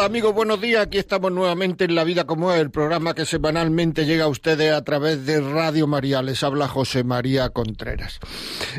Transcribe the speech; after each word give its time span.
Hola 0.00 0.06
amigos, 0.06 0.32
buenos 0.32 0.62
días. 0.62 0.86
Aquí 0.86 0.96
estamos 0.96 1.30
nuevamente 1.30 1.84
en 1.84 1.94
La 1.94 2.04
Vida 2.04 2.24
como 2.24 2.50
es, 2.54 2.58
el 2.58 2.70
programa 2.70 3.12
que 3.12 3.26
semanalmente 3.26 4.06
llega 4.06 4.24
a 4.24 4.28
ustedes 4.28 4.72
a 4.72 4.82
través 4.82 5.26
de 5.26 5.42
Radio 5.42 5.86
María. 5.86 6.22
Les 6.22 6.42
habla 6.42 6.68
José 6.68 7.04
María 7.04 7.50
Contreras. 7.50 8.18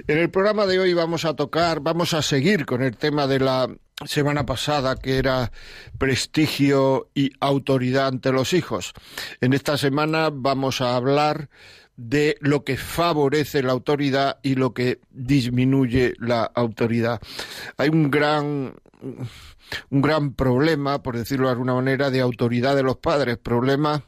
En 0.08 0.18
el 0.18 0.32
programa 0.32 0.66
de 0.66 0.80
hoy 0.80 0.96
vamos 0.96 1.26
a 1.26 1.36
tocar, 1.36 1.80
vamos 1.80 2.16
a 2.16 2.24
seguir 2.24 2.66
con 2.66 2.82
el 2.82 2.98
tema 2.98 3.28
de 3.28 3.40
la 3.40 3.68
semana 4.04 4.48
pasada 4.48 4.96
que 4.96 5.20
era 5.20 5.52
prestigio 6.00 7.12
y 7.14 7.30
autoridad 7.40 8.08
ante 8.08 8.32
los 8.32 8.54
hijos. 8.54 8.94
En 9.42 9.54
esta 9.54 9.78
semana 9.78 10.32
vamos 10.34 10.82
a 10.82 10.96
hablar 10.96 11.50
de 11.98 12.36
lo 12.40 12.64
que 12.64 12.78
favorece 12.78 13.62
la 13.62 13.74
autoridad 13.74 14.40
y 14.42 14.56
lo 14.56 14.74
que 14.74 15.02
disminuye 15.12 16.16
la 16.18 16.46
autoridad. 16.46 17.22
Hay 17.78 17.90
un 17.90 18.10
gran 18.10 18.74
un 19.90 20.02
gran 20.02 20.34
problema, 20.34 21.02
por 21.04 21.18
decirlo 21.18 21.48
de 21.48 21.54
alguna 21.54 21.74
manera, 21.74 22.10
de 22.10 22.22
autoridad 22.22 22.76
de 22.76 22.84
los 22.84 22.98
padres, 22.98 23.38
problema 23.38 24.04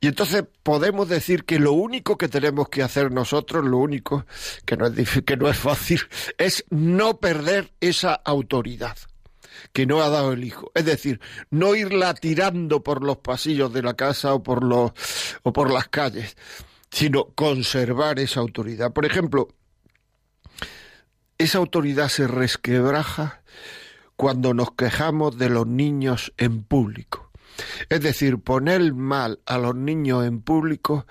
Y 0.00 0.08
entonces 0.08 0.44
podemos 0.62 1.08
decir 1.08 1.44
que 1.44 1.58
lo 1.58 1.72
único 1.72 2.18
que 2.18 2.28
tenemos 2.28 2.68
que 2.68 2.82
hacer 2.82 3.12
nosotros, 3.12 3.64
lo 3.64 3.78
único 3.78 4.26
que 4.64 4.76
no 4.76 4.86
es, 4.86 5.22
que 5.22 5.36
no 5.36 5.48
es 5.48 5.56
fácil, 5.56 6.00
es 6.38 6.64
no 6.70 7.18
perder 7.18 7.72
esa 7.80 8.14
autoridad 8.14 8.96
que 9.72 9.86
no 9.86 10.02
ha 10.02 10.10
dado 10.10 10.32
el 10.32 10.44
hijo. 10.44 10.70
Es 10.74 10.84
decir, 10.84 11.20
no 11.50 11.74
irla 11.74 12.12
tirando 12.14 12.82
por 12.82 13.02
los 13.02 13.18
pasillos 13.18 13.72
de 13.72 13.82
la 13.82 13.94
casa 13.94 14.34
o 14.34 14.42
por, 14.42 14.62
los, 14.62 14.92
o 15.42 15.52
por 15.52 15.72
las 15.72 15.88
calles, 15.88 16.36
sino 16.90 17.30
conservar 17.30 18.18
esa 18.18 18.40
autoridad. 18.40 18.92
Por 18.92 19.06
ejemplo, 19.06 19.48
esa 21.38 21.58
autoridad 21.58 22.08
se 22.08 22.26
resquebraja 22.26 23.42
cuando 24.16 24.54
nos 24.54 24.72
quejamos 24.72 25.38
de 25.38 25.50
los 25.50 25.66
niños 25.66 26.32
en 26.36 26.62
público. 26.62 27.30
Es 27.88 28.00
decir, 28.00 28.38
poner 28.38 28.92
mal 28.94 29.40
a 29.46 29.58
los 29.58 29.74
niños 29.74 30.26
en 30.26 30.40
público 30.40 31.06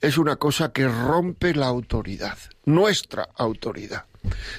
es 0.00 0.18
una 0.18 0.36
cosa 0.36 0.72
que 0.72 0.88
rompe 0.88 1.54
la 1.54 1.66
autoridad, 1.66 2.38
nuestra 2.64 3.28
autoridad. 3.36 4.06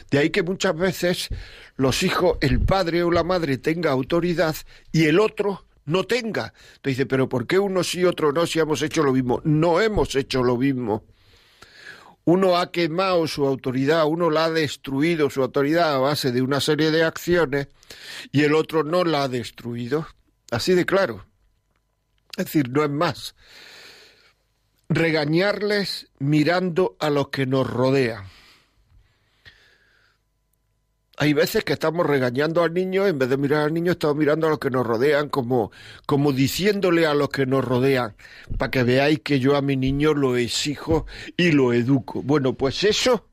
De 0.10 0.18
ahí 0.18 0.30
que 0.30 0.44
muchas 0.44 0.76
veces 0.76 1.30
los 1.76 2.04
hijos, 2.04 2.38
el 2.42 2.60
padre 2.60 3.04
o 3.04 3.12
la 3.12 3.24
madre 3.24 3.58
tenga 3.58 3.92
autoridad 3.92 4.56
y 4.92 5.06
el 5.06 5.20
otro 5.20 5.66
no 5.86 6.04
tenga. 6.04 6.54
Te 6.82 6.92
dice, 6.92 7.06
pero 7.06 7.30
¿por 7.30 7.48
qué 7.48 7.60
uno 7.60 7.84
sí 7.84 8.02
y 8.02 8.06
otro 8.06 8.32
no 8.32 8.46
si 8.46 8.60
hemos 8.60 8.82
hecho 8.82 9.04
lo 9.04 9.14
mismo? 9.14 9.42
No 9.44 9.82
hemos 9.82 10.16
hecho 10.16 10.44
lo 10.44 10.58
mismo. 10.58 11.04
Uno 12.26 12.58
ha 12.58 12.72
quemado 12.72 13.28
su 13.28 13.46
autoridad, 13.46 14.06
uno 14.06 14.30
la 14.30 14.46
ha 14.46 14.50
destruido 14.52 15.30
su 15.30 15.42
autoridad 15.42 15.96
a 15.96 16.00
base 16.00 16.32
de 16.32 16.42
una 16.42 16.62
serie 16.62 16.92
de 16.92 17.04
acciones 17.04 17.68
y 18.32 18.44
el 18.44 18.54
otro 18.54 18.84
no 18.84 19.04
la 19.04 19.24
ha 19.24 19.28
destruido. 19.28 20.08
Así 20.52 20.74
de 20.74 20.86
claro. 20.86 21.26
Es 22.38 22.46
decir, 22.46 22.70
no 22.70 22.84
es 22.84 22.90
más. 22.90 23.36
Regañarles 24.90 26.10
mirando 26.20 26.96
a 27.00 27.10
los 27.10 27.30
que 27.30 27.46
nos 27.46 27.70
rodean 27.70 28.26
hay 31.22 31.34
veces 31.34 31.64
que 31.64 31.74
estamos 31.74 32.08
regañando 32.08 32.64
al 32.64 32.74
niño, 32.74 33.06
en 33.06 33.20
vez 33.20 33.30
de 33.30 33.38
mirar 33.38 33.66
al 33.66 33.74
niño, 33.76 33.92
estamos 33.92 34.16
mirando 34.16 34.48
a 34.48 34.50
los 34.50 34.58
que 34.58 34.72
nos 34.72 34.84
rodean, 34.88 35.30
como, 35.30 35.72
como 36.08 36.32
diciéndole 36.32 37.06
a 37.06 37.14
los 37.14 37.30
que 37.30 37.46
nos 37.46 37.64
rodean, 37.64 38.16
para 38.58 38.72
que 38.72 38.82
veáis 38.82 39.20
que 39.20 39.40
yo 39.40 39.56
a 39.56 39.62
mi 39.62 39.78
niño 39.78 40.16
lo 40.16 40.36
exijo 40.36 41.06
y 41.38 41.52
lo 41.52 41.74
educo. 41.74 42.24
Bueno, 42.24 42.56
pues 42.56 42.84
eso, 42.86 43.30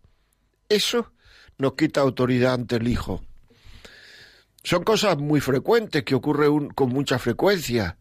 eso 0.69 1.15
nos 1.57 1.77
quita 1.77 2.03
autoridad 2.03 2.53
ante 2.53 2.77
el 2.77 2.89
hijo. 2.89 3.25
Son 4.63 4.85
cosas 4.85 5.17
muy 5.17 5.41
frecuentes 5.41 6.05
que 6.05 6.15
ocurren 6.15 6.69
con 6.69 6.91
mucha 6.91 7.19
frecuencia. 7.19 7.97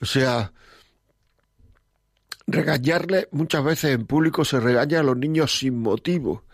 O 0.00 0.04
sea, 0.04 0.52
regañarle 2.46 3.26
muchas 3.32 3.64
veces 3.64 3.96
en 3.96 4.06
público 4.06 4.44
se 4.44 4.60
regaña 4.60 5.00
a 5.00 5.02
los 5.02 5.16
niños 5.16 5.58
sin 5.58 5.80
motivo 5.80 6.44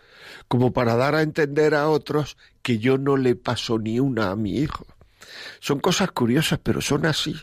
como 0.47 0.73
para 0.73 0.95
dar 0.95 1.15
a 1.15 1.21
entender 1.21 1.75
a 1.75 1.89
otros 1.89 2.37
que 2.65 2.79
yo 2.79 2.97
no 2.97 3.15
le 3.15 3.35
paso 3.35 3.77
ni 3.77 3.99
una 3.99 4.31
a 4.31 4.35
mi 4.35 4.57
hijo. 4.57 4.87
Son 5.59 5.79
cosas 5.79 6.09
curiosas, 6.09 6.57
pero 6.63 6.81
son 6.81 7.05
así. 7.05 7.35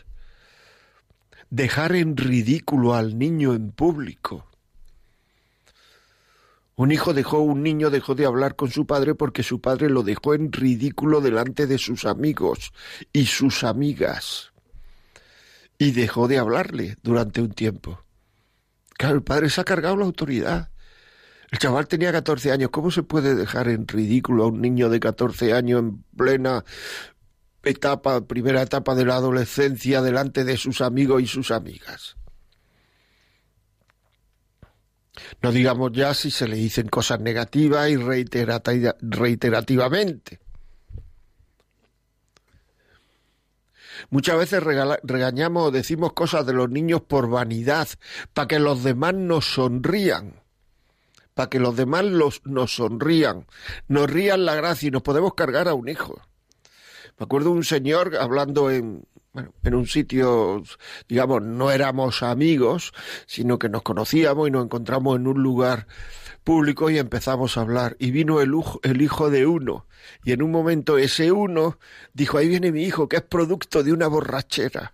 Dejar 1.49 1.95
en 1.95 2.17
ridículo 2.17 2.93
al 2.93 3.17
niño 3.17 3.53
en 3.53 3.71
público. 3.71 4.45
Un 6.75 6.91
hijo 6.91 7.13
dejó, 7.13 7.39
un 7.39 7.63
niño 7.63 7.89
dejó 7.89 8.15
de 8.15 8.25
hablar 8.25 8.57
con 8.57 8.69
su 8.69 8.85
padre 8.85 9.15
porque 9.15 9.43
su 9.43 9.61
padre 9.61 9.89
lo 9.89 10.03
dejó 10.03 10.33
en 10.33 10.51
ridículo 10.51 11.21
delante 11.21 11.67
de 11.67 11.77
sus 11.77 12.03
amigos 12.03 12.73
y 13.13 13.27
sus 13.27 13.63
amigas. 13.63 14.51
Y 15.77 15.91
dejó 15.91 16.27
de 16.27 16.37
hablarle 16.37 16.97
durante 17.01 17.39
un 17.39 17.53
tiempo. 17.53 18.03
Claro, 18.97 19.15
el 19.15 19.23
padre 19.23 19.49
se 19.49 19.61
ha 19.61 19.63
cargado 19.63 19.95
la 19.95 20.03
autoridad. 20.03 20.72
El 21.53 21.59
chaval 21.59 21.87
tenía 21.87 22.11
14 22.11 22.51
años. 22.51 22.71
¿Cómo 22.71 22.89
se 22.89 23.03
puede 23.03 23.35
dejar 23.35 23.67
en 23.67 23.87
ridículo 23.87 24.45
a 24.45 24.47
un 24.47 24.59
niño 24.59 24.89
de 24.89 24.99
14 24.99 25.53
años 25.53 25.81
en 25.81 26.01
plena 26.17 26.65
etapa, 27.61 28.25
primera 28.25 28.63
etapa 28.63 28.95
de 28.95 29.05
la 29.05 29.17
adolescencia 29.17 30.01
delante 30.01 30.45
de 30.45 30.57
sus 30.57 30.81
amigos 30.81 31.21
y 31.21 31.27
sus 31.27 31.51
amigas? 31.51 32.17
No 35.43 35.51
digamos 35.51 35.91
ya 35.93 36.15
si 36.15 36.31
se 36.31 36.47
le 36.47 36.55
dicen 36.55 36.89
cosas 36.89 37.19
negativas 37.19 37.87
y 37.87 37.97
reiterativamente. 37.97 40.39
Muchas 44.09 44.39
veces 44.39 44.63
regañamos 44.63 45.67
o 45.67 45.71
decimos 45.71 46.13
cosas 46.13 46.47
de 46.47 46.53
los 46.53 46.71
niños 46.71 47.01
por 47.01 47.29
vanidad, 47.29 47.89
para 48.33 48.47
que 48.47 48.57
los 48.57 48.83
demás 48.83 49.13
nos 49.13 49.45
sonrían, 49.45 50.41
para 51.33 51.49
que 51.49 51.59
los 51.59 51.75
demás 51.75 52.05
nos 52.43 52.75
sonrían, 52.75 53.45
nos 53.87 54.09
rían 54.09 54.45
la 54.45 54.55
gracia 54.55 54.87
y 54.87 54.91
nos 54.91 55.01
podemos 55.01 55.33
cargar 55.33 55.67
a 55.67 55.73
un 55.73 55.89
hijo. 55.89 56.21
Me 57.17 57.25
acuerdo 57.25 57.51
un 57.51 57.63
señor 57.63 58.15
hablando 58.19 58.71
en, 58.71 59.05
bueno, 59.33 59.53
en 59.63 59.75
un 59.75 59.87
sitio, 59.87 60.63
digamos, 61.07 61.41
no 61.41 61.71
éramos 61.71 62.21
amigos, 62.21 62.93
sino 63.25 63.59
que 63.59 63.69
nos 63.69 63.81
conocíamos 63.81 64.47
y 64.47 64.51
nos 64.51 64.65
encontramos 64.65 65.15
en 65.17 65.27
un 65.27 65.41
lugar 65.41 65.87
público 66.43 66.89
y 66.89 66.99
empezamos 66.99 67.57
a 67.57 67.61
hablar. 67.61 67.95
Y 67.99 68.11
vino 68.11 68.41
el, 68.41 68.53
el 68.83 69.01
hijo 69.01 69.29
de 69.29 69.47
uno. 69.47 69.87
Y 70.23 70.33
en 70.33 70.43
un 70.43 70.51
momento 70.51 70.97
ese 70.97 71.31
uno 71.31 71.79
dijo, 72.13 72.37
ahí 72.37 72.47
viene 72.47 72.71
mi 72.71 72.83
hijo, 72.83 73.07
que 73.07 73.17
es 73.17 73.23
producto 73.23 73.83
de 73.83 73.93
una 73.93 74.07
borrachera. 74.07 74.93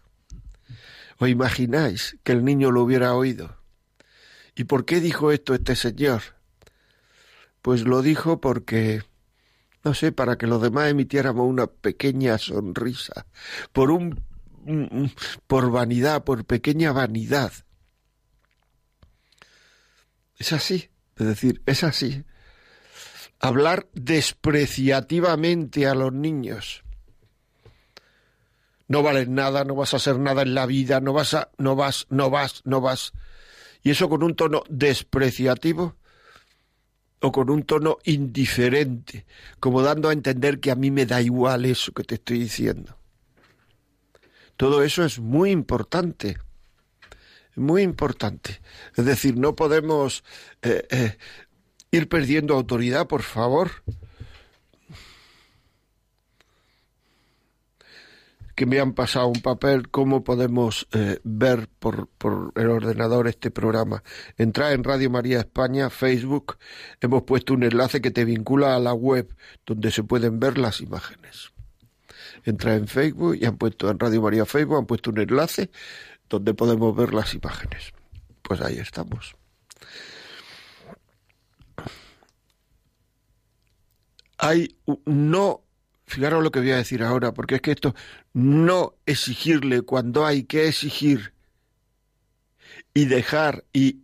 ¿Os 1.18 1.28
imagináis 1.28 2.18
que 2.24 2.32
el 2.32 2.46
niño 2.46 2.72
lo 2.72 2.84
hubiera 2.84 3.14
oído? 3.14 3.59
¿Y 4.56 4.66
por 4.66 4.86
qué 4.86 5.00
dijo 5.00 5.32
esto 5.32 5.54
este 5.54 5.76
señor? 5.76 6.22
Pues 7.62 7.84
lo 7.84 8.02
dijo 8.02 8.40
porque, 8.40 9.04
no 9.84 9.94
sé, 9.94 10.12
para 10.12 10.38
que 10.38 10.48
los 10.48 10.62
demás 10.62 10.90
emitiéramos 10.90 11.48
una 11.48 11.68
pequeña 11.68 12.38
sonrisa, 12.38 13.26
por 13.74 13.92
un, 13.92 14.24
por 15.48 15.72
vanidad, 15.72 16.24
por 16.24 16.46
pequeña 16.46 16.92
vanidad. 16.92 17.52
Es 20.38 20.54
así. 20.54 20.90
Es 21.18 21.28
decir, 21.28 21.62
es 21.66 21.84
así. 21.84 22.24
Hablar 23.40 23.88
despreciativamente 23.94 25.86
a 25.86 25.94
los 25.94 26.14
niños. 26.14 26.84
No 28.88 29.04
vales 29.04 29.28
nada, 29.28 29.66
no 29.66 29.76
vas 29.76 29.94
a 29.94 29.98
hacer 29.98 30.18
nada 30.18 30.42
en 30.42 30.56
la 30.56 30.66
vida, 30.66 31.00
no 31.00 31.14
vas 31.14 31.34
a, 31.34 31.52
no 31.58 31.76
vas, 31.76 32.08
no 32.10 32.30
vas, 32.30 32.62
no 32.64 32.82
vas. 32.82 33.14
Y 33.84 33.92
eso 33.92 34.10
con 34.10 34.24
un 34.24 34.36
tono 34.36 34.64
despreciativo 34.70 35.96
o 37.22 37.32
con 37.32 37.50
un 37.50 37.64
tono 37.64 37.98
indiferente, 38.06 39.26
como 39.60 39.82
dando 39.82 40.10
a 40.10 40.14
entender 40.14 40.60
que 40.60 40.72
a 40.72 40.76
mí 40.76 40.92
me 40.92 41.06
da 41.06 41.22
igual 41.22 41.66
eso 41.66 41.92
que 41.92 42.04
te 42.04 42.16
estoy 42.16 42.40
diciendo. 42.40 42.98
Todo 44.56 44.84
eso 44.84 45.04
es 45.04 45.20
muy 45.20 45.52
importante 45.52 46.38
muy 47.60 47.84
importante. 47.84 48.62
Es 48.96 49.06
decir, 49.06 49.38
no 49.38 49.56
podemos 49.56 50.24
eh, 50.62 50.88
eh, 50.90 51.18
ir 51.92 52.10
perdiendo 52.10 52.56
autoridad, 52.56 53.08
por 53.08 53.22
favor. 53.22 53.84
Que 58.60 58.66
me 58.66 58.82
han 58.82 58.92
pasado 58.92 59.28
un 59.28 59.42
papel, 59.42 59.88
cómo 59.88 60.26
podemos 60.26 60.86
eh, 60.92 61.22
ver 61.24 61.70
por, 61.80 62.10
por, 62.10 62.52
el 62.58 62.70
ordenador 62.70 63.30
este 63.30 63.52
programa. 63.52 64.04
Entra 64.38 64.74
en 64.74 64.84
Radio 64.84 65.10
María 65.10 65.40
España, 65.40 65.90
Facebook, 65.90 66.58
hemos 67.00 67.24
puesto 67.24 67.54
un 67.54 67.64
enlace 67.64 68.02
que 68.02 68.12
te 68.12 68.26
vincula 68.26 68.76
a 68.76 68.80
la 68.80 68.92
web 68.92 69.34
donde 69.66 69.92
se 69.92 70.04
pueden 70.04 70.42
ver 70.42 70.58
las 70.58 70.82
imágenes. 70.82 71.54
Entra 72.44 72.76
en 72.76 72.90
Facebook 72.90 73.38
y 73.40 73.46
han 73.46 73.56
puesto 73.56 73.90
en 73.90 73.98
Radio 73.98 74.24
María 74.24 74.46
Facebook, 74.46 74.78
han 74.78 74.88
puesto 74.88 75.12
un 75.12 75.20
enlace 75.20 75.72
donde 76.28 76.54
podemos 76.54 76.94
ver 76.94 77.14
las 77.14 77.34
imágenes. 77.34 77.94
Pues 78.42 78.60
ahí 78.60 78.78
estamos. 78.78 79.38
Hay 84.38 84.76
no, 85.06 85.64
fijaros 86.10 86.44
lo 86.44 86.52
que 86.52 86.60
voy 86.60 86.72
a 86.72 86.78
decir 86.78 87.04
ahora, 87.04 87.34
porque 87.34 87.56
es 87.56 87.62
que 87.62 87.72
esto 87.72 87.96
no 88.34 88.96
exigirle 89.06 89.84
cuando 89.84 90.26
hay 90.26 90.44
que 90.44 90.68
exigir 90.68 91.34
y 92.94 93.06
dejar 93.06 93.64
y, 93.72 94.02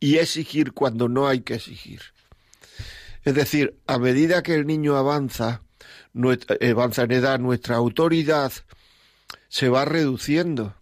exigir 0.00 0.72
cuando 0.72 1.08
no 1.08 1.28
hay 1.28 1.40
que 1.40 1.54
exigir. 1.54 2.02
Es 3.22 3.34
decir, 3.34 3.78
a 3.86 3.98
medida 3.98 4.42
que 4.42 4.54
el 4.54 4.66
niño 4.66 4.96
avanza, 4.96 5.62
avanza 6.60 7.02
en 7.04 7.12
edad, 7.12 7.38
nuestra 7.38 7.76
autoridad 7.76 8.52
se 9.48 9.68
va 9.70 9.86
reduciendo. 9.86 10.74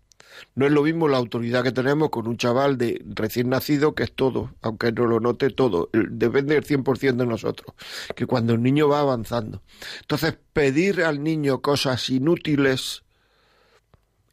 No 0.54 0.66
es 0.66 0.72
lo 0.72 0.82
mismo 0.82 1.08
la 1.08 1.16
autoridad 1.16 1.62
que 1.62 1.72
tenemos 1.72 2.10
con 2.10 2.26
un 2.26 2.36
chaval 2.36 2.76
de 2.76 3.02
recién 3.06 3.48
nacido, 3.48 3.94
que 3.94 4.02
es 4.02 4.12
todo, 4.12 4.54
aunque 4.60 4.92
no 4.92 5.06
lo 5.06 5.20
note 5.20 5.50
todo, 5.50 5.88
depende 5.92 6.54
del 6.54 6.64
100% 6.64 7.16
de 7.16 7.26
nosotros, 7.26 7.74
que 8.14 8.26
cuando 8.26 8.54
el 8.54 8.62
niño 8.62 8.88
va 8.88 9.00
avanzando. 9.00 9.62
Entonces, 10.00 10.36
pedir 10.52 11.02
al 11.02 11.22
niño 11.22 11.62
cosas 11.62 12.10
inútiles 12.10 13.02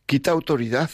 quita 0.06 0.32
autoridad. 0.32 0.90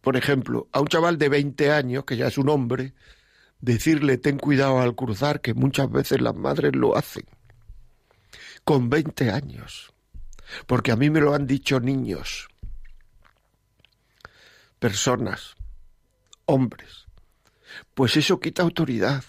Por 0.00 0.16
ejemplo, 0.16 0.68
a 0.72 0.80
un 0.80 0.88
chaval 0.88 1.18
de 1.18 1.28
20 1.28 1.70
años, 1.72 2.04
que 2.04 2.16
ya 2.16 2.26
es 2.26 2.38
un 2.38 2.48
hombre, 2.48 2.94
decirle 3.60 4.18
ten 4.18 4.38
cuidado 4.38 4.80
al 4.80 4.94
cruzar, 4.94 5.40
que 5.40 5.54
muchas 5.54 5.90
veces 5.90 6.20
las 6.20 6.34
madres 6.34 6.74
lo 6.74 6.96
hacen, 6.96 7.24
con 8.64 8.88
20 8.90 9.30
años 9.30 9.89
porque 10.66 10.92
a 10.92 10.96
mí 10.96 11.10
me 11.10 11.20
lo 11.20 11.34
han 11.34 11.46
dicho 11.46 11.80
niños, 11.80 12.48
personas, 14.78 15.56
hombres. 16.46 17.06
Pues 17.94 18.16
eso 18.16 18.40
quita 18.40 18.62
autoridad. 18.62 19.24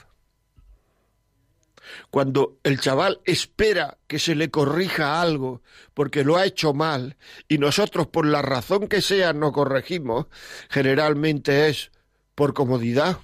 Cuando 2.10 2.60
el 2.64 2.80
chaval 2.80 3.20
espera 3.26 3.98
que 4.08 4.18
se 4.18 4.34
le 4.34 4.50
corrija 4.50 5.22
algo 5.22 5.62
porque 5.94 6.24
lo 6.24 6.38
ha 6.38 6.46
hecho 6.46 6.74
mal 6.74 7.18
y 7.48 7.58
nosotros 7.58 8.08
por 8.08 8.26
la 8.26 8.42
razón 8.42 8.88
que 8.88 9.02
sea 9.02 9.34
no 9.34 9.52
corregimos, 9.52 10.28
generalmente 10.70 11.68
es 11.68 11.92
por 12.34 12.54
comodidad, 12.54 13.20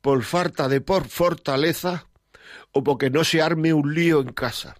por 0.00 0.24
falta 0.24 0.68
de 0.68 0.80
por 0.80 1.08
fortaleza 1.08 2.06
o 2.72 2.82
porque 2.82 3.10
no 3.10 3.22
se 3.22 3.42
arme 3.42 3.72
un 3.72 3.94
lío 3.94 4.20
en 4.20 4.32
casa 4.32 4.76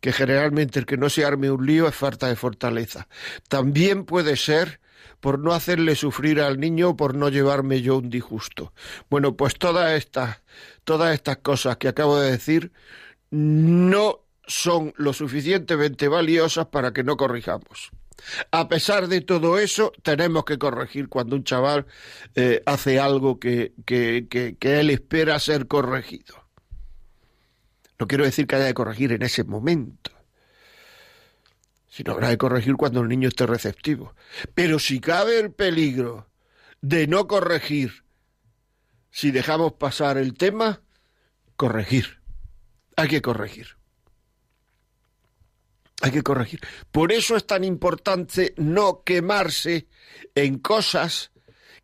que 0.00 0.12
generalmente 0.12 0.78
el 0.78 0.86
que 0.86 0.96
no 0.96 1.08
se 1.10 1.24
arme 1.24 1.50
un 1.50 1.66
lío 1.66 1.88
es 1.88 1.94
falta 1.94 2.28
de 2.28 2.36
fortaleza. 2.36 3.08
También 3.48 4.04
puede 4.04 4.36
ser 4.36 4.80
por 5.20 5.38
no 5.38 5.52
hacerle 5.52 5.96
sufrir 5.96 6.40
al 6.40 6.60
niño 6.60 6.90
o 6.90 6.96
por 6.96 7.14
no 7.14 7.28
llevarme 7.28 7.82
yo 7.82 7.98
un 7.98 8.10
disgusto. 8.10 8.72
Bueno, 9.10 9.36
pues 9.36 9.56
todas 9.56 9.92
estas, 9.92 10.42
todas 10.84 11.14
estas 11.14 11.38
cosas 11.38 11.78
que 11.78 11.88
acabo 11.88 12.20
de 12.20 12.30
decir 12.30 12.72
no 13.30 14.20
son 14.46 14.92
lo 14.96 15.12
suficientemente 15.12 16.08
valiosas 16.08 16.66
para 16.66 16.92
que 16.92 17.02
no 17.02 17.16
corrijamos. 17.16 17.90
A 18.50 18.68
pesar 18.68 19.08
de 19.08 19.20
todo 19.20 19.58
eso, 19.58 19.92
tenemos 20.02 20.44
que 20.44 20.58
corregir 20.58 21.08
cuando 21.08 21.36
un 21.36 21.44
chaval 21.44 21.86
eh, 22.34 22.62
hace 22.64 22.98
algo 22.98 23.38
que, 23.38 23.74
que, 23.84 24.26
que 24.28 24.80
él 24.80 24.90
espera 24.90 25.38
ser 25.38 25.66
corregido. 25.66 26.45
No 27.98 28.06
quiero 28.06 28.24
decir 28.24 28.46
que 28.46 28.56
haya 28.56 28.66
de 28.66 28.74
corregir 28.74 29.12
en 29.12 29.22
ese 29.22 29.44
momento, 29.44 30.10
sino 31.88 32.12
habrá 32.12 32.28
de 32.28 32.38
corregir 32.38 32.76
cuando 32.76 33.00
el 33.00 33.08
niño 33.08 33.28
esté 33.28 33.46
receptivo. 33.46 34.14
Pero 34.54 34.78
si 34.78 35.00
cabe 35.00 35.38
el 35.38 35.52
peligro 35.52 36.28
de 36.82 37.06
no 37.06 37.26
corregir, 37.26 38.04
si 39.10 39.30
dejamos 39.30 39.72
pasar 39.74 40.18
el 40.18 40.34
tema, 40.34 40.82
corregir. 41.56 42.20
Hay 42.96 43.08
que 43.08 43.22
corregir. 43.22 43.76
Hay 46.02 46.10
que 46.10 46.22
corregir. 46.22 46.60
Por 46.92 47.12
eso 47.12 47.36
es 47.36 47.46
tan 47.46 47.64
importante 47.64 48.52
no 48.58 49.02
quemarse 49.02 49.88
en 50.34 50.58
cosas 50.58 51.32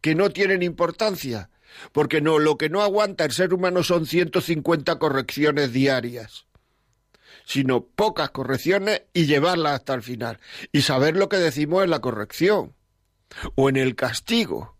que 0.03 0.15
no 0.15 0.31
tienen 0.31 0.63
importancia, 0.63 1.49
porque 1.93 2.21
no, 2.21 2.39
lo 2.39 2.59
que 2.59 2.69
no 2.69 2.83
aguanta 2.83 3.25
el 3.25 3.33
ser 3.33 3.55
humano 3.55 3.83
son 3.83 4.07
150 4.07 4.99
correcciones 4.99 5.73
diarias, 5.73 6.47
sino 7.45 7.85
pocas 7.85 8.31
correcciones 8.31 9.03
y 9.13 9.27
llevarlas 9.27 9.75
hasta 9.75 9.95
el 9.95 10.03
final. 10.03 10.39
Y 10.73 10.83
saber 10.83 11.17
lo 11.17 11.29
que 11.29 11.37
decimos 11.37 11.85
en 11.85 11.91
la 11.91 12.01
corrección 12.01 12.75
o 13.55 13.69
en 13.69 13.77
el 13.77 13.95
castigo. 13.95 14.77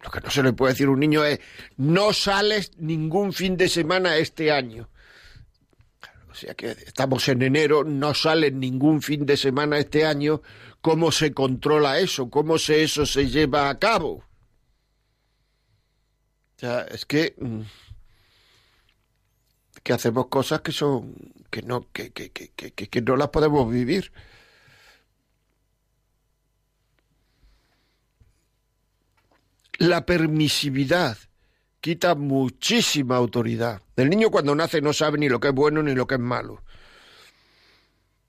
Lo 0.00 0.10
que 0.10 0.20
no 0.20 0.30
se 0.30 0.42
le 0.42 0.52
puede 0.52 0.72
decir 0.72 0.86
a 0.86 0.90
un 0.90 1.00
niño 1.00 1.24
es, 1.24 1.40
no 1.76 2.12
sales 2.12 2.72
ningún 2.78 3.32
fin 3.32 3.56
de 3.56 3.68
semana 3.68 4.16
este 4.16 4.52
año. 4.52 4.88
O 6.30 6.34
sea 6.34 6.54
que 6.54 6.70
estamos 6.70 7.28
en 7.28 7.42
enero, 7.42 7.82
no 7.82 8.14
sales 8.14 8.52
ningún 8.52 9.02
fin 9.02 9.26
de 9.26 9.36
semana 9.36 9.78
este 9.78 10.06
año. 10.06 10.40
¿Cómo 10.80 11.10
se 11.10 11.32
controla 11.32 11.98
eso? 11.98 12.30
¿Cómo 12.30 12.58
se, 12.58 12.84
eso 12.84 13.06
se 13.06 13.28
lleva 13.28 13.68
a 13.68 13.78
cabo? 13.80 14.27
O 16.58 16.60
sea, 16.60 16.80
es 16.90 17.06
que 17.06 17.36
mm, 17.38 17.60
que 19.84 19.92
hacemos 19.92 20.26
cosas 20.26 20.60
que 20.60 20.72
son 20.72 21.14
que 21.50 21.62
no 21.62 21.86
que, 21.92 22.10
que, 22.10 22.30
que, 22.32 22.72
que 22.72 23.00
no 23.00 23.16
las 23.16 23.28
podemos 23.28 23.70
vivir. 23.72 24.10
La 29.78 30.04
permisividad 30.04 31.16
quita 31.80 32.16
muchísima 32.16 33.14
autoridad. 33.14 33.80
El 33.94 34.10
niño 34.10 34.30
cuando 34.30 34.52
nace 34.56 34.80
no 34.80 34.92
sabe 34.92 35.18
ni 35.18 35.28
lo 35.28 35.38
que 35.38 35.48
es 35.48 35.54
bueno 35.54 35.80
ni 35.84 35.94
lo 35.94 36.08
que 36.08 36.16
es 36.16 36.20
malo. 36.20 36.64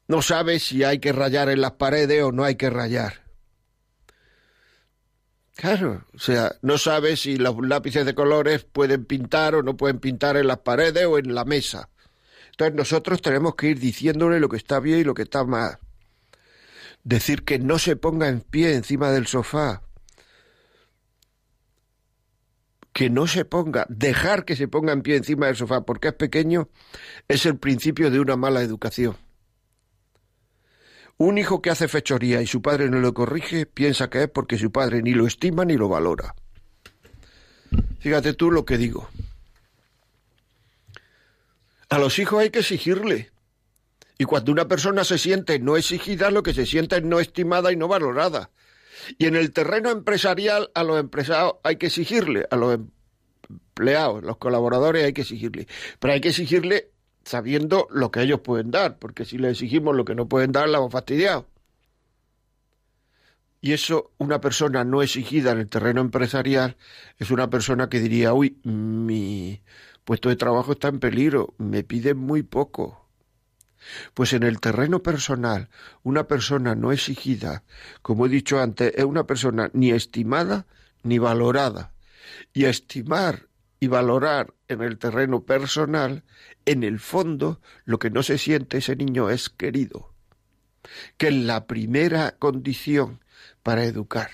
no 0.07 0.21
sabe 0.21 0.59
si 0.59 0.83
hay 0.83 0.99
que 0.99 1.13
rayar 1.13 1.49
en 1.49 1.61
las 1.61 1.71
paredes 1.71 2.21
o 2.23 2.31
no 2.31 2.43
hay 2.43 2.55
que 2.57 2.69
rayar. 2.69 3.28
Claro, 5.59 6.05
o 6.15 6.19
sea, 6.19 6.55
no 6.61 6.77
sabe 6.77 7.17
si 7.17 7.35
los 7.35 7.53
lápices 7.59 8.05
de 8.05 8.15
colores 8.15 8.63
pueden 8.63 9.03
pintar 9.03 9.55
o 9.55 9.61
no 9.61 9.75
pueden 9.75 9.99
pintar 9.99 10.37
en 10.37 10.47
las 10.47 10.59
paredes 10.59 11.05
o 11.05 11.17
en 11.19 11.35
la 11.35 11.43
mesa. 11.43 11.89
Entonces 12.51 12.75
nosotros 12.75 13.21
tenemos 13.21 13.55
que 13.55 13.67
ir 13.67 13.77
diciéndole 13.77 14.39
lo 14.39 14.47
que 14.47 14.55
está 14.55 14.79
bien 14.79 14.99
y 14.99 15.03
lo 15.03 15.13
que 15.13 15.23
está 15.23 15.43
mal. 15.43 15.77
Decir 17.03 17.43
que 17.43 17.59
no 17.59 17.77
se 17.77 17.97
ponga 17.97 18.29
en 18.29 18.39
pie 18.39 18.73
encima 18.73 19.11
del 19.11 19.27
sofá. 19.27 19.81
Que 22.93 23.09
no 23.09 23.27
se 23.27 23.43
ponga, 23.43 23.85
dejar 23.89 24.45
que 24.45 24.55
se 24.55 24.69
ponga 24.69 24.93
en 24.93 25.01
pie 25.01 25.17
encima 25.17 25.47
del 25.47 25.57
sofá 25.57 25.81
porque 25.81 26.07
es 26.07 26.13
pequeño, 26.13 26.69
es 27.27 27.45
el 27.45 27.57
principio 27.57 28.09
de 28.11 28.21
una 28.21 28.37
mala 28.37 28.61
educación. 28.61 29.17
Un 31.19 31.37
hijo 31.37 31.61
que 31.61 31.69
hace 31.69 31.89
fechoría 31.89 32.41
y 32.41 32.47
su 32.47 32.61
padre 32.61 32.89
no 32.89 32.99
lo 32.99 33.13
corrige 33.13 33.65
piensa 33.65 34.09
que 34.09 34.23
es 34.23 34.29
porque 34.29 34.57
su 34.57 34.71
padre 34.71 35.01
ni 35.01 35.11
lo 35.11 35.27
estima 35.27 35.65
ni 35.65 35.75
lo 35.75 35.89
valora. 35.89 36.33
Fíjate 37.99 38.33
tú 38.33 38.51
lo 38.51 38.63
que 38.63 38.77
digo. 38.77 39.09
A 41.89 41.99
los 41.99 42.17
hijos 42.19 42.39
hay 42.39 42.51
que 42.51 42.59
exigirle. 42.59 43.31
Y 44.17 44.23
cuando 44.23 44.53
una 44.53 44.69
persona 44.69 45.03
se 45.03 45.17
siente 45.17 45.59
no 45.59 45.75
exigida, 45.75 46.31
lo 46.31 46.41
que 46.41 46.53
se 46.53 46.65
siente 46.65 46.95
es 46.95 47.03
no 47.03 47.19
estimada 47.19 47.73
y 47.73 47.75
no 47.75 47.89
valorada. 47.89 48.51
Y 49.17 49.25
en 49.25 49.35
el 49.35 49.51
terreno 49.51 49.89
empresarial, 49.89 50.71
a 50.73 50.85
los 50.85 51.01
empresarios 51.01 51.55
hay 51.63 51.75
que 51.75 51.87
exigirle, 51.87 52.47
a 52.49 52.55
los 52.55 52.79
empleados, 53.49 54.23
los 54.23 54.37
colaboradores 54.37 55.03
hay 55.03 55.11
que 55.11 55.23
exigirle. 55.23 55.67
Pero 55.99 56.13
hay 56.13 56.21
que 56.21 56.29
exigirle 56.29 56.91
sabiendo 57.23 57.87
lo 57.91 58.11
que 58.11 58.21
ellos 58.21 58.41
pueden 58.41 58.71
dar, 58.71 58.97
porque 58.97 59.25
si 59.25 59.37
les 59.37 59.53
exigimos 59.53 59.95
lo 59.95 60.05
que 60.05 60.15
no 60.15 60.27
pueden 60.27 60.51
dar, 60.51 60.69
la 60.69 60.77
hemos 60.77 60.91
fastidiado. 60.91 61.47
Y 63.61 63.73
eso, 63.73 64.11
una 64.17 64.39
persona 64.39 64.85
no 64.85 65.01
exigida 65.01 65.51
en 65.51 65.59
el 65.59 65.69
terreno 65.69 65.99
empresarial, 66.01 66.77
es 67.17 67.29
una 67.29 67.49
persona 67.49 67.89
que 67.89 67.99
diría, 67.99 68.33
uy, 68.33 68.57
mi 68.63 69.61
puesto 70.05 70.29
de 70.29 70.37
trabajo 70.37 70.71
está 70.71 70.87
en 70.87 70.99
peligro, 70.99 71.53
me 71.57 71.83
piden 71.83 72.17
muy 72.17 72.41
poco. 72.41 73.05
Pues 74.13 74.33
en 74.33 74.43
el 74.43 74.59
terreno 74.59 75.03
personal, 75.03 75.69
una 76.03 76.27
persona 76.27 76.75
no 76.75 76.91
exigida, 76.91 77.63
como 78.01 78.25
he 78.25 78.29
dicho 78.29 78.61
antes, 78.61 78.93
es 78.95 79.03
una 79.03 79.25
persona 79.25 79.69
ni 79.73 79.91
estimada 79.91 80.65
ni 81.03 81.17
valorada. 81.17 81.93
Y 82.53 82.65
estimar 82.65 83.48
y 83.79 83.87
valorar 83.87 84.53
en 84.67 84.81
el 84.81 84.97
terreno 84.97 85.43
personal, 85.43 86.23
en 86.65 86.83
el 86.83 86.99
fondo, 86.99 87.61
lo 87.85 87.99
que 87.99 88.09
no 88.09 88.23
se 88.23 88.37
siente 88.37 88.79
ese 88.79 88.95
niño 88.95 89.29
es 89.29 89.49
querido, 89.49 90.13
que 91.17 91.29
es 91.29 91.33
la 91.33 91.65
primera 91.65 92.35
condición 92.37 93.23
para 93.63 93.85
educar. 93.85 94.29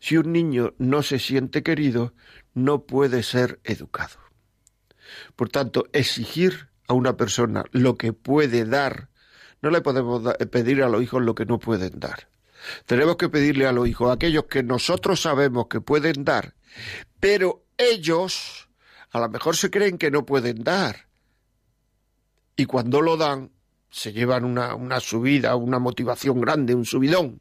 Si 0.00 0.16
un 0.16 0.32
niño 0.32 0.74
no 0.78 1.02
se 1.02 1.18
siente 1.18 1.62
querido, 1.62 2.12
no 2.54 2.82
puede 2.82 3.22
ser 3.22 3.60
educado. 3.64 4.18
Por 5.36 5.48
tanto, 5.48 5.86
exigir 5.92 6.68
a 6.88 6.94
una 6.94 7.16
persona 7.16 7.64
lo 7.70 7.96
que 7.96 8.12
puede 8.12 8.64
dar, 8.64 9.08
no 9.62 9.70
le 9.70 9.80
podemos 9.80 10.22
pedir 10.50 10.82
a 10.82 10.88
los 10.88 11.02
hijos 11.02 11.22
lo 11.22 11.34
que 11.34 11.46
no 11.46 11.58
pueden 11.58 12.00
dar. 12.00 12.28
Tenemos 12.86 13.16
que 13.16 13.28
pedirle 13.28 13.66
a 13.66 13.72
los 13.72 13.88
hijos 13.88 14.12
aquellos 14.12 14.44
que 14.44 14.62
nosotros 14.62 15.20
sabemos 15.20 15.66
que 15.68 15.80
pueden 15.80 16.24
dar, 16.24 16.54
pero 17.20 17.63
ellos 17.78 18.68
a 19.14 19.20
lo 19.20 19.28
mejor 19.28 19.56
se 19.56 19.70
creen 19.70 19.96
que 19.96 20.10
no 20.10 20.26
pueden 20.26 20.64
dar. 20.64 21.06
Y 22.56 22.66
cuando 22.66 23.00
lo 23.00 23.16
dan, 23.16 23.52
se 23.88 24.12
llevan 24.12 24.44
una, 24.44 24.98
subida, 24.98 25.54
una 25.54 25.78
motivación 25.78 26.40
grande, 26.40 26.74
un 26.74 26.84
subidón. 26.84 27.40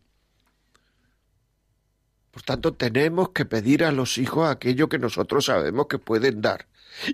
Por 2.29 2.43
tanto, 2.43 2.73
tenemos 2.73 3.29
que 3.29 3.45
pedir 3.45 3.83
a 3.83 3.91
los 3.91 4.19
hijos 4.19 4.49
aquello 4.49 4.87
que 4.87 4.99
nosotros 4.99 5.45
sabemos 5.45 5.87
que 5.87 5.97
pueden 5.97 6.41
dar. 6.41 6.67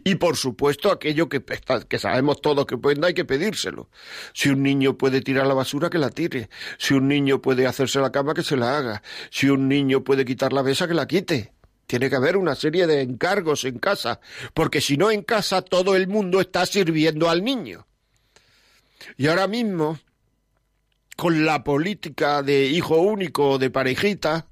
Y 0.03 0.15
por 0.15 0.35
supuesto, 0.35 0.91
aquello 0.91 1.29
que, 1.29 1.41
que, 1.41 1.99
sabemos 1.99 2.41
todos 2.41 2.65
que 2.65 2.77
pueden 2.77 2.99
dar, 2.99 3.09
hay 3.09 3.13
que 3.13 3.23
pedírselo. 3.23 3.89
Si 4.33 4.49
un 4.49 4.61
niño 4.61 4.97
puede 4.97 5.21
tirar 5.21 5.47
la 5.47 5.53
basura, 5.53 5.89
que 5.89 5.99
la 5.99 6.09
tire. 6.09 6.49
Si 6.77 6.95
un 6.95 7.07
niño 7.07 7.41
puede 7.41 7.65
hacerse 7.65 8.01
la 8.01 8.11
cama, 8.11 8.33
que 8.33 8.43
se 8.43 8.57
la 8.57 8.77
haga. 8.77 9.03
Si 9.29 9.49
un 9.49 9.69
niño 9.69 10.03
puede 10.03 10.25
quitar 10.25 10.51
la 10.51 10.63
mesa, 10.63 10.85
que 10.85 10.93
la 10.93 11.07
quite. 11.07 11.53
Tiene 11.89 12.07
que 12.07 12.17
haber 12.17 12.37
una 12.37 12.53
serie 12.53 12.85
de 12.85 13.01
encargos 13.01 13.65
en 13.65 13.79
casa, 13.79 14.19
porque 14.53 14.79
si 14.79 14.95
no 14.95 15.09
en 15.09 15.23
casa 15.23 15.63
todo 15.63 15.95
el 15.95 16.07
mundo 16.07 16.39
está 16.39 16.67
sirviendo 16.67 17.31
al 17.31 17.43
niño. 17.43 17.87
Y 19.17 19.25
ahora 19.25 19.47
mismo, 19.47 19.97
con 21.17 21.47
la 21.47 21.63
política 21.63 22.43
de 22.43 22.67
hijo 22.67 22.97
único, 22.97 23.57
de 23.57 23.71
parejita, 23.71 24.45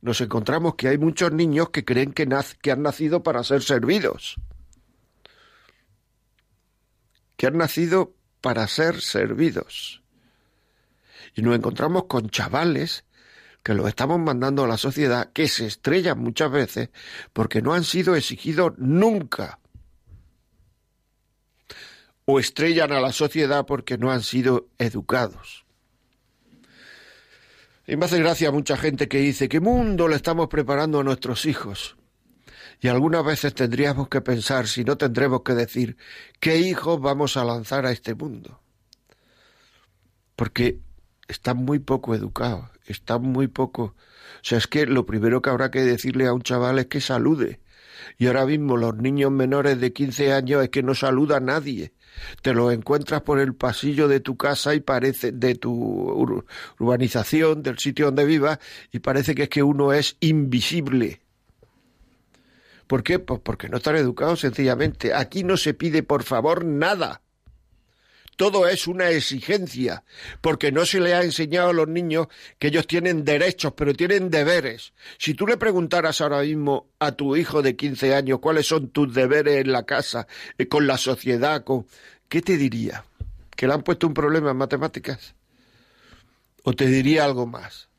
nos 0.00 0.18
encontramos 0.22 0.76
que 0.76 0.88
hay 0.88 0.96
muchos 0.96 1.30
niños 1.30 1.68
que 1.68 1.84
creen 1.84 2.14
que, 2.14 2.26
que 2.62 2.70
han 2.70 2.80
nacido 2.80 3.22
para 3.22 3.44
ser 3.44 3.62
servidos. 3.62 4.36
Que 7.36 7.48
han 7.48 7.58
nacido 7.58 8.14
para 8.40 8.66
ser 8.66 9.02
servidos. 9.02 10.02
Y 11.34 11.42
nos 11.42 11.54
encontramos 11.54 12.04
con 12.04 12.30
chavales 12.30 13.04
que 13.62 13.74
los 13.74 13.88
estamos 13.88 14.18
mandando 14.18 14.64
a 14.64 14.68
la 14.68 14.76
sociedad 14.76 15.32
que 15.32 15.48
se 15.48 15.66
estrellan 15.66 16.18
muchas 16.18 16.50
veces 16.50 16.90
porque 17.32 17.62
no 17.62 17.74
han 17.74 17.84
sido 17.84 18.16
exigidos 18.16 18.72
nunca. 18.78 19.60
O 22.24 22.38
estrellan 22.38 22.92
a 22.92 23.00
la 23.00 23.12
sociedad 23.12 23.66
porque 23.66 23.98
no 23.98 24.10
han 24.10 24.22
sido 24.22 24.68
educados. 24.78 25.64
Y 27.86 27.96
me 27.96 28.04
hace 28.04 28.18
gracia 28.20 28.52
mucha 28.52 28.76
gente 28.76 29.08
que 29.08 29.18
dice, 29.18 29.48
¿qué 29.48 29.60
mundo 29.60 30.06
le 30.06 30.16
estamos 30.16 30.48
preparando 30.48 31.00
a 31.00 31.04
nuestros 31.04 31.46
hijos? 31.46 31.96
Y 32.80 32.88
algunas 32.88 33.24
veces 33.24 33.54
tendríamos 33.54 34.08
que 34.08 34.20
pensar, 34.20 34.66
si 34.66 34.84
no 34.84 34.96
tendremos 34.96 35.42
que 35.42 35.54
decir, 35.54 35.96
¿qué 36.40 36.58
hijos 36.58 37.00
vamos 37.00 37.36
a 37.36 37.44
lanzar 37.44 37.86
a 37.86 37.92
este 37.92 38.14
mundo? 38.14 38.60
Porque 40.36 40.80
están 41.28 41.58
muy 41.58 41.80
poco 41.80 42.14
educados 42.14 42.71
está 42.86 43.18
muy 43.18 43.48
poco. 43.48 43.82
O 43.84 44.44
sea, 44.44 44.58
es 44.58 44.66
que 44.66 44.86
lo 44.86 45.06
primero 45.06 45.42
que 45.42 45.50
habrá 45.50 45.70
que 45.70 45.82
decirle 45.82 46.26
a 46.26 46.32
un 46.32 46.42
chaval 46.42 46.78
es 46.78 46.86
que 46.86 47.00
salude. 47.00 47.60
Y 48.18 48.26
ahora 48.26 48.46
mismo 48.46 48.76
los 48.76 48.96
niños 48.96 49.30
menores 49.30 49.80
de 49.80 49.92
15 49.92 50.32
años 50.32 50.62
es 50.62 50.70
que 50.70 50.82
no 50.82 50.94
saluda 50.94 51.36
a 51.36 51.40
nadie. 51.40 51.92
Te 52.42 52.52
lo 52.52 52.70
encuentras 52.70 53.22
por 53.22 53.38
el 53.38 53.54
pasillo 53.54 54.08
de 54.08 54.20
tu 54.20 54.36
casa 54.36 54.74
y 54.74 54.80
parece 54.80 55.32
de 55.32 55.54
tu 55.54 55.72
urbanización, 56.78 57.62
del 57.62 57.78
sitio 57.78 58.06
donde 58.06 58.24
vivas, 58.24 58.58
y 58.90 58.98
parece 58.98 59.34
que 59.34 59.44
es 59.44 59.48
que 59.48 59.62
uno 59.62 59.92
es 59.92 60.16
invisible. 60.20 61.20
¿Por 62.86 63.02
qué? 63.02 63.18
Pues 63.18 63.40
porque 63.40 63.68
no 63.68 63.78
están 63.78 63.96
educados 63.96 64.40
sencillamente. 64.40 65.14
Aquí 65.14 65.44
no 65.44 65.56
se 65.56 65.72
pide 65.72 66.02
por 66.02 66.24
favor 66.24 66.64
nada. 66.64 67.22
Todo 68.42 68.66
es 68.66 68.88
una 68.88 69.08
exigencia, 69.10 70.02
porque 70.40 70.72
no 70.72 70.84
se 70.84 70.98
le 70.98 71.14
ha 71.14 71.22
enseñado 71.22 71.68
a 71.68 71.72
los 71.72 71.86
niños 71.86 72.26
que 72.58 72.66
ellos 72.66 72.88
tienen 72.88 73.24
derechos, 73.24 73.72
pero 73.76 73.94
tienen 73.94 74.30
deberes. 74.30 74.94
Si 75.16 75.34
tú 75.34 75.46
le 75.46 75.56
preguntaras 75.56 76.20
ahora 76.20 76.40
mismo 76.40 76.88
a 76.98 77.12
tu 77.12 77.36
hijo 77.36 77.62
de 77.62 77.76
15 77.76 78.16
años 78.16 78.40
cuáles 78.40 78.66
son 78.66 78.88
tus 78.88 79.14
deberes 79.14 79.64
en 79.64 79.70
la 79.70 79.84
casa, 79.84 80.26
eh, 80.58 80.66
con 80.66 80.88
la 80.88 80.98
sociedad, 80.98 81.62
con... 81.62 81.86
¿qué 82.28 82.42
te 82.42 82.56
diría? 82.56 83.04
¿Que 83.54 83.68
le 83.68 83.74
han 83.74 83.84
puesto 83.84 84.08
un 84.08 84.14
problema 84.14 84.50
en 84.50 84.56
matemáticas? 84.56 85.36
¿O 86.64 86.72
te 86.72 86.86
diría 86.86 87.24
algo 87.24 87.46
más? 87.46 87.90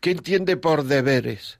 ¿Qué 0.00 0.12
entiende 0.12 0.56
por 0.56 0.84
deberes? 0.84 1.58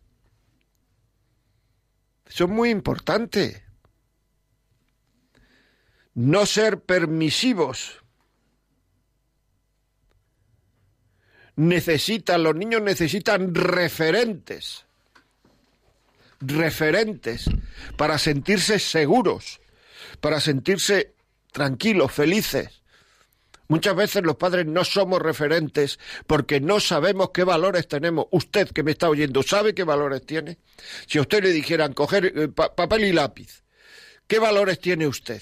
Es 2.25 2.41
muy 2.49 2.71
importante 2.71 3.63
no 6.15 6.47
ser 6.47 6.81
permisivos. 6.81 8.03
Necesitan, 11.57 12.43
los 12.43 12.55
niños 12.55 12.83
necesitan 12.83 13.55
referentes, 13.55 14.87
referentes 16.41 17.51
para 17.97 18.19
sentirse 18.19 18.79
seguros, 18.79 19.61
para 20.21 20.41
sentirse 20.41 21.15
tranquilos, 21.53 22.13
felices. 22.13 22.81
Muchas 23.69 23.95
veces 23.95 24.25
los 24.25 24.37
padres 24.37 24.67
no 24.67 24.85
somos 24.85 25.23
referentes 25.23 26.01
porque 26.27 26.61
no 26.61 26.81
sabemos 26.81 27.31
qué 27.33 27.45
valores 27.45 27.87
tenemos. 27.87 28.27
Usted 28.33 28.69
que 28.71 28.83
me 28.83 28.91
está 28.91 29.09
oyendo, 29.09 29.45
¿sabe 29.45 29.75
qué 29.75 29.85
valores 29.85 30.27
tiene? 30.27 30.59
Si 31.07 31.19
a 31.19 31.21
usted 31.21 31.45
le 31.45 31.53
dijeran 31.53 31.93
coger 31.93 32.33
eh, 32.35 32.49
papel 32.49 33.05
y 33.05 33.13
lápiz, 33.13 33.63
¿qué 34.27 34.41
valores 34.41 34.81
tiene 34.81 35.07
usted? 35.07 35.41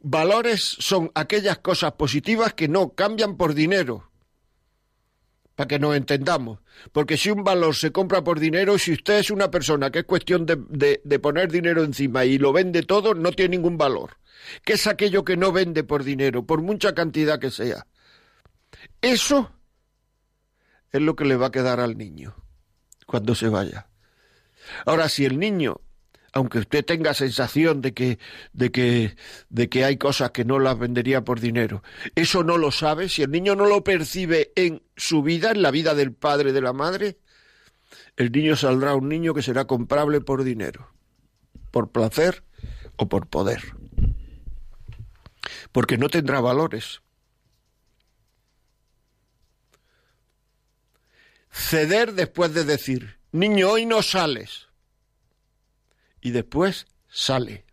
Valores 0.00 0.62
son 0.62 1.10
aquellas 1.14 1.58
cosas 1.58 1.92
positivas 1.92 2.54
que 2.54 2.68
no 2.68 2.94
cambian 2.94 3.36
por 3.36 3.54
dinero. 3.54 4.04
para 5.54 5.66
que 5.66 5.78
nos 5.80 5.96
entendamos. 5.96 6.60
Porque 6.92 7.16
si 7.16 7.30
un 7.30 7.42
valor 7.42 7.74
se 7.74 7.90
compra 7.90 8.22
por 8.22 8.38
dinero, 8.38 8.78
si 8.78 8.92
usted 8.92 9.18
es 9.18 9.30
una 9.32 9.50
persona 9.50 9.90
que 9.90 10.00
es 10.00 10.04
cuestión 10.04 10.46
de, 10.46 11.00
de, 11.02 11.18
poner 11.18 11.50
dinero 11.50 11.82
encima 11.82 12.24
y 12.24 12.38
lo 12.38 12.52
vende 12.52 12.84
todo, 12.84 13.12
no 13.14 13.32
tiene 13.32 13.56
ningún 13.56 13.76
valor. 13.76 14.18
¿Qué 14.64 14.74
es 14.74 14.86
aquello 14.86 15.24
que 15.24 15.36
no 15.36 15.50
vende 15.50 15.82
por 15.82 16.04
dinero, 16.04 16.46
por 16.46 16.62
mucha 16.62 16.94
cantidad 16.94 17.40
que 17.40 17.50
sea? 17.50 17.88
Eso 19.02 19.50
es 20.92 21.00
lo 21.00 21.16
que 21.16 21.24
le 21.24 21.34
va 21.34 21.48
a 21.48 21.50
quedar 21.50 21.80
al 21.80 21.98
niño 21.98 22.36
cuando 23.06 23.34
se 23.34 23.48
vaya. 23.48 23.88
Ahora, 24.84 25.08
si 25.08 25.24
el 25.24 25.38
niño 25.38 25.80
aunque 26.32 26.58
usted 26.58 26.84
tenga 26.84 27.14
sensación 27.14 27.80
de 27.80 27.94
que, 27.94 28.18
de 28.52 28.70
que, 28.70 29.16
de 29.48 29.68
que 29.68 29.84
hay 29.84 29.96
cosas 29.96 30.30
que 30.30 30.44
no 30.44 30.58
las 30.58 30.78
vendería 30.78 31.24
por 31.24 31.40
dinero. 31.40 31.82
Eso 32.14 32.44
no 32.44 32.58
lo 32.58 32.70
sabe, 32.70 33.08
si 33.08 33.22
el 33.22 33.30
niño 33.30 33.56
no 33.56 33.66
lo 33.66 33.82
percibe 33.82 34.52
en 34.54 34.82
su 34.96 35.22
vida, 35.22 35.50
en 35.50 35.62
la 35.62 35.70
vida 35.70 35.94
del 35.94 36.12
padre, 36.12 36.52
de 36.52 36.60
la 36.60 36.72
madre, 36.72 37.18
el 38.16 38.30
niño 38.32 38.56
saldrá 38.56 38.94
un 38.94 39.08
niño 39.08 39.34
que 39.34 39.42
será 39.42 39.66
comprable 39.66 40.20
por 40.20 40.44
dinero, 40.44 40.92
por 41.70 41.90
placer 41.90 42.44
o 42.96 43.08
por 43.08 43.28
poder. 43.28 43.62
Porque 45.72 45.98
no 45.98 46.08
tendrá 46.08 46.40
valores. 46.40 47.00
Ceder 51.50 52.12
después 52.12 52.52
de 52.54 52.64
decir, 52.64 53.18
niño, 53.32 53.70
hoy 53.70 53.86
no 53.86 54.02
sales 54.02 54.67
y 56.20 56.30
después 56.30 56.86
sale. 57.08 57.64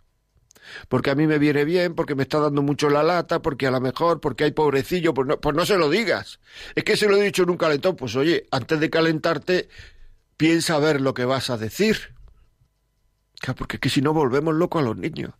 Porque 0.89 1.11
a 1.11 1.15
mí 1.15 1.27
me 1.27 1.37
viene 1.37 1.63
bien, 1.63 1.93
porque 1.93 2.15
me 2.15 2.23
está 2.23 2.39
dando 2.39 2.61
mucho 2.61 2.89
la 2.89 3.03
lata, 3.03 3.41
porque 3.41 3.67
a 3.67 3.71
lo 3.71 3.79
mejor, 3.79 4.19
porque 4.19 4.45
hay 4.45 4.51
pobrecillo, 4.51 5.13
pues 5.13 5.27
no, 5.27 5.39
pues 5.39 5.55
no 5.55 5.65
se 5.65 5.77
lo 5.77 5.89
digas. 5.89 6.39
Es 6.73 6.83
que 6.83 6.97
se 6.97 7.07
lo 7.07 7.17
he 7.17 7.23
dicho 7.23 7.43
en 7.43 7.51
un 7.51 7.57
calentón, 7.57 7.95
pues 7.95 8.15
oye, 8.15 8.47
antes 8.51 8.79
de 8.79 8.89
calentarte, 8.89 9.69
piensa 10.37 10.79
ver 10.79 11.01
lo 11.01 11.13
que 11.13 11.25
vas 11.25 11.49
a 11.49 11.57
decir. 11.57 12.13
porque 13.55 13.77
es 13.77 13.79
que 13.81 13.89
si 13.89 14.01
no 14.01 14.13
volvemos 14.13 14.55
locos 14.55 14.81
a 14.81 14.85
los 14.85 14.97
niños 14.97 15.33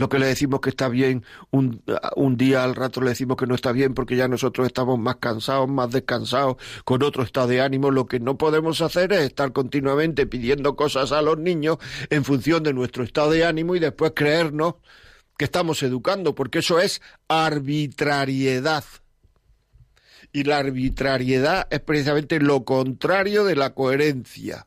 lo 0.00 0.08
que 0.08 0.18
le 0.18 0.28
decimos 0.28 0.62
que 0.62 0.70
está 0.70 0.88
bien, 0.88 1.26
un, 1.50 1.82
un, 2.16 2.38
día 2.38 2.64
al 2.64 2.74
rato 2.74 3.02
le 3.02 3.10
decimos 3.10 3.36
que 3.36 3.46
no 3.46 3.54
está 3.54 3.70
bien 3.70 3.92
porque 3.92 4.16
ya 4.16 4.28
nosotros 4.28 4.66
estamos 4.66 4.98
más 4.98 5.16
cansados, 5.16 5.68
más 5.68 5.90
descansados, 5.90 6.56
con 6.86 7.02
otro 7.02 7.22
estado 7.22 7.48
de 7.48 7.60
ánimo. 7.60 7.90
Lo 7.90 8.06
que 8.06 8.18
no 8.18 8.38
podemos 8.38 8.80
hacer 8.80 9.12
es 9.12 9.20
estar 9.20 9.52
continuamente 9.52 10.26
pidiendo 10.26 10.74
cosas 10.74 11.12
a 11.12 11.20
los 11.20 11.36
niños 11.36 11.76
en 12.08 12.24
función 12.24 12.62
de 12.62 12.72
nuestro 12.72 13.04
estado 13.04 13.30
de 13.32 13.44
ánimo 13.44 13.76
y 13.76 13.78
después 13.78 14.12
creernos 14.14 14.76
que 15.36 15.44
estamos 15.44 15.82
educando, 15.82 16.34
porque 16.34 16.60
eso 16.60 16.80
es 16.80 17.02
arbitrariedad. 17.28 18.84
Y 20.32 20.44
la 20.44 20.58
arbitrariedad 20.58 21.68
es 21.70 21.80
precisamente 21.80 22.40
lo 22.40 22.64
contrario 22.64 23.44
de 23.44 23.54
la 23.54 23.74
coherencia. 23.74 24.66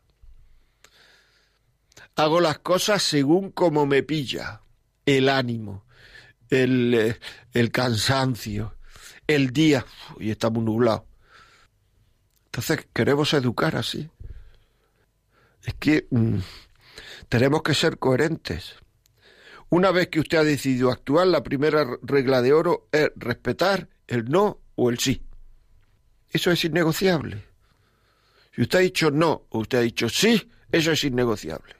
Hago 2.15 2.39
las 2.39 2.59
cosas 2.59 3.01
según 3.01 3.49
como 3.49 3.87
me 3.87 4.03
pilla 4.03 4.62
el 5.05 5.29
ánimo, 5.29 5.85
el, 6.49 6.93
eh, 6.93 7.19
el 7.53 7.71
cansancio, 7.71 8.75
el 9.27 9.51
día, 9.51 9.85
y 10.19 10.31
estamos 10.31 10.63
nublados. 10.63 11.03
Entonces 12.45 12.87
queremos 12.93 13.33
educar 13.33 13.75
así. 13.75 14.09
Es 15.63 15.73
que 15.75 16.07
mm, 16.11 16.37
tenemos 17.29 17.63
que 17.63 17.73
ser 17.73 17.97
coherentes. 17.97 18.75
Una 19.69 19.91
vez 19.91 20.09
que 20.09 20.19
usted 20.19 20.37
ha 20.37 20.43
decidido 20.43 20.91
actuar, 20.91 21.25
la 21.27 21.41
primera 21.41 21.85
regla 22.03 22.41
de 22.41 22.53
oro 22.53 22.87
es 22.91 23.09
respetar 23.15 23.89
el 24.07 24.25
no 24.25 24.59
o 24.75 24.89
el 24.91 24.99
sí. 24.99 25.23
Eso 26.29 26.51
es 26.51 26.63
innegociable. 26.63 27.43
Si 28.53 28.61
usted 28.61 28.79
ha 28.79 28.81
dicho 28.81 29.09
no 29.09 29.47
o 29.49 29.59
usted 29.59 29.79
ha 29.79 29.81
dicho 29.81 30.09
sí, 30.09 30.51
eso 30.71 30.91
es 30.91 31.03
innegociable. 31.03 31.75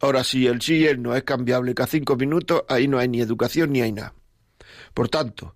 Ahora, 0.00 0.24
si 0.24 0.46
el 0.46 0.62
sí 0.62 0.78
y 0.78 0.86
el 0.86 1.02
no 1.02 1.14
es 1.14 1.24
cambiable 1.24 1.74
cada 1.74 1.86
cinco 1.86 2.16
minutos, 2.16 2.64
ahí 2.68 2.88
no 2.88 2.98
hay 2.98 3.08
ni 3.08 3.20
educación 3.20 3.72
ni 3.72 3.82
hay 3.82 3.92
nada. 3.92 4.14
Por 4.94 5.08
tanto, 5.08 5.54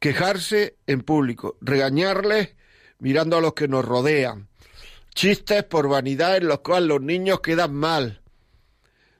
quejarse 0.00 0.76
en 0.86 1.02
público, 1.02 1.56
regañarles 1.60 2.56
mirando 2.98 3.36
a 3.36 3.40
los 3.40 3.54
que 3.54 3.68
nos 3.68 3.84
rodean, 3.84 4.48
chistes 5.14 5.62
por 5.64 5.88
vanidad 5.88 6.36
en 6.36 6.48
los 6.48 6.60
cuales 6.60 6.88
los 6.88 7.00
niños 7.00 7.40
quedan 7.40 7.74
mal, 7.74 8.22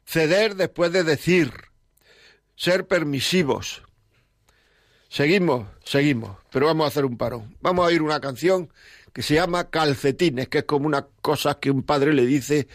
ceder 0.05 0.57
después 0.57 0.93
de 0.93 1.05
decir, 1.05 1.53
ser 2.57 2.89
permisivos. 2.89 3.83
Seguimos, 5.09 5.69
seguimos, 5.85 6.39
pero 6.51 6.67
vamos 6.67 6.87
a 6.87 6.89
hacer 6.89 7.05
un 7.05 7.17
parón. 7.17 7.57
Vamos 7.61 7.85
a 7.85 7.89
oír 7.89 8.03
una 8.03 8.21
canción 8.21 8.73
que 9.13 9.23
se 9.23 9.35
llama 9.35 9.71
Calcetines, 9.71 10.49
que 10.49 10.59
es 10.59 10.65
como 10.65 10.87
una 10.87 11.07
cosa 11.23 11.61
que 11.61 11.71
un 11.71 11.85
padre 11.85 12.13
le 12.13 12.27
dice 12.27 12.67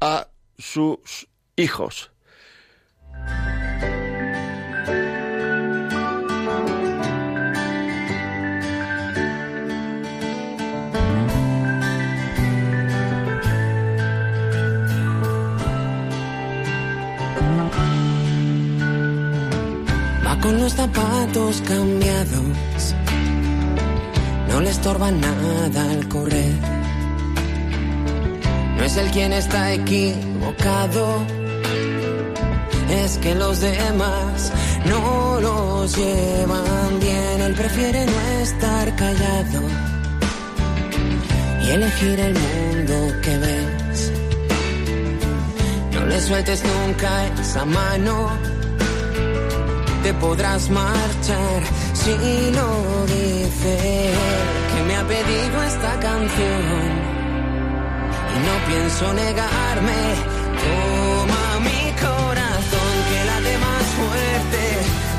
a 0.00 0.28
sus 0.58 1.28
hijos. 1.58 2.10
Va 20.24 20.38
con 20.40 20.60
los 20.60 20.72
zapatos 20.74 21.62
cambiados, 21.62 22.94
no 24.48 24.60
le 24.60 24.70
estorba 24.70 25.10
nada 25.10 25.90
al 25.90 26.08
correr. 26.08 26.54
No 28.76 28.84
es 28.84 28.96
el 28.96 29.10
quien 29.10 29.32
está 29.32 29.72
equivocado 29.72 31.37
es 32.90 33.18
que 33.18 33.34
los 33.34 33.60
demás 33.60 34.52
no 34.86 35.40
los 35.40 35.96
llevan 35.96 37.00
bien. 37.00 37.40
Él 37.42 37.54
prefiere 37.54 38.06
no 38.06 38.20
estar 38.42 38.96
callado 38.96 39.62
y 41.62 41.70
elegir 41.70 42.20
el 42.20 42.34
mundo 42.34 43.20
que 43.22 43.38
ves. 43.38 44.12
No 45.92 46.06
le 46.06 46.20
sueltes 46.20 46.62
nunca 46.64 47.26
esa 47.40 47.64
mano, 47.64 48.30
te 50.02 50.14
podrás 50.14 50.70
marchar 50.70 51.62
si 51.92 52.12
lo 52.52 53.06
dice 53.06 54.12
que 54.72 54.82
me 54.86 54.96
ha 54.96 55.04
pedido 55.06 55.62
esta 55.64 55.92
canción 56.00 57.08
y 58.34 58.38
no 58.46 58.54
pienso 58.68 59.12
negarme. 59.12 60.00
Toma 60.62 61.60
mi 61.60 61.82
corazón 62.00 62.77
que 63.08 63.18
late 63.30 63.54
más 63.58 63.84
fuerte. 63.98 64.62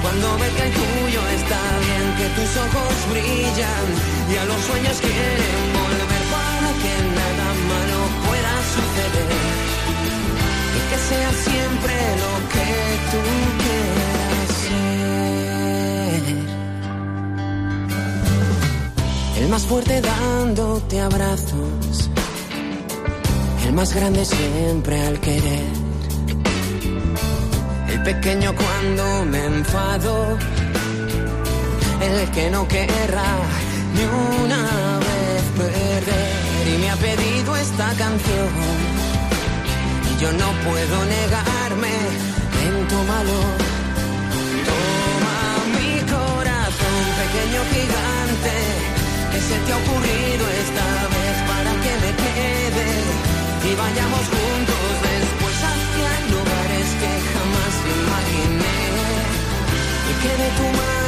Cuando 0.03 0.27
ve 0.39 0.47
que 0.55 0.63
el 0.67 0.73
tuyo 0.73 1.21
está 1.39 1.61
bien, 1.85 2.05
que 2.19 2.27
tus 2.37 2.51
ojos 2.65 2.93
brillan 3.11 3.87
y 4.31 4.33
a 4.37 4.45
los 4.45 4.59
sueños 4.67 4.95
quieren 5.01 5.59
volver 5.79 6.23
para 6.35 6.69
que 6.81 6.93
nada 7.19 7.47
malo 7.71 7.99
pueda 8.25 8.53
suceder. 8.75 9.31
Y 10.77 10.79
que 10.89 10.97
sea 11.09 11.31
siempre 11.47 11.93
lo 12.23 12.33
que 12.53 12.69
tú 13.11 13.21
quieras 13.63 14.49
ser. 14.65 16.23
El 19.43 19.47
más 19.49 19.63
fuerte 19.63 19.95
dándote 20.01 20.95
abrazos. 21.01 22.09
El 23.65 23.73
más 23.73 23.93
grande 23.93 24.25
siempre 24.25 24.95
al 25.05 25.19
querer 25.19 25.78
pequeño 28.03 28.53
cuando 28.55 29.25
me 29.25 29.45
enfado, 29.45 30.37
el 32.01 32.31
que 32.31 32.49
no 32.49 32.67
querrá 32.67 33.31
ni 33.95 34.03
una 34.43 34.63
vez 35.07 35.43
perder. 35.57 36.03
Y 36.73 36.77
me 36.77 36.89
ha 36.89 36.95
pedido 36.95 37.55
esta 37.55 37.87
canción. 37.93 38.49
Y 40.09 40.21
yo 40.21 40.31
no 40.33 40.47
puedo 40.67 41.05
negarme, 41.05 41.93
en 42.65 42.87
tómalo, 42.87 43.39
toma 44.69 45.39
mi 45.77 45.93
corazón, 46.15 46.99
pequeño 47.21 47.61
gigante, 47.73 48.55
que 49.31 49.39
se 49.47 49.55
te 49.65 49.73
ha 49.73 49.77
ocurrido 49.77 50.43
esta 50.63 50.87
vez 51.15 51.35
para 51.51 51.71
que 51.83 51.93
me 52.03 52.11
quede 52.23 52.89
y 53.71 53.75
vayamos 53.75 54.23
juntos 54.33 55.08
que 60.21 60.27
de 60.27 60.49
tu 60.57 60.98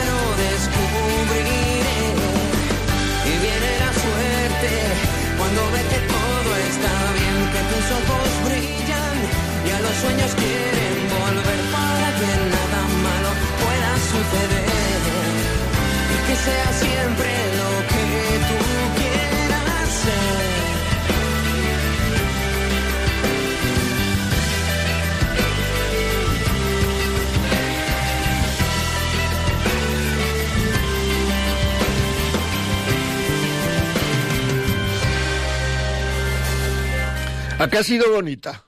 ¿A 37.62 37.66
ha 37.66 37.84
sido 37.84 38.12
bonita? 38.12 38.66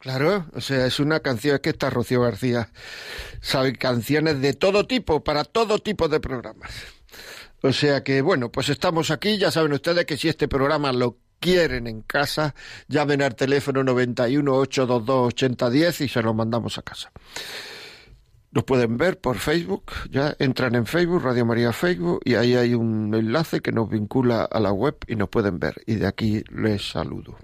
Claro, 0.00 0.46
o 0.52 0.60
sea, 0.60 0.86
es 0.86 0.98
una 0.98 1.20
canción, 1.20 1.54
es 1.54 1.60
que 1.60 1.70
está 1.70 1.88
Rocío 1.88 2.20
García, 2.22 2.70
sabe 3.40 3.74
canciones 3.74 4.40
de 4.40 4.54
todo 4.54 4.88
tipo, 4.88 5.22
para 5.22 5.44
todo 5.44 5.78
tipo 5.78 6.08
de 6.08 6.18
programas. 6.18 6.72
O 7.62 7.72
sea 7.72 8.02
que, 8.02 8.20
bueno, 8.20 8.50
pues 8.50 8.70
estamos 8.70 9.12
aquí, 9.12 9.38
ya 9.38 9.52
saben 9.52 9.72
ustedes 9.72 10.04
que 10.04 10.16
si 10.16 10.28
este 10.28 10.48
programa 10.48 10.92
lo 10.92 11.16
quieren 11.38 11.86
en 11.86 12.02
casa, 12.02 12.56
llamen 12.88 13.22
al 13.22 13.36
teléfono 13.36 13.84
91 13.84 14.52
822 14.52 15.26
8010 15.34 16.00
y 16.00 16.08
se 16.08 16.20
lo 16.20 16.34
mandamos 16.34 16.76
a 16.76 16.82
casa. 16.82 17.12
Nos 18.50 18.64
pueden 18.64 18.96
ver 18.96 19.20
por 19.20 19.36
Facebook, 19.36 19.92
ya 20.10 20.34
entran 20.40 20.74
en 20.74 20.86
Facebook, 20.86 21.22
Radio 21.22 21.46
María 21.46 21.72
Facebook, 21.72 22.20
y 22.24 22.34
ahí 22.34 22.56
hay 22.56 22.74
un 22.74 23.14
enlace 23.14 23.60
que 23.60 23.70
nos 23.70 23.88
vincula 23.88 24.42
a 24.42 24.58
la 24.58 24.72
web 24.72 24.96
y 25.06 25.14
nos 25.14 25.28
pueden 25.28 25.60
ver. 25.60 25.82
Y 25.86 25.96
de 25.96 26.08
aquí 26.08 26.42
les 26.50 26.90
saludo. 26.90 27.36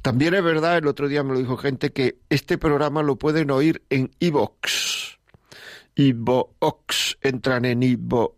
También 0.00 0.34
es 0.34 0.42
verdad, 0.42 0.78
el 0.78 0.86
otro 0.86 1.08
día 1.08 1.22
me 1.22 1.34
lo 1.34 1.38
dijo 1.38 1.56
gente, 1.56 1.92
que 1.92 2.18
este 2.30 2.56
programa 2.58 3.02
lo 3.02 3.16
pueden 3.16 3.50
oír 3.50 3.82
en 3.90 4.10
iVox. 4.18 5.18
iVox, 5.96 7.18
entran 7.20 7.64
en 7.66 7.82
iVox.es 7.82 8.32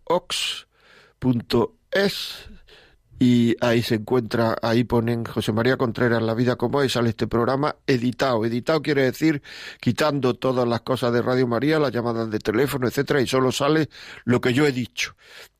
y 3.19 3.57
ahí 3.61 3.83
se 3.83 3.95
encuentra, 3.95 4.57
ahí 4.61 4.85
ponen 4.85 5.25
José 5.25 5.53
María 5.53 5.77
Contreras, 5.77 6.23
La 6.23 6.35
vida 6.35 6.57
como 6.57 6.83
es, 6.83 6.93
sale 6.93 7.11
este 7.11 7.27
programa 7.27 7.77
editado. 7.87 8.45
Editado 8.45 8.83
quiere 8.83 9.05
decir 9.05 9.43
quitando 9.81 10.35
todas 10.35 10.67
las 10.67 10.81
cosas 10.81 11.12
de 11.12 11.23
Radio 11.23 11.47
María, 11.47 11.79
las 11.79 11.93
llamadas 11.93 12.31
de 12.31 12.38
teléfono, 12.38 12.88
etcétera, 12.88 13.21
y 13.21 13.27
solo 13.27 13.53
sale 13.53 13.88
lo 14.25 14.40
que 14.40 14.53
yo 14.53 14.67
he 14.67 14.73
dicho. 14.73 15.14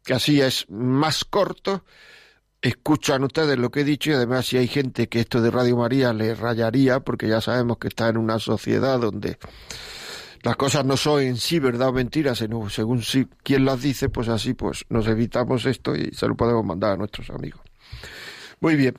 Que 0.05 0.15
así 0.15 0.41
es 0.41 0.69
más 0.69 1.25
corto, 1.25 1.85
escuchan 2.65 3.23
ustedes 3.25 3.59
lo 3.59 3.71
que 3.71 3.81
he 3.81 3.85
dicho 3.85 4.11
y 4.11 4.15
además 4.15 4.47
si 4.47 4.57
hay 4.57 4.67
gente 4.67 5.07
que 5.07 5.21
esto 5.21 5.43
de 5.43 5.51
Radio 5.51 5.77
María 5.77 6.15
le 6.15 6.35
rayaría, 6.35 7.01
porque 7.01 7.29
ya 7.29 7.43
sabemos 7.43 7.77
que 7.77 7.89
está 7.89 8.09
en 8.09 8.17
una 8.17 8.39
sociedad 8.39 8.99
donde 8.99 9.37
las 10.43 10.57
cosas 10.57 10.87
no 10.87 10.97
son 10.97 11.21
en 11.21 11.37
sí 11.37 11.59
verdad 11.59 11.89
o 11.89 11.93
mentira, 11.93 12.35
sino 12.35 12.71
según 12.71 13.03
si, 13.03 13.27
quien 13.43 13.67
las 13.67 13.83
dice, 13.83 14.09
pues 14.09 14.29
así 14.29 14.55
pues 14.55 14.87
nos 14.89 15.07
evitamos 15.07 15.67
esto 15.67 15.95
y 15.95 16.11
se 16.15 16.27
lo 16.27 16.37
podemos 16.37 16.65
mandar 16.65 16.93
a 16.93 16.97
nuestros 16.97 17.29
amigos. 17.29 17.61
Muy 18.61 18.77
bien. 18.77 18.95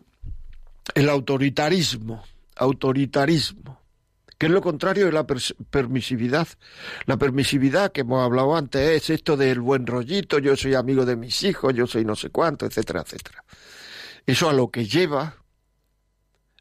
El 0.93 1.09
autoritarismo, 1.09 2.23
autoritarismo, 2.55 3.79
que 4.37 4.47
es 4.47 4.51
lo 4.51 4.61
contrario 4.61 5.05
de 5.05 5.11
la 5.11 5.25
permisividad. 5.25 6.47
La 7.05 7.17
permisividad 7.17 7.91
que 7.91 8.01
hemos 8.01 8.23
hablado 8.23 8.55
antes 8.55 9.03
es 9.03 9.09
esto 9.09 9.37
del 9.37 9.61
buen 9.61 9.87
rollito, 9.87 10.39
yo 10.39 10.55
soy 10.55 10.75
amigo 10.75 11.05
de 11.05 11.15
mis 11.15 11.43
hijos, 11.43 11.73
yo 11.73 11.87
soy 11.87 12.05
no 12.05 12.15
sé 12.15 12.29
cuánto, 12.29 12.65
etcétera, 12.65 13.01
etcétera. 13.01 13.43
Eso 14.25 14.49
a 14.49 14.53
lo 14.53 14.69
que 14.69 14.85
lleva, 14.85 15.37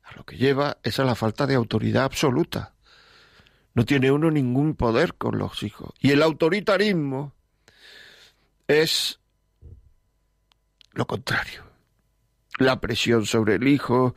a 0.05 0.13
lo 0.17 0.25
que 0.25 0.37
lleva 0.37 0.79
es 0.83 0.99
a 0.99 1.05
la 1.05 1.15
falta 1.15 1.47
de 1.47 1.55
autoridad 1.55 2.05
absoluta. 2.05 2.75
No 3.75 3.85
tiene 3.85 4.13
uno 4.13 4.31
ningún 4.31 4.77
poder 4.77 5.15
con 5.15 5.39
los 5.39 5.63
hijos. 5.65 5.91
Y 5.99 6.13
el 6.13 6.23
autoritarismo 6.23 7.33
es 8.69 9.19
lo 10.93 11.07
contrario. 11.07 11.65
La 12.59 12.81
presión 12.81 13.27
sobre 13.27 13.57
el 13.57 13.67
hijo. 13.67 14.15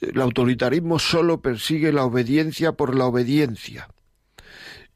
El 0.00 0.20
autoritarismo 0.20 0.98
solo 0.98 1.40
persigue 1.40 1.92
la 1.92 2.04
obediencia 2.04 2.72
por 2.72 2.94
la 2.96 3.06
obediencia. 3.06 3.88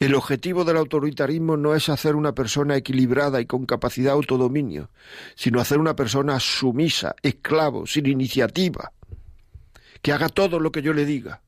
El 0.01 0.16
objetivo 0.16 0.64
del 0.64 0.79
autoritarismo 0.79 1.57
no 1.57 1.77
es 1.77 1.88
hacer 1.88 2.16
una 2.16 2.35
persona 2.35 2.75
equilibrada 2.75 3.40
y 3.40 3.47
con 3.47 3.66
capacidad 3.66 4.11
de 4.11 4.16
autodominio, 4.16 4.90
sino 5.37 5.61
hacer 5.61 5.79
una 5.79 5.95
persona 5.95 6.40
sumisa, 6.40 7.14
esclavo, 7.23 7.87
sin 7.87 8.07
iniciativa, 8.07 8.92
que 10.03 10.12
haga 10.12 10.29
todo 10.29 10.59
lo 10.59 10.73
que 10.73 10.83
yo 10.83 10.92
le 10.92 11.07
diga. 11.07 11.42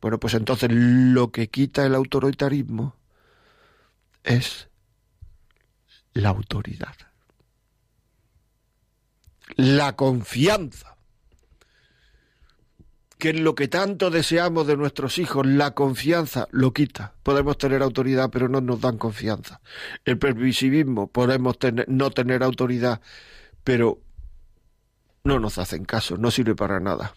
Bueno, 0.00 0.18
pues 0.18 0.34
entonces 0.34 0.68
lo 0.72 1.30
que 1.30 1.48
quita 1.48 1.86
el 1.86 1.94
autoritarismo 1.94 2.96
es 4.24 4.68
la 6.12 6.30
autoridad, 6.30 6.96
la 9.54 9.94
confianza, 9.94 10.95
que 13.18 13.30
es 13.30 13.40
lo 13.40 13.54
que 13.54 13.68
tanto 13.68 14.10
deseamos 14.10 14.66
de 14.66 14.76
nuestros 14.76 15.18
hijos, 15.18 15.46
la 15.46 15.72
confianza 15.72 16.48
lo 16.50 16.72
quita. 16.72 17.14
Podemos 17.22 17.56
tener 17.56 17.82
autoridad, 17.82 18.30
pero 18.30 18.48
no 18.48 18.60
nos 18.60 18.80
dan 18.80 18.98
confianza. 18.98 19.60
El 20.04 20.18
permisivismo, 20.18 21.08
podemos 21.08 21.56
no 21.88 22.10
tener 22.10 22.42
autoridad, 22.42 23.00
pero 23.64 24.00
no 25.24 25.40
nos 25.40 25.58
hacen 25.58 25.84
caso, 25.84 26.16
no 26.16 26.30
sirve 26.30 26.54
para 26.54 26.78
nada. 26.78 27.14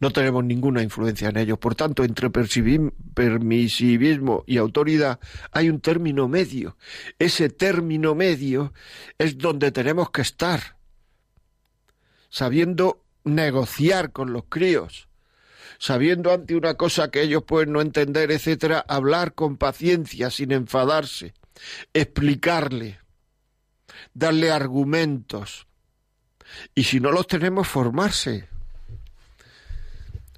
No 0.00 0.10
tenemos 0.10 0.44
ninguna 0.44 0.82
influencia 0.82 1.30
en 1.30 1.38
ellos. 1.38 1.58
Por 1.58 1.74
tanto, 1.74 2.04
entre 2.04 2.30
permisivismo 2.30 4.44
y 4.46 4.58
autoridad 4.58 5.18
hay 5.50 5.70
un 5.70 5.80
término 5.80 6.28
medio. 6.28 6.76
Ese 7.18 7.48
término 7.48 8.14
medio 8.14 8.72
es 9.18 9.38
donde 9.38 9.72
tenemos 9.72 10.10
que 10.10 10.22
estar, 10.22 10.76
sabiendo 12.28 13.03
negociar 13.24 14.12
con 14.12 14.32
los 14.32 14.44
críos, 14.48 15.08
sabiendo 15.78 16.32
ante 16.32 16.54
una 16.54 16.74
cosa 16.74 17.10
que 17.10 17.22
ellos 17.22 17.42
pueden 17.44 17.72
no 17.72 17.80
entender, 17.80 18.30
etcétera, 18.30 18.84
hablar 18.88 19.34
con 19.34 19.56
paciencia, 19.56 20.30
sin 20.30 20.52
enfadarse, 20.52 21.34
explicarle, 21.92 23.00
darle 24.12 24.50
argumentos. 24.50 25.66
Y 26.74 26.84
si 26.84 27.00
no 27.00 27.10
los 27.10 27.26
tenemos, 27.26 27.66
formarse 27.66 28.48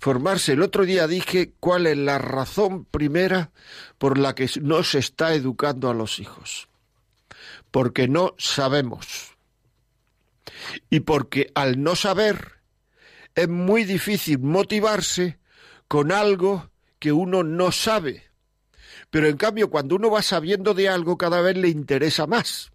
formarse. 0.07 0.53
El 0.53 0.63
otro 0.63 0.85
día 0.85 1.09
dije 1.09 1.53
cuál 1.59 1.89
es 1.89 1.97
la 1.97 2.19
razón 2.19 2.85
primera 2.85 3.51
por 3.99 4.19
la 4.19 4.37
que 4.37 4.49
no 4.61 4.85
se 4.85 5.01
está 5.01 5.35
educando 5.35 5.91
a 5.91 5.95
los 5.95 6.21
hijos. 6.21 6.69
Porque 7.73 8.07
no 8.07 8.37
sabemos. 8.39 9.33
Y 10.91 11.01
porque 11.01 11.51
al 11.57 11.83
no 11.83 11.97
saber 11.97 12.56
es 13.37 13.49
muy 13.49 13.85
difícil 13.85 14.41
motivarse 14.41 15.39
con 15.87 16.11
algo 16.11 16.71
que 16.99 17.13
uno 17.13 17.45
no 17.45 17.71
sabe. 17.71 18.25
Pero 19.11 19.29
en 19.29 19.37
cambio, 19.37 19.71
cuando 19.71 19.95
uno 19.95 20.11
va 20.11 20.23
sabiendo 20.23 20.75
de 20.75 20.89
algo, 20.89 21.17
cada 21.19 21.43
vez 21.43 21.57
le 21.57 21.69
interesa 21.69 22.27
más. 22.27 22.73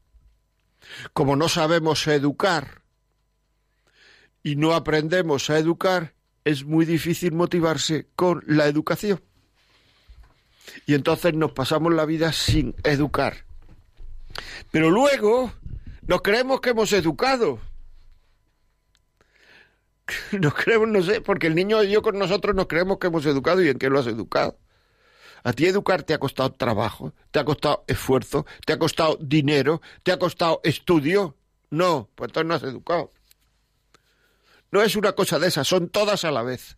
Como 1.13 1.35
no 1.35 1.49
sabemos 1.49 2.05
educar 2.07 2.83
y 4.43 4.55
no 4.55 4.73
aprendemos 4.73 5.49
a 5.49 5.57
educar, 5.57 6.13
es 6.45 6.63
muy 6.63 6.85
difícil 6.85 7.33
motivarse 7.33 8.07
con 8.15 8.43
la 8.45 8.67
educación. 8.67 9.21
Y 10.85 10.93
entonces 10.93 11.33
nos 11.33 11.51
pasamos 11.53 11.93
la 11.93 12.05
vida 12.05 12.31
sin 12.33 12.75
educar. 12.83 13.45
Pero 14.71 14.91
luego 14.91 15.51
nos 16.05 16.21
creemos 16.21 16.61
que 16.61 16.69
hemos 16.69 16.93
educado. 16.93 17.59
Nos 20.31 20.53
creemos, 20.53 20.87
no 20.89 21.01
sé, 21.01 21.21
porque 21.21 21.47
el 21.47 21.55
niño 21.55 21.83
y 21.83 21.91
yo 21.91 22.01
con 22.01 22.17
nosotros 22.17 22.55
nos 22.55 22.67
creemos 22.67 22.97
que 22.97 23.07
hemos 23.07 23.25
educado 23.25 23.61
y 23.61 23.69
en 23.69 23.77
qué 23.77 23.89
lo 23.89 23.99
has 23.99 24.07
educado. 24.07 24.57
A 25.43 25.53
ti 25.53 25.65
educar 25.65 26.03
te 26.03 26.13
ha 26.13 26.19
costado 26.19 26.51
trabajo, 26.51 27.13
te 27.31 27.39
ha 27.39 27.45
costado 27.45 27.83
esfuerzo, 27.87 28.45
te 28.65 28.73
ha 28.73 28.79
costado 28.79 29.17
dinero, 29.19 29.81
te 30.03 30.11
ha 30.11 30.19
costado 30.19 30.61
estudio. 30.63 31.35
No, 31.71 32.09
pues 32.15 32.29
entonces 32.29 32.47
no 32.47 32.53
has 32.55 32.63
educado. 32.63 33.11
No 34.71 34.81
es 34.81 34.95
una 34.95 35.13
cosa 35.13 35.39
de 35.39 35.47
esas, 35.47 35.67
son 35.67 35.89
todas 35.89 36.25
a 36.25 36.31
la 36.31 36.43
vez. 36.43 36.77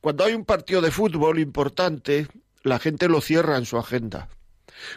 Cuando 0.00 0.24
hay 0.24 0.34
un 0.34 0.44
partido 0.44 0.80
de 0.82 0.90
fútbol 0.90 1.38
importante, 1.38 2.28
la 2.62 2.78
gente 2.78 3.08
lo 3.08 3.20
cierra 3.20 3.56
en 3.56 3.64
su 3.64 3.78
agenda. 3.78 4.28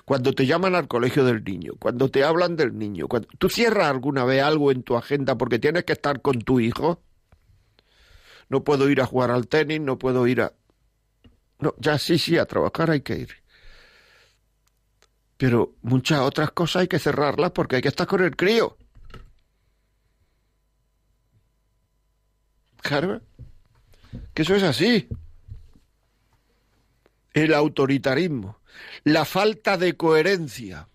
Cuando 0.05 0.33
te 0.33 0.45
llaman 0.45 0.75
al 0.75 0.87
colegio 0.87 1.23
del 1.23 1.43
niño, 1.43 1.73
cuando 1.79 2.09
te 2.09 2.23
hablan 2.23 2.55
del 2.55 2.77
niño, 2.77 3.07
cuando... 3.07 3.27
¿tú 3.37 3.49
cierras 3.49 3.87
alguna 3.87 4.25
vez 4.25 4.43
algo 4.43 4.71
en 4.71 4.83
tu 4.83 4.95
agenda 4.95 5.37
porque 5.37 5.59
tienes 5.59 5.83
que 5.85 5.93
estar 5.93 6.21
con 6.21 6.39
tu 6.41 6.59
hijo? 6.59 7.01
No 8.49 8.63
puedo 8.63 8.89
ir 8.89 9.01
a 9.01 9.05
jugar 9.05 9.31
al 9.31 9.47
tenis, 9.47 9.79
no 9.81 9.97
puedo 9.97 10.27
ir 10.27 10.41
a... 10.41 10.53
No, 11.59 11.75
ya 11.77 11.97
sí, 11.97 12.17
sí, 12.17 12.37
a 12.37 12.45
trabajar 12.45 12.89
hay 12.91 13.01
que 13.01 13.17
ir. 13.17 13.35
Pero 15.37 15.75
muchas 15.81 16.19
otras 16.19 16.51
cosas 16.51 16.81
hay 16.81 16.87
que 16.87 16.99
cerrarlas 16.99 17.51
porque 17.51 17.77
hay 17.77 17.81
que 17.81 17.87
estar 17.87 18.07
con 18.07 18.23
el 18.23 18.35
crío. 18.35 18.77
Claro, 22.81 23.21
que 24.33 24.41
eso 24.41 24.55
es 24.55 24.63
así. 24.63 25.07
El 27.33 27.53
autoritarismo, 27.53 28.58
la 29.03 29.25
falta 29.25 29.77
de 29.77 29.95
coherencia. 29.95 30.87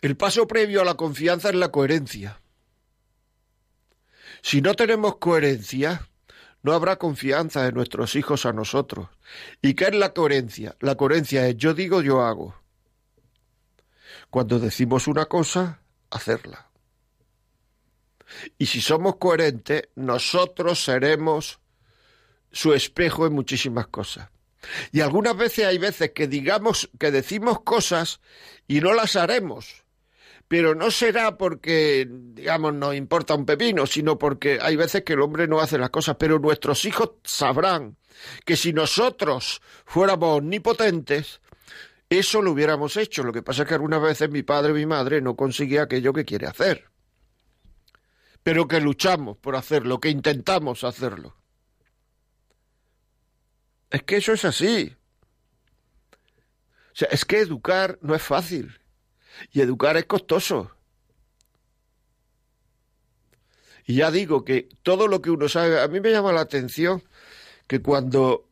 El 0.00 0.16
paso 0.16 0.46
previo 0.46 0.82
a 0.82 0.84
la 0.84 0.94
confianza 0.94 1.48
es 1.48 1.54
la 1.54 1.70
coherencia. 1.70 2.40
Si 4.42 4.60
no 4.60 4.74
tenemos 4.74 5.16
coherencia, 5.16 6.08
no 6.62 6.72
habrá 6.72 6.96
confianza 6.96 7.62
de 7.62 7.72
nuestros 7.72 8.14
hijos 8.14 8.44
a 8.44 8.52
nosotros. 8.52 9.08
¿Y 9.62 9.74
qué 9.74 9.84
es 9.84 9.94
la 9.94 10.12
coherencia? 10.12 10.76
La 10.80 10.96
coherencia 10.96 11.46
es 11.48 11.56
yo 11.56 11.72
digo, 11.72 12.02
yo 12.02 12.22
hago. 12.22 12.54
Cuando 14.30 14.58
decimos 14.58 15.06
una 15.06 15.26
cosa, 15.26 15.80
hacerla. 16.10 16.70
Y 18.58 18.66
si 18.66 18.80
somos 18.80 19.16
coherentes, 19.16 19.88
nosotros 19.94 20.82
seremos 20.82 21.60
su 22.50 22.72
espejo 22.72 23.26
en 23.26 23.32
muchísimas 23.32 23.86
cosas. 23.88 24.28
Y 24.92 25.00
algunas 25.00 25.36
veces 25.36 25.66
hay 25.66 25.78
veces 25.78 26.12
que 26.12 26.26
digamos 26.26 26.90
que 26.98 27.10
decimos 27.10 27.60
cosas 27.62 28.20
y 28.66 28.80
no 28.80 28.92
las 28.92 29.16
haremos. 29.16 29.84
Pero 30.48 30.74
no 30.74 30.90
será 30.90 31.38
porque, 31.38 32.06
digamos, 32.08 32.74
nos 32.74 32.94
importa 32.94 33.34
un 33.34 33.46
pepino, 33.46 33.86
sino 33.86 34.18
porque 34.18 34.58
hay 34.60 34.76
veces 34.76 35.02
que 35.02 35.14
el 35.14 35.22
hombre 35.22 35.48
no 35.48 35.60
hace 35.60 35.78
las 35.78 35.90
cosas. 35.90 36.16
Pero 36.18 36.38
nuestros 36.38 36.84
hijos 36.84 37.12
sabrán 37.24 37.96
que 38.44 38.56
si 38.56 38.72
nosotros 38.72 39.62
fuéramos 39.86 40.38
omnipotentes, 40.38 41.40
eso 42.10 42.42
lo 42.42 42.52
hubiéramos 42.52 42.96
hecho. 42.96 43.24
Lo 43.24 43.32
que 43.32 43.42
pasa 43.42 43.62
es 43.62 43.68
que 43.68 43.74
algunas 43.74 44.02
veces 44.02 44.30
mi 44.30 44.42
padre 44.42 44.72
o 44.72 44.74
mi 44.74 44.86
madre 44.86 45.20
no 45.20 45.34
consigue 45.34 45.80
aquello 45.80 46.12
que 46.12 46.24
quiere 46.24 46.46
hacer. 46.46 46.90
Pero 48.42 48.68
que 48.68 48.80
luchamos 48.80 49.38
por 49.38 49.56
hacerlo, 49.56 49.98
que 49.98 50.10
intentamos 50.10 50.84
hacerlo. 50.84 51.34
Es 53.94 54.02
que 54.02 54.16
eso 54.16 54.32
es 54.32 54.44
así. 54.44 54.96
O 56.92 56.96
sea, 56.96 57.06
es 57.12 57.24
que 57.24 57.38
educar 57.38 57.96
no 58.02 58.16
es 58.16 58.22
fácil. 58.22 58.80
Y 59.52 59.60
educar 59.60 59.96
es 59.96 60.06
costoso. 60.06 60.72
Y 63.86 63.94
ya 63.94 64.10
digo 64.10 64.44
que 64.44 64.68
todo 64.82 65.06
lo 65.06 65.22
que 65.22 65.30
uno 65.30 65.48
sabe, 65.48 65.80
a 65.80 65.86
mí 65.86 66.00
me 66.00 66.10
llama 66.10 66.32
la 66.32 66.40
atención 66.40 67.04
que 67.68 67.82
cuando 67.82 68.48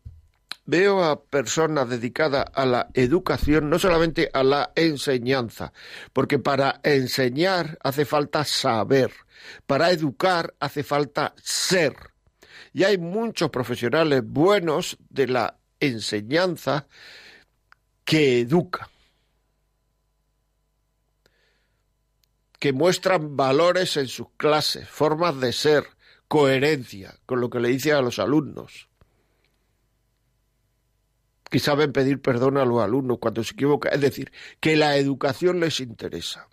veo 0.64 1.02
a 1.02 1.24
personas 1.24 1.88
dedicadas 1.88 2.44
a 2.55 2.64
la 2.64 2.90
educación, 2.94 3.68
no 3.68 3.81
solamente 3.81 4.31
a 4.33 4.44
la 4.44 4.70
enseñanza, 4.76 5.72
porque 6.12 6.38
para 6.38 6.78
enseñar 6.85 7.78
hace 7.83 8.05
falta 8.05 8.44
saber, 8.44 9.11
para 9.66 9.90
educar 9.90 10.55
hace 10.61 10.85
falta 10.85 11.35
ser. 11.42 12.12
Y 12.72 12.85
hay 12.85 12.98
muchos 12.98 13.50
profesionales 13.50 14.22
buenos 14.24 14.96
de 15.11 15.26
la 15.28 15.58
enseñanza 15.80 16.87
que 18.04 18.40
educan, 18.40 18.88
que 22.58 22.72
muestran 22.72 23.37
valores 23.37 23.96
en 23.96 24.08
sus 24.08 24.28
clases, 24.37 24.88
formas 24.88 25.38
de 25.40 25.52
ser, 25.52 25.87
coherencia 26.28 27.14
con 27.26 27.40
lo 27.40 27.50
que 27.50 27.61
le 27.61 27.68
dicen 27.68 27.94
a 27.94 28.00
los 28.00 28.18
alumnos 28.18 28.88
que 31.52 31.58
saben 31.58 31.92
pedir 31.92 32.22
perdón 32.22 32.56
a 32.56 32.64
los 32.64 32.82
alumnos 32.82 33.18
cuando 33.20 33.44
se 33.44 33.52
equivocan, 33.52 33.92
es 33.92 34.00
decir, 34.00 34.32
que 34.58 34.74
la 34.74 34.96
educación 34.96 35.61
les 35.61 35.80
interesa. 35.80 36.48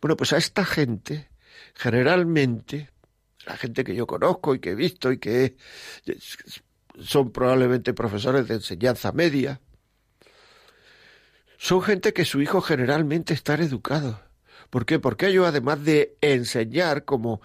Bueno, 0.00 0.16
pues 0.16 0.32
a 0.32 0.38
esta 0.38 0.64
gente, 0.64 1.28
generalmente, 1.74 2.88
la 3.48 3.56
gente 3.56 3.82
que 3.82 3.94
yo 3.94 4.06
conozco 4.06 4.54
y 4.54 4.60
que 4.60 4.70
he 4.70 4.74
visto 4.74 5.10
y 5.10 5.18
que 5.18 5.56
son 7.00 7.32
probablemente 7.32 7.94
profesores 7.94 8.46
de 8.46 8.54
enseñanza 8.54 9.10
media, 9.12 9.62
son 11.56 11.80
gente 11.80 12.12
que 12.12 12.26
su 12.26 12.42
hijo 12.42 12.60
generalmente 12.60 13.32
está 13.32 13.54
educado. 13.54 14.20
¿Por 14.68 14.84
qué? 14.84 14.98
Porque 14.98 15.28
ellos, 15.28 15.46
además 15.46 15.82
de 15.82 16.18
enseñar 16.20 17.06
como 17.06 17.40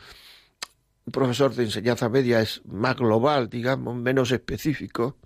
un 1.06 1.12
profesor 1.13 1.56
de 1.56 1.63
enseñanza 1.63 2.10
media 2.10 2.42
es 2.42 2.62
más 2.66 2.98
global, 2.98 3.50
digamos, 3.50 3.96
menos 3.96 4.32
específico, 4.32 5.18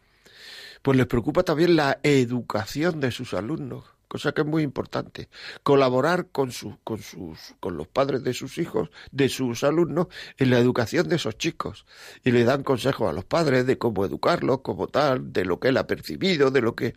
pues 0.84 0.96
les 0.96 1.08
preocupa 1.08 1.42
también 1.42 1.76
la 1.76 2.00
educación 2.04 3.00
de 3.00 3.10
sus 3.10 3.34
alumnos, 3.34 3.84
cosa 4.08 4.32
que 4.32 4.42
es 4.42 4.48
muy 4.48 4.64
importante. 4.64 5.30
Colaborar 5.64 6.28
con, 6.32 6.52
con, 6.84 7.02
sus, 7.02 7.56
con 7.60 7.78
los 7.78 7.88
padres 7.88 8.24
de 8.24 8.34
sus 8.34 8.58
hijos, 8.58 8.90
de 9.12 9.30
sus 9.30 9.64
alumnos, 9.64 10.08
en 10.38 10.50
la 10.50 10.60
educación 10.60 11.08
de 11.10 11.18
esos 11.18 11.38
chicos. 11.38 11.86
Y 12.24 12.32
le 12.32 12.44
dan 12.44 12.64
consejos 12.64 13.10
a 13.10 13.14
los 13.14 13.26
padres 13.26 13.66
de 13.66 13.78
cómo 13.78 14.06
educarlos, 14.06 14.62
como 14.62 14.88
tal, 14.88 15.32
de 15.34 15.46
lo 15.46 15.60
que 15.60 15.70
él 15.70 15.78
ha 15.78 15.88
percibido, 15.88 16.52
de 16.52 16.62
lo 16.62 16.76
que... 16.76 16.88
Es 16.88 16.96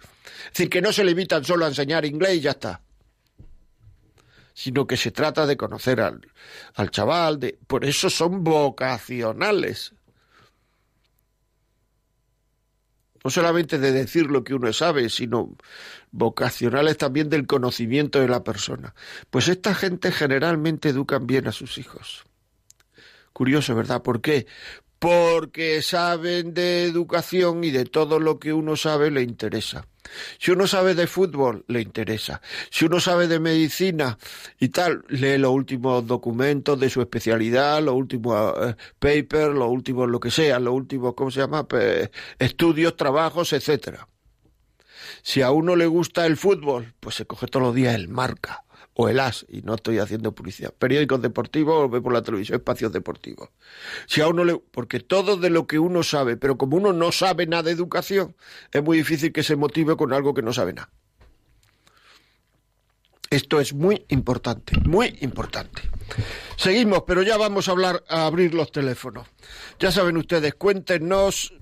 decir, 0.53 0.71
que 0.71 0.83
no 0.83 0.93
se 0.93 1.05
limitan 1.05 1.45
solo 1.45 1.65
a 1.65 1.69
enseñar 1.69 2.05
inglés 2.05 2.37
y 2.37 2.41
ya 2.41 2.53
está 2.53 2.83
sino 4.53 4.87
que 4.87 4.99
se 4.99 5.11
trata 5.11 5.47
de 5.47 5.57
conocer 5.57 6.03
al, 6.03 6.21
al 6.75 6.91
chaval, 6.91 7.41
de, 7.41 7.59
por 7.67 7.83
eso 7.87 8.11
son 8.11 8.45
vocacionales. 8.45 9.95
No 13.25 13.31
solamente 13.31 13.79
de 13.79 13.93
decir 13.93 14.27
lo 14.27 14.45
que 14.45 14.55
uno 14.55 14.73
sabe, 14.73 15.09
sino 15.09 15.57
vocacionales 16.11 16.97
también 16.97 17.29
del 17.29 17.47
conocimiento 17.47 18.21
de 18.21 18.29
la 18.29 18.43
persona. 18.43 18.95
Pues 19.31 19.49
esta 19.49 19.75
gente 19.75 20.13
generalmente 20.13 20.89
educan 20.89 21.27
bien 21.27 21.47
a 21.47 21.53
sus 21.53 21.79
hijos. 21.79 22.25
Curioso, 23.33 23.75
¿verdad? 23.75 24.03
¿Por 24.03 24.21
qué? 24.21 24.47
Porque 25.01 25.81
saben 25.81 26.53
de 26.53 26.85
educación 26.85 27.65
y 27.65 27.71
de 27.71 27.87
todo 27.87 28.21
lo 28.21 28.39
que 28.39 28.53
uno 28.53 28.77
sabe 28.77 29.11
le 29.11 29.23
interesa. 29.23 29.87
Si 30.39 30.51
uno 30.51 30.67
sabe 30.67 30.95
de 30.95 31.07
fútbol, 31.07 31.65
le 31.69 31.81
interesa. 31.81 32.43
Si 32.71 32.85
uno 32.85 33.01
sabe 33.01 33.27
de 33.27 33.41
medicina 33.41 34.19
y 34.59 34.69
tal, 34.69 35.05
lee 35.09 35.39
los 35.39 35.53
últimos 35.53 36.07
documentos 36.07 36.79
de 36.79 36.91
su 36.91 37.01
especialidad, 37.01 37.83
los 37.83 37.95
últimos 37.95 38.55
eh, 38.61 38.77
papers, 38.99 39.55
los 39.55 39.71
últimos 39.71 40.07
lo 40.09 40.21
que 40.21 40.31
sea, 40.31 40.61
los 40.61 40.75
últimos, 40.75 41.15
¿cómo 41.15 41.31
se 41.31 41.41
llama? 41.41 41.67
estudios, 42.39 42.95
trabajos, 42.95 43.55
etcétera. 43.55 44.07
Si 45.23 45.41
a 45.41 45.51
uno 45.51 45.77
le 45.77 45.87
gusta 45.87 46.27
el 46.27 46.37
fútbol, 46.37 46.93
pues 47.01 47.15
se 47.15 47.25
coge 47.25 47.47
todos 47.47 47.65
los 47.65 47.75
días 47.75 47.95
el 47.95 48.09
marca 48.09 48.65
o 49.03 49.09
el 49.09 49.19
AS, 49.19 49.47
y 49.49 49.63
no 49.63 49.77
estoy 49.77 49.99
haciendo 49.99 50.33
publicidad, 50.33 50.75
periódicos 50.79 51.23
deportivos 51.23 51.75
o 51.75 51.89
ve 51.89 52.03
por 52.03 52.13
la 52.13 52.21
televisión 52.21 52.59
espacios 52.59 52.93
deportivos. 52.93 53.49
Si 54.07 54.21
a 54.21 54.29
uno 54.29 54.45
le, 54.45 54.59
porque 54.59 55.01
todo 55.01 55.39
de 55.39 55.49
lo 55.49 55.67
que 55.67 55.79
uno 55.79 56.03
sabe, 56.03 56.37
pero 56.37 56.59
como 56.59 56.77
uno 56.77 56.93
no 56.93 57.11
sabe 57.11 57.47
nada 57.47 57.63
de 57.63 57.71
educación, 57.71 58.37
es 58.71 58.83
muy 58.83 58.99
difícil 58.99 59.33
que 59.33 59.43
se 59.43 59.57
motive 59.57 59.97
con 59.97 60.13
algo 60.13 60.35
que 60.35 60.43
no 60.43 60.53
sabe 60.53 60.75
nada. 60.75 60.91
Esto 63.31 63.59
es 63.59 63.73
muy 63.73 64.05
importante, 64.09 64.79
muy 64.85 65.17
importante. 65.23 65.81
Seguimos, 66.57 67.05
pero 67.07 67.23
ya 67.23 67.39
vamos 67.39 67.69
a 67.69 67.71
hablar, 67.71 68.05
a 68.07 68.27
abrir 68.27 68.53
los 68.53 68.71
teléfonos. 68.71 69.27
Ya 69.79 69.91
saben 69.91 70.19
ustedes, 70.19 70.57
cuéntenos 70.57 71.55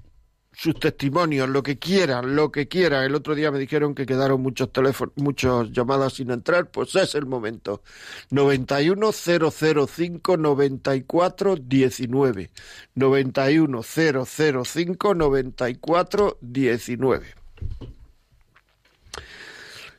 sus 0.59 0.79
testimonios, 0.81 1.49
lo 1.49 1.63
que 1.63 1.79
quieran, 1.79 2.35
lo 2.35 2.51
que 2.51 2.67
quieran. 2.67 3.05
El 3.05 3.15
otro 3.15 3.37
día 3.37 3.53
me 3.53 3.61
dijeron 3.61 3.95
que 3.95 4.07
quedaron 4.07 4.43
muchos 4.43 4.73
teléfonos, 4.73 5.15
muchas 5.17 5.71
llamadas 5.71 6.15
sin 6.15 6.33
entrar, 6.33 6.69
pues 6.69 6.97
es 6.97 7.15
el 7.15 7.27
momento. 7.27 7.85
91005 8.31 10.37
94 10.37 11.57
19. 11.63 12.51
91005 12.97 15.15
94 15.15 16.39
19. 16.41 17.27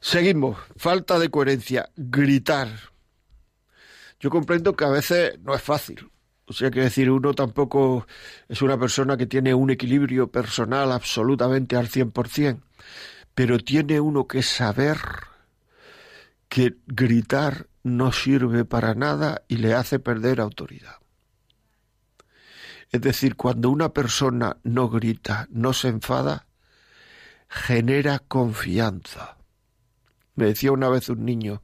Seguimos. 0.02 0.58
Falta 0.76 1.19
de 1.19 1.30
coherencia. 1.30 1.89
Gritar. 1.95 2.67
Yo 4.19 4.30
comprendo 4.30 4.76
que 4.76 4.84
a 4.84 4.89
veces 4.89 5.39
no 5.39 5.56
es 5.56 5.62
fácil 5.62 6.10
o 6.50 6.54
sea, 6.54 6.72
que 6.72 6.82
decir, 6.82 7.12
uno 7.12 7.36
tampoco 7.36 8.08
es 8.48 8.64
una 8.64 8.78
persona 8.80 9.16
que 9.18 9.28
tiene 9.28 9.54
un 9.54 9.70
equilibrio 9.70 10.32
personal 10.32 10.92
absolutamente 10.92 11.76
al 11.76 11.90
100%, 11.90 12.64
pero 13.36 13.60
tiene 13.60 14.00
uno 14.00 14.28
que 14.28 14.42
saber 14.42 14.98
que 16.48 16.78
gritar 16.88 17.68
no 17.84 18.12
sirve 18.12 18.66
para 18.66 18.96
nada 18.96 19.44
y 19.48 19.58
le 19.58 19.76
hace 19.76 20.00
perder 20.00 20.42
autoridad. 20.42 20.96
Es 22.92 23.02
decir, 23.02 23.36
cuando 23.36 23.70
una 23.70 23.94
persona 23.94 24.58
no 24.64 24.90
grita, 24.90 25.48
no 25.52 25.72
se 25.74 25.90
enfada, 25.90 26.48
genera 27.48 28.18
confianza. 28.18 29.38
Me 30.34 30.46
decía 30.46 30.72
una 30.72 30.90
vez 30.90 31.10
un 31.10 31.24
niño, 31.26 31.62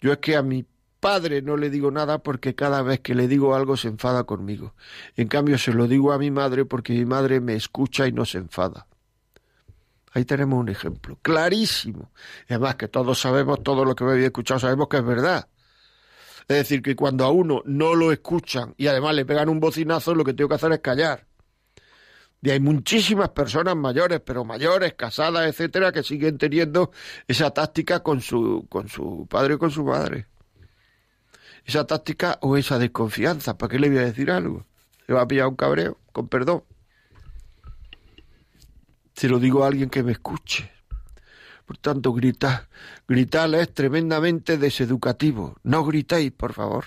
yo 0.00 0.12
es 0.12 0.18
que 0.18 0.34
a 0.34 0.42
mi 0.42 0.66
padre 1.06 1.40
no 1.40 1.56
le 1.56 1.70
digo 1.70 1.92
nada 1.92 2.18
porque 2.18 2.56
cada 2.56 2.82
vez 2.82 2.98
que 2.98 3.14
le 3.14 3.28
digo 3.28 3.54
algo 3.54 3.76
se 3.76 3.86
enfada 3.86 4.24
conmigo. 4.24 4.74
En 5.14 5.28
cambio 5.28 5.56
se 5.56 5.72
lo 5.72 5.86
digo 5.86 6.10
a 6.10 6.18
mi 6.18 6.32
madre 6.32 6.64
porque 6.64 6.94
mi 6.94 7.04
madre 7.04 7.38
me 7.40 7.54
escucha 7.54 8.08
y 8.08 8.12
no 8.12 8.24
se 8.24 8.38
enfada. 8.38 8.88
Ahí 10.10 10.24
tenemos 10.24 10.58
un 10.58 10.68
ejemplo 10.68 11.16
clarísimo. 11.22 12.10
además 12.48 12.74
que 12.74 12.88
todos 12.88 13.20
sabemos, 13.20 13.62
todo 13.62 13.84
lo 13.84 13.94
que 13.94 14.02
me 14.02 14.14
había 14.14 14.26
escuchado, 14.26 14.58
sabemos 14.58 14.88
que 14.88 14.96
es 14.96 15.04
verdad. 15.04 15.46
Es 16.48 16.56
decir, 16.56 16.82
que 16.82 16.96
cuando 16.96 17.24
a 17.24 17.30
uno 17.30 17.62
no 17.66 17.94
lo 17.94 18.10
escuchan 18.10 18.74
y 18.76 18.88
además 18.88 19.14
le 19.14 19.24
pegan 19.24 19.48
un 19.48 19.60
bocinazo, 19.60 20.12
lo 20.12 20.24
que 20.24 20.34
tengo 20.34 20.48
que 20.48 20.56
hacer 20.56 20.72
es 20.72 20.80
callar. 20.80 21.24
Y 22.42 22.50
hay 22.50 22.58
muchísimas 22.58 23.28
personas 23.28 23.76
mayores, 23.76 24.22
pero 24.26 24.44
mayores, 24.44 24.94
casadas, 24.94 25.46
etcétera, 25.46 25.92
que 25.92 26.02
siguen 26.02 26.36
teniendo 26.36 26.90
esa 27.28 27.52
táctica 27.52 28.02
con 28.02 28.20
su, 28.20 28.66
con 28.68 28.88
su 28.88 29.28
padre 29.30 29.54
y 29.54 29.58
con 29.58 29.70
su 29.70 29.84
madre 29.84 30.26
esa 31.66 31.86
táctica 31.86 32.38
o 32.40 32.56
esa 32.56 32.78
desconfianza. 32.78 33.58
¿Para 33.58 33.70
qué 33.70 33.78
le 33.78 33.88
voy 33.88 33.98
a 33.98 34.02
decir 34.02 34.30
algo? 34.30 34.64
Se 35.06 35.12
va 35.12 35.22
a 35.22 35.28
pillar 35.28 35.48
un 35.48 35.56
cabreo, 35.56 35.98
con 36.12 36.28
perdón. 36.28 36.62
Se 39.14 39.28
lo 39.28 39.38
digo 39.38 39.64
a 39.64 39.68
alguien 39.68 39.90
que 39.90 40.02
me 40.02 40.12
escuche. 40.12 40.70
Por 41.64 41.78
tanto, 41.78 42.12
gritar, 42.12 42.68
gritar 43.08 43.52
es 43.54 43.74
tremendamente 43.74 44.56
deseducativo. 44.56 45.56
No 45.64 45.84
gritéis, 45.84 46.30
por 46.30 46.52
favor. 46.52 46.84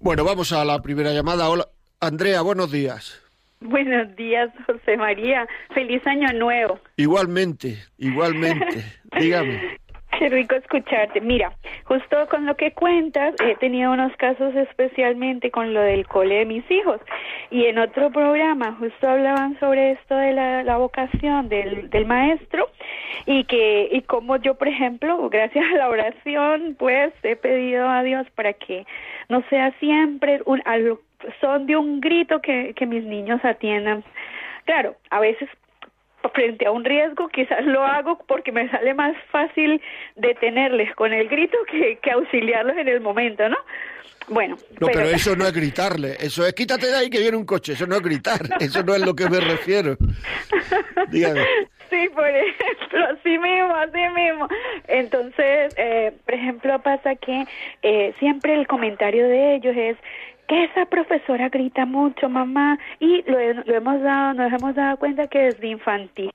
Bueno, 0.00 0.24
vamos 0.24 0.52
a 0.52 0.64
la 0.64 0.82
primera 0.82 1.12
llamada. 1.12 1.48
Hola, 1.48 1.68
Andrea, 2.00 2.42
buenos 2.42 2.72
días. 2.72 3.22
Buenos 3.60 4.14
días, 4.16 4.50
José 4.66 4.96
María. 4.96 5.46
Feliz 5.72 6.04
año 6.06 6.32
nuevo. 6.34 6.80
Igualmente, 6.96 7.78
igualmente. 7.98 8.84
Dígame. 9.18 9.78
Qué 10.18 10.28
rico 10.28 10.54
escucharte. 10.54 11.20
Mira, 11.20 11.56
justo 11.86 12.28
con 12.28 12.46
lo 12.46 12.56
que 12.56 12.72
cuentas, 12.72 13.34
he 13.44 13.54
tenido 13.56 13.92
unos 13.92 14.14
casos 14.16 14.54
especialmente 14.54 15.50
con 15.50 15.72
lo 15.72 15.80
del 15.80 16.06
cole 16.06 16.36
de 16.36 16.44
mis 16.44 16.70
hijos. 16.70 17.00
Y 17.50 17.66
en 17.66 17.78
otro 17.78 18.10
programa 18.10 18.76
justo 18.78 19.08
hablaban 19.08 19.58
sobre 19.60 19.92
esto 19.92 20.16
de 20.16 20.32
la, 20.32 20.76
vocación 20.76 21.48
del, 21.48 21.88
del, 21.90 22.06
maestro 22.06 22.68
y 23.24 23.44
que 23.44 23.88
y 23.90 24.02
como 24.02 24.36
yo, 24.36 24.54
por 24.56 24.68
ejemplo, 24.68 25.28
gracias 25.30 25.64
a 25.72 25.76
la 25.76 25.88
oración, 25.88 26.76
pues 26.78 27.12
he 27.22 27.36
pedido 27.36 27.88
a 27.88 28.02
Dios 28.02 28.26
para 28.34 28.52
que 28.52 28.84
no 29.28 29.42
sea 29.48 29.72
siempre 29.78 30.40
un, 30.44 30.62
son 31.40 31.66
de 31.66 31.76
un 31.76 32.00
grito 32.00 32.40
que, 32.40 32.74
que 32.74 32.86
mis 32.86 33.04
niños 33.04 33.44
atiendan. 33.44 34.04
Claro, 34.64 34.96
a 35.10 35.20
veces 35.20 35.48
frente 36.34 36.66
a 36.66 36.70
un 36.70 36.84
riesgo, 36.84 37.28
quizás 37.28 37.64
lo 37.64 37.84
hago 37.84 38.18
porque 38.26 38.52
me 38.52 38.68
sale 38.70 38.94
más 38.94 39.16
fácil 39.30 39.80
detenerles 40.16 40.94
con 40.94 41.12
el 41.12 41.28
grito 41.28 41.56
que, 41.70 41.98
que 42.02 42.10
auxiliarlos 42.10 42.76
en 42.76 42.88
el 42.88 43.00
momento, 43.00 43.48
¿no? 43.48 43.56
Bueno. 44.28 44.56
No, 44.80 44.88
pero... 44.88 45.02
eso 45.02 45.36
no 45.36 45.46
es 45.46 45.52
gritarle, 45.52 46.16
eso 46.18 46.44
es 46.44 46.52
quítate 46.54 46.86
de 46.86 46.96
ahí 46.96 47.10
que 47.10 47.20
viene 47.20 47.36
un 47.36 47.46
coche, 47.46 47.74
eso 47.74 47.86
no 47.86 47.96
es 47.96 48.02
gritar, 48.02 48.40
eso 48.60 48.82
no 48.82 48.94
es 48.94 49.00
lo 49.02 49.14
que 49.14 49.28
me 49.28 49.40
refiero. 49.40 49.96
Dígame. 51.10 51.44
Sí, 51.88 52.08
por 52.14 52.26
ejemplo, 52.26 53.06
así 53.12 53.38
mismo, 53.38 53.74
así 53.76 54.14
mismo. 54.14 54.48
Entonces, 54.88 55.72
eh, 55.76 56.12
por 56.24 56.34
ejemplo, 56.34 56.82
pasa 56.82 57.14
que 57.14 57.44
eh, 57.82 58.12
siempre 58.18 58.54
el 58.54 58.66
comentario 58.66 59.28
de 59.28 59.54
ellos 59.54 59.76
es, 59.76 59.96
que 60.46 60.64
esa 60.64 60.86
profesora 60.86 61.48
grita 61.48 61.86
mucho, 61.86 62.28
mamá, 62.28 62.78
y 63.00 63.22
lo, 63.30 63.38
hemos 63.38 64.02
dado, 64.02 64.34
nos 64.34 64.52
hemos 64.52 64.74
dado 64.74 64.96
cuenta 64.96 65.26
que 65.26 65.48
es 65.48 65.60
de 65.60 65.68
infantil. 65.68 66.32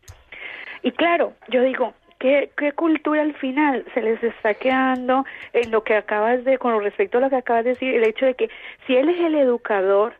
Y 0.84 0.92
claro, 0.92 1.34
yo 1.50 1.64
digo, 1.64 1.94
¿qué, 2.20 2.52
¿qué 2.58 2.72
cultura 2.74 3.22
al 3.22 3.34
final 3.36 3.86
se 3.94 4.02
les 4.02 4.22
está 4.24 4.54
quedando 4.54 5.26
en 5.54 5.72
lo 5.72 5.84
que 5.84 5.96
acabas 5.96 6.44
de, 6.44 6.58
con 6.58 6.82
respecto 6.84 7.18
a 7.18 7.22
lo 7.22 7.30
que 7.30 7.38
acabas 7.38 7.64
de 7.64 7.72
decir, 7.72 7.94
el 7.96 8.04
hecho 8.04 8.26
de 8.26 8.36
que 8.36 8.50
si 8.86 8.96
él 8.96 9.10
es 9.10 9.20
el 9.20 9.36
educador, 9.36 10.14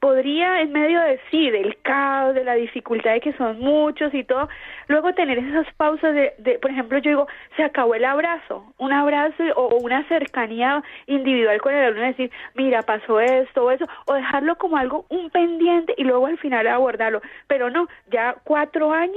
podría 0.00 0.62
en 0.62 0.72
medio 0.72 1.00
de 1.00 1.20
sí, 1.30 1.50
del 1.50 1.76
caos, 1.82 2.34
de 2.34 2.42
la 2.42 2.54
dificultad 2.54 3.12
de 3.12 3.20
que 3.20 3.34
son 3.34 3.60
muchos 3.60 4.12
y 4.14 4.24
todo, 4.24 4.48
luego 4.88 5.12
tener 5.12 5.38
esas 5.38 5.72
pausas 5.74 6.14
de, 6.14 6.32
de, 6.38 6.58
por 6.58 6.70
ejemplo, 6.70 6.98
yo 6.98 7.10
digo, 7.10 7.28
se 7.56 7.62
acabó 7.62 7.94
el 7.94 8.04
abrazo, 8.04 8.72
un 8.78 8.92
abrazo 8.92 9.44
o, 9.56 9.76
una 9.76 10.02
cercanía 10.08 10.82
individual 11.06 11.60
con 11.60 11.74
el 11.74 11.84
alumno, 11.84 12.06
decir, 12.06 12.30
mira, 12.54 12.82
pasó 12.82 13.20
esto 13.20 13.64
o 13.64 13.70
eso, 13.70 13.86
o 14.06 14.14
dejarlo 14.14 14.56
como 14.56 14.78
algo, 14.78 15.04
un 15.10 15.30
pendiente 15.30 15.94
y 15.96 16.04
luego 16.04 16.26
al 16.26 16.38
final 16.38 16.66
abordarlo, 16.66 17.20
pero 17.46 17.70
no, 17.70 17.86
ya 18.10 18.36
cuatro 18.44 18.92
años 18.92 19.14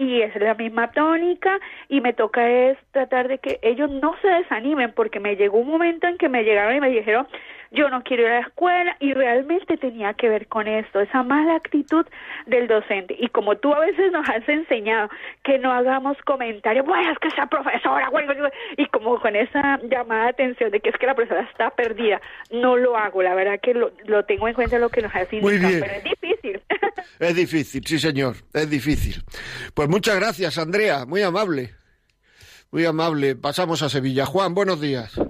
y 0.00 0.22
es 0.22 0.34
la 0.36 0.54
misma 0.54 0.90
tónica 0.92 1.60
y 1.90 2.00
me 2.00 2.14
toca 2.14 2.48
es 2.48 2.78
tratar 2.90 3.28
de 3.28 3.36
que 3.36 3.58
ellos 3.60 3.90
no 3.90 4.16
se 4.22 4.28
desanimen 4.28 4.92
porque 4.92 5.20
me 5.20 5.36
llegó 5.36 5.58
un 5.58 5.68
momento 5.68 6.06
en 6.06 6.16
que 6.16 6.30
me 6.30 6.42
llegaron 6.42 6.74
y 6.74 6.80
me 6.80 6.88
dijeron 6.88 7.26
yo 7.70 7.88
no 7.88 8.02
quiero 8.02 8.24
ir 8.24 8.28
a 8.30 8.40
la 8.40 8.46
escuela 8.46 8.96
y 8.98 9.12
realmente 9.12 9.76
tenía 9.76 10.14
que 10.14 10.28
ver 10.28 10.48
con 10.48 10.66
esto, 10.66 11.00
esa 11.00 11.22
mala 11.22 11.54
actitud 11.54 12.04
del 12.46 12.66
docente. 12.66 13.14
Y 13.18 13.28
como 13.28 13.56
tú 13.56 13.72
a 13.72 13.80
veces 13.80 14.10
nos 14.10 14.28
has 14.28 14.48
enseñado 14.48 15.08
que 15.44 15.58
no 15.58 15.70
hagamos 15.72 16.16
comentarios, 16.22 16.84
bueno, 16.84 17.12
es 17.12 17.18
que 17.18 17.28
esa 17.28 17.46
profesora, 17.46 18.10
y 18.76 18.86
como 18.86 19.20
con 19.20 19.36
esa 19.36 19.78
llamada 19.84 20.24
de 20.24 20.30
atención 20.30 20.70
de 20.70 20.80
que 20.80 20.90
es 20.90 20.96
que 20.96 21.06
la 21.06 21.14
profesora 21.14 21.42
está 21.42 21.70
perdida, 21.70 22.20
no 22.50 22.76
lo 22.76 22.96
hago, 22.96 23.22
la 23.22 23.34
verdad 23.34 23.60
que 23.60 23.74
lo, 23.74 23.92
lo 24.04 24.24
tengo 24.24 24.48
en 24.48 24.54
cuenta 24.54 24.78
lo 24.78 24.88
que 24.88 25.02
nos 25.02 25.14
has 25.14 25.32
indicado, 25.32 25.74
pero 25.80 25.92
es. 25.92 26.19
Es 27.18 27.34
difícil, 27.34 27.84
sí 27.86 27.98
señor, 27.98 28.36
es 28.52 28.70
difícil. 28.70 29.22
Pues 29.74 29.88
muchas 29.88 30.16
gracias, 30.16 30.58
Andrea, 30.58 31.04
muy 31.06 31.22
amable. 31.22 31.74
Muy 32.72 32.84
amable. 32.84 33.34
Pasamos 33.34 33.82
a 33.82 33.88
Sevilla. 33.88 34.26
Juan, 34.26 34.54
buenos 34.54 34.80
días. 34.80 35.20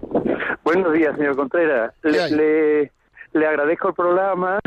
Buenos 0.62 0.92
días, 0.92 1.16
señor 1.16 1.36
Contreras. 1.36 1.94
Le, 2.02 2.92
le, 3.32 3.46
agradezco 3.46 3.88
el 3.88 3.94
programa. 3.94 4.58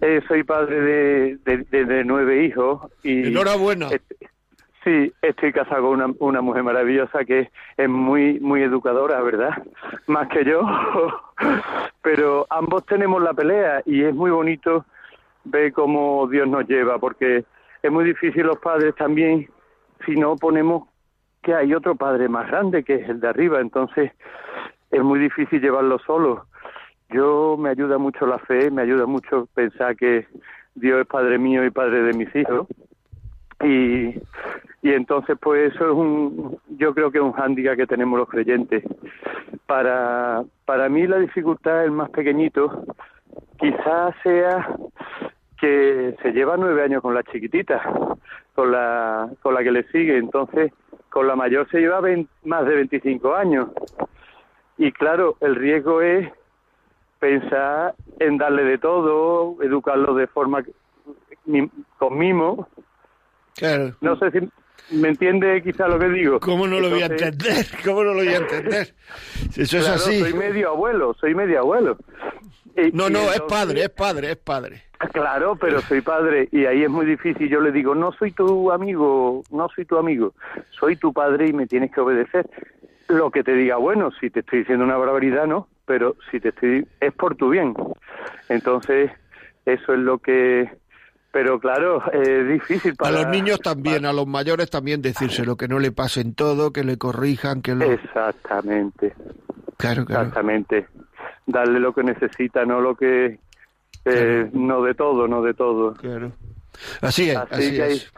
Eh, 0.00 0.20
soy 0.28 0.44
padre 0.44 0.80
de, 0.80 1.66
de, 1.70 2.04
nueve 2.04 2.44
hijos. 2.44 2.80
y 3.02 3.26
Enhorabuena. 3.26 3.88
sí, 4.84 5.12
estoy 5.22 5.52
casado 5.52 5.82
con 5.82 6.00
una, 6.00 6.14
una 6.20 6.40
mujer 6.40 6.62
maravillosa 6.62 7.24
que 7.24 7.50
es 7.76 7.88
muy, 7.88 8.38
muy 8.38 8.62
educadora, 8.62 9.20
¿verdad? 9.20 9.50
Más 10.06 10.28
que 10.28 10.44
yo. 10.44 10.62
Pero 12.02 12.46
ambos 12.48 12.86
tenemos 12.86 13.20
la 13.22 13.34
pelea 13.34 13.82
y 13.86 14.04
es 14.04 14.14
muy 14.14 14.30
bonito 14.30 14.86
ver 15.44 15.72
cómo 15.72 16.26
Dios 16.28 16.48
nos 16.48 16.66
lleva, 16.66 16.98
porque 16.98 17.44
es 17.82 17.92
muy 17.92 18.04
difícil 18.04 18.46
los 18.46 18.58
padres 18.58 18.94
también 18.94 19.48
si 20.04 20.16
no 20.16 20.36
ponemos 20.36 20.88
que 21.42 21.54
hay 21.54 21.74
otro 21.74 21.94
padre 21.94 22.28
más 22.28 22.48
grande 22.48 22.82
que 22.82 22.94
es 22.94 23.08
el 23.08 23.20
de 23.20 23.28
arriba. 23.28 23.60
Entonces, 23.60 24.10
es 24.90 25.02
muy 25.02 25.18
difícil 25.18 25.60
llevarlo 25.60 25.98
solo. 25.98 26.46
Yo 27.10 27.56
me 27.58 27.68
ayuda 27.68 27.98
mucho 27.98 28.26
la 28.26 28.38
fe, 28.38 28.70
me 28.70 28.82
ayuda 28.82 29.06
mucho 29.06 29.46
pensar 29.54 29.96
que 29.96 30.26
Dios 30.74 31.02
es 31.02 31.06
padre 31.06 31.38
mío 31.38 31.64
y 31.64 31.70
padre 31.70 32.02
de 32.02 32.12
mis 32.14 32.34
hijos. 32.34 32.66
Y, 33.62 34.18
y 34.82 34.92
entonces, 34.92 35.36
pues 35.40 35.74
eso 35.74 35.84
es 35.84 35.92
un, 35.92 36.58
yo 36.76 36.94
creo 36.94 37.10
que 37.10 37.18
es 37.18 37.24
un 37.24 37.32
hándicap 37.32 37.76
que 37.76 37.86
tenemos 37.86 38.18
los 38.18 38.28
creyentes. 38.28 38.82
Para, 39.66 40.44
para 40.64 40.88
mí 40.88 41.06
la 41.06 41.18
dificultad, 41.18 41.84
el 41.84 41.90
más 41.90 42.10
pequeñito, 42.10 42.84
quizás 43.58 44.14
sea 44.22 44.76
que 45.60 46.16
se 46.22 46.32
lleva 46.32 46.56
nueve 46.56 46.82
años 46.82 47.02
con 47.02 47.14
la 47.14 47.22
chiquitita, 47.22 47.80
con 48.54 48.72
la, 48.72 49.30
con 49.42 49.54
la 49.54 49.62
que 49.62 49.72
le 49.72 49.84
sigue. 49.88 50.18
Entonces, 50.18 50.72
con 51.10 51.26
la 51.26 51.36
mayor 51.36 51.68
se 51.70 51.78
lleva 51.78 52.00
más 52.44 52.66
de 52.66 52.74
25 52.74 53.34
años. 53.34 53.68
Y 54.76 54.92
claro, 54.92 55.36
el 55.40 55.54
riesgo 55.54 56.02
es 56.02 56.30
pensar 57.20 57.94
en 58.18 58.36
darle 58.36 58.64
de 58.64 58.78
todo, 58.78 59.56
educarlo 59.62 60.14
de 60.14 60.26
forma 60.26 60.64
con 61.98 62.18
mimo. 62.18 62.68
Claro. 63.54 63.94
No 64.00 64.16
sé 64.16 64.30
si 64.32 64.40
me 64.90 65.08
entiende 65.08 65.62
quizá 65.62 65.88
lo 65.88 65.98
que 65.98 66.08
digo. 66.08 66.40
¿Cómo 66.40 66.66
no 66.66 66.80
lo 66.80 66.90
voy 66.90 67.02
a 67.02 67.06
entender? 67.06 67.66
¿Cómo 67.84 68.04
no 68.04 68.14
lo 68.14 68.20
voy 68.20 68.28
a 68.28 68.38
entender? 68.38 68.94
Eso 69.56 69.78
es 69.78 69.88
así. 69.88 70.20
Soy 70.20 70.34
medio 70.34 70.70
abuelo, 70.70 71.14
soy 71.20 71.34
medio 71.34 71.60
abuelo. 71.60 71.96
no, 72.92 73.10
no, 73.10 73.32
es 73.32 73.40
padre, 73.42 73.82
es 73.82 73.90
padre, 73.90 74.32
es 74.32 74.36
padre. 74.36 74.82
Claro, 75.12 75.56
pero 75.56 75.80
soy 75.82 76.00
padre 76.00 76.48
y 76.50 76.64
ahí 76.64 76.82
es 76.82 76.90
muy 76.90 77.04
difícil. 77.04 77.48
Yo 77.48 77.60
le 77.60 77.72
digo, 77.72 77.94
no 77.94 78.12
soy 78.12 78.32
tu 78.32 78.70
amigo, 78.70 79.42
no 79.50 79.68
soy 79.74 79.84
tu 79.84 79.98
amigo, 79.98 80.32
soy 80.70 80.96
tu 80.96 81.12
padre 81.12 81.48
y 81.48 81.52
me 81.52 81.66
tienes 81.66 81.92
que 81.92 82.00
obedecer 82.00 82.48
lo 83.08 83.30
que 83.30 83.42
te 83.42 83.54
diga, 83.54 83.76
bueno, 83.76 84.10
si 84.20 84.30
te 84.30 84.40
estoy 84.40 84.60
diciendo 84.60 84.84
una 84.84 84.96
barbaridad, 84.96 85.46
no, 85.46 85.68
pero 85.86 86.16
si 86.30 86.40
te 86.40 86.50
estoy, 86.50 86.86
es 87.00 87.12
por 87.12 87.36
tu 87.36 87.50
bien. 87.50 87.74
Entonces, 88.48 89.10
eso 89.66 89.94
es 89.94 89.98
lo 89.98 90.18
que, 90.18 90.70
pero 91.34 91.58
claro, 91.58 92.00
es 92.12 92.48
difícil 92.48 92.94
para... 92.94 93.10
A 93.10 93.22
los 93.22 93.28
niños 93.28 93.58
también, 93.58 94.06
a 94.06 94.12
los 94.12 94.26
mayores 94.26 94.70
también 94.70 95.02
decírselo, 95.02 95.56
que 95.56 95.66
no 95.66 95.80
le 95.80 95.90
pasen 95.90 96.32
todo, 96.32 96.72
que 96.72 96.84
le 96.84 96.96
corrijan, 96.96 97.60
que 97.60 97.74
lo... 97.74 97.84
Exactamente. 97.84 99.12
Claro, 99.76 100.04
claro. 100.04 100.28
Exactamente. 100.28 100.86
Darle 101.44 101.80
lo 101.80 101.92
que 101.92 102.04
necesita, 102.04 102.64
no 102.64 102.80
lo 102.80 102.94
que... 102.94 103.40
Eh, 104.04 104.48
no 104.52 104.82
de 104.82 104.94
todo, 104.94 105.26
no 105.26 105.42
de 105.42 105.54
todo. 105.54 105.94
Claro. 105.94 106.30
Así 107.00 107.30
es, 107.30 107.36
así, 107.36 107.80
es. 107.80 108.12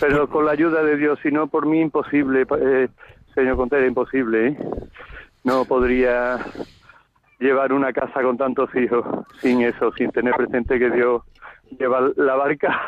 pero 0.00 0.28
con 0.28 0.46
la 0.46 0.52
ayuda 0.52 0.82
de 0.82 0.96
Dios, 0.96 1.18
si 1.22 1.30
no 1.30 1.48
por 1.48 1.66
mí 1.66 1.80
imposible. 1.80 2.46
Eh, 2.60 2.88
señor 3.34 3.56
Contreras, 3.56 3.88
imposible. 3.88 4.48
¿eh? 4.48 4.58
No 5.44 5.64
podría 5.64 6.38
llevar 7.38 7.72
una 7.72 7.92
casa 7.92 8.22
con 8.22 8.38
tantos 8.38 8.74
hijos 8.74 9.04
sin 9.40 9.62
eso, 9.62 9.92
sin 9.92 10.10
tener 10.10 10.34
presente 10.34 10.78
que 10.78 10.90
Dios 10.90 11.22
lleva 11.78 12.12
la 12.16 12.34
barca. 12.34 12.80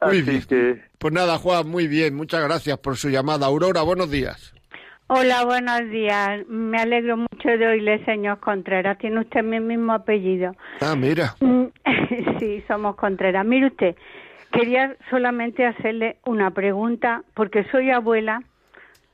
muy 0.06 0.22
bien. 0.22 0.82
Pues 0.98 1.12
nada, 1.12 1.38
Juan, 1.38 1.68
muy 1.68 1.88
bien. 1.88 2.14
Muchas 2.14 2.42
gracias 2.42 2.78
por 2.78 2.96
su 2.96 3.08
llamada. 3.10 3.46
Aurora, 3.46 3.82
buenos 3.82 4.10
días. 4.10 4.54
Hola, 5.06 5.44
buenos 5.44 5.90
días. 5.90 6.46
Me 6.48 6.78
alegro 6.78 7.18
mucho 7.18 7.48
de 7.48 7.66
oírle, 7.66 8.04
señor 8.06 8.40
Contreras. 8.40 8.96
Tiene 8.98 9.20
usted 9.20 9.42
mi 9.42 9.60
mismo 9.60 9.92
apellido. 9.92 10.52
Ah, 10.80 10.94
mira. 10.96 11.34
Sí, 12.38 12.62
somos 12.68 12.96
Contreras. 12.96 13.46
Mire 13.46 13.68
usted, 13.68 13.96
quería 14.52 14.96
solamente 15.08 15.64
hacerle 15.64 16.18
una 16.26 16.50
pregunta 16.50 17.22
porque 17.34 17.64
soy 17.70 17.90
abuela 17.90 18.42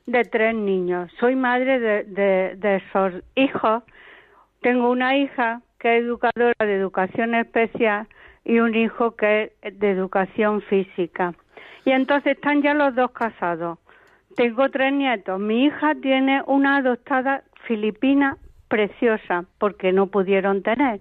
de 0.06 0.24
tres 0.24 0.54
niños. 0.54 1.11
Soy 1.18 1.36
madre 1.36 1.78
de, 1.78 2.04
de, 2.56 2.76
esos 2.76 3.22
hijos. 3.36 3.82
Tengo 4.61 4.90
una 4.90 5.16
hija 5.16 5.62
que 5.80 5.96
es 5.96 6.04
educadora 6.04 6.54
de 6.60 6.74
educación 6.74 7.34
especial 7.34 8.06
y 8.44 8.60
un 8.60 8.74
hijo 8.74 9.16
que 9.16 9.52
es 9.62 9.78
de 9.78 9.90
educación 9.90 10.60
física. 10.62 11.34
Y 11.84 11.90
entonces 11.90 12.36
están 12.36 12.62
ya 12.62 12.74
los 12.74 12.94
dos 12.94 13.10
casados. 13.10 13.78
Tengo 14.36 14.68
tres 14.70 14.92
nietos. 14.92 15.40
Mi 15.40 15.64
hija 15.64 15.94
tiene 15.96 16.42
una 16.46 16.76
adoptada 16.76 17.42
filipina 17.66 18.36
preciosa 18.68 19.44
porque 19.58 19.92
no 19.92 20.06
pudieron 20.06 20.62
tener. 20.62 21.00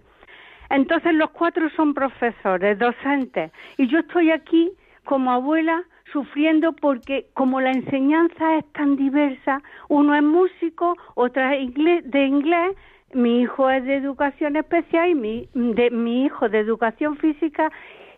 Entonces 0.70 1.14
los 1.14 1.32
cuatro 1.32 1.70
son 1.72 1.94
profesores, 1.94 2.78
docentes, 2.78 3.52
y 3.78 3.88
yo 3.88 4.00
estoy 4.00 4.32
aquí 4.32 4.72
como 5.04 5.32
abuela 5.32 5.84
sufriendo 6.12 6.74
porque 6.74 7.28
como 7.34 7.60
la 7.60 7.72
enseñanza 7.72 8.58
es 8.58 8.72
tan 8.74 8.96
diversa, 8.96 9.62
uno 9.88 10.16
es 10.16 10.24
músico, 10.24 10.96
otra 11.16 11.56
es 11.56 11.74
de 11.74 12.26
inglés, 12.26 12.76
mi 13.14 13.42
hijo 13.42 13.70
es 13.70 13.84
de 13.86 13.96
educación 13.96 14.56
especial 14.56 15.10
y 15.10 15.16
mi, 15.16 15.50
de, 15.54 15.90
mi 15.90 16.26
hijo 16.26 16.50
de 16.50 16.60
educación 16.60 17.18
física 17.18 17.72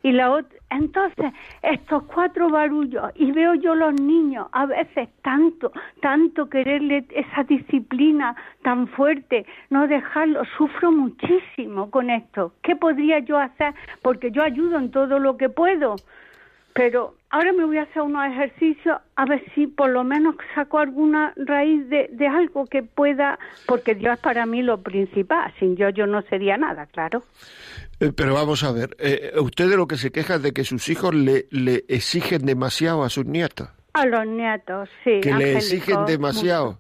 y 0.04 0.12
la 0.12 0.32
otra. 0.32 0.58
Entonces, 0.70 1.34
estos 1.62 2.04
cuatro 2.04 2.50
barullos, 2.50 3.12
y 3.16 3.32
veo 3.32 3.56
yo 3.56 3.76
los 3.76 3.94
niños, 3.94 4.48
a 4.52 4.66
veces 4.66 5.10
tanto, 5.22 5.72
tanto 6.02 6.50
quererle 6.50 7.06
esa 7.10 7.44
disciplina 7.44 8.36
tan 8.64 8.88
fuerte, 8.88 9.46
no 9.70 9.88
dejarlo, 9.88 10.44
sufro 10.58 10.92
muchísimo 10.92 11.92
con 11.92 12.10
esto. 12.10 12.54
¿Qué 12.64 12.76
podría 12.76 13.20
yo 13.20 13.38
hacer? 13.38 13.74
Porque 14.02 14.32
yo 14.32 14.44
ayudo 14.44 14.78
en 14.78 14.92
todo 14.92 15.20
lo 15.20 15.38
que 15.38 15.50
puedo, 15.50 15.98
pero 16.74 17.16
ahora 17.30 17.52
me 17.54 17.66
voy 17.66 17.78
a 17.78 17.84
hacer 17.84 18.02
unos 18.02 18.26
ejercicios 18.26 18.98
a 19.16 19.26
ver 19.26 19.44
si 19.54 19.68
por 19.68 19.90
lo 19.90 20.04
menos 20.04 20.36
saco 20.56 20.80
alguna 20.80 21.34
raíz 21.36 21.88
de, 21.90 22.10
de 22.12 22.28
algo 22.28 22.66
que 22.66 22.84
pueda, 22.84 23.40
porque 23.66 23.96
Dios 23.96 24.14
es 24.16 24.20
para 24.20 24.46
mí 24.46 24.62
lo 24.62 24.82
principal, 24.82 25.54
sin 25.60 25.76
Dios 25.76 25.94
yo 25.96 26.08
no 26.08 26.22
sería 26.24 26.58
nada, 26.58 26.86
claro. 26.88 27.24
Eh, 28.00 28.12
pero 28.16 28.34
vamos 28.34 28.64
a 28.64 28.72
ver, 28.72 28.96
eh, 29.00 29.34
usted 29.40 29.70
de 29.70 29.78
lo 29.78 29.88
que 29.88 29.98
se 29.98 30.12
queja 30.12 30.36
es 30.36 30.44
de 30.44 30.54
que 30.54 30.64
sus 30.64 30.90
hijos 30.90 31.14
le, 31.14 31.46
le 31.52 31.84
exigen 31.88 32.46
demasiado 32.46 33.04
a 33.04 33.10
sus 33.10 33.26
nietos. 33.26 33.70
A 33.94 34.06
los 34.06 34.26
nietos, 34.26 34.90
sí. 35.04 35.20
Que 35.22 35.34
le 35.34 35.54
exigen 35.54 36.06
demasiado. 36.06 36.80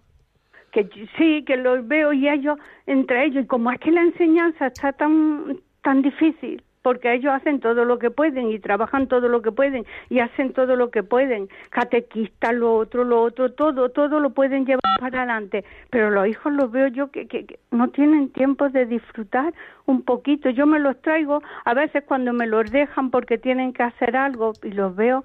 Que 0.71 0.89
sí, 1.17 1.43
que 1.45 1.57
los 1.57 1.85
veo 1.85 2.13
y 2.13 2.29
ellos, 2.29 2.57
entre 2.87 3.25
ellos, 3.25 3.43
y 3.43 3.47
como 3.47 3.71
es 3.71 3.79
que 3.79 3.91
la 3.91 4.01
enseñanza 4.01 4.67
está 4.67 4.93
tan, 4.93 5.59
tan 5.83 6.01
difícil, 6.01 6.63
porque 6.81 7.13
ellos 7.13 7.33
hacen 7.33 7.59
todo 7.59 7.85
lo 7.85 7.99
que 7.99 8.11
pueden 8.11 8.51
y 8.51 8.59
trabajan 8.59 9.07
todo 9.07 9.27
lo 9.27 9.41
que 9.41 9.51
pueden 9.51 9.85
y 10.09 10.19
hacen 10.19 10.53
todo 10.53 10.75
lo 10.75 10.89
que 10.91 11.03
pueden, 11.03 11.49
catequistas, 11.69 12.53
lo 12.53 12.75
otro, 12.75 13.03
lo 13.03 13.21
otro, 13.21 13.51
todo, 13.51 13.89
todo 13.89 14.19
lo 14.19 14.31
pueden 14.31 14.65
llevar 14.65 14.81
para 14.99 15.19
adelante, 15.19 15.63
pero 15.89 16.09
los 16.09 16.27
hijos 16.27 16.53
los 16.53 16.71
veo 16.71 16.87
yo 16.87 17.11
que, 17.11 17.27
que, 17.27 17.59
no 17.71 17.89
tienen 17.89 18.29
tiempo 18.29 18.69
de 18.69 18.85
disfrutar 18.85 19.53
un 19.85 20.03
poquito, 20.03 20.49
yo 20.49 20.65
me 20.65 20.79
los 20.79 20.99
traigo 21.01 21.41
a 21.65 21.73
veces 21.73 22.03
cuando 22.05 22.33
me 22.33 22.47
los 22.47 22.71
dejan 22.71 23.11
porque 23.11 23.37
tienen 23.37 23.73
que 23.73 23.83
hacer 23.83 24.15
algo 24.15 24.53
y 24.63 24.71
los 24.71 24.95
veo 24.95 25.23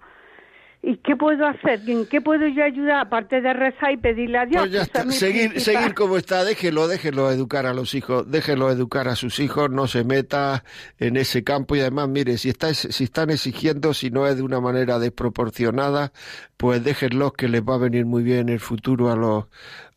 ¿Y 0.82 0.98
qué 0.98 1.16
puedo 1.16 1.44
hacer? 1.46 1.80
¿En 1.88 2.06
qué 2.06 2.20
puedo 2.20 2.46
yo 2.46 2.62
ayudar? 2.62 3.06
Aparte 3.06 3.40
de 3.40 3.52
rezar 3.52 3.92
y 3.92 3.96
pedirle 3.96 4.38
a 4.38 4.46
Dios. 4.46 4.62
Pues 4.62 4.72
ya 4.72 4.82
está. 4.82 5.10
Seguir, 5.10 5.60
seguir 5.60 5.94
como 5.94 6.16
está, 6.16 6.44
déjelo, 6.44 6.86
déjelo 6.86 7.30
educar 7.30 7.66
a 7.66 7.74
los 7.74 7.94
hijos, 7.94 8.30
déjelo 8.30 8.70
educar 8.70 9.08
a 9.08 9.16
sus 9.16 9.40
hijos, 9.40 9.70
no 9.70 9.88
se 9.88 10.04
meta 10.04 10.64
en 10.98 11.16
ese 11.16 11.42
campo 11.42 11.74
y 11.74 11.80
además, 11.80 12.08
mire, 12.08 12.38
si, 12.38 12.50
está, 12.50 12.72
si 12.72 13.04
están 13.04 13.30
exigiendo, 13.30 13.94
si 13.94 14.10
no 14.10 14.26
es 14.26 14.36
de 14.36 14.42
una 14.42 14.60
manera 14.60 14.98
desproporcionada, 14.98 16.12
pues 16.56 16.82
déjenlos 16.82 17.32
que 17.34 17.48
les 17.48 17.62
va 17.62 17.74
a 17.74 17.78
venir 17.78 18.06
muy 18.06 18.22
bien 18.22 18.40
en 18.40 18.48
el 18.50 18.60
futuro 18.60 19.10
a 19.10 19.16
los, 19.16 19.46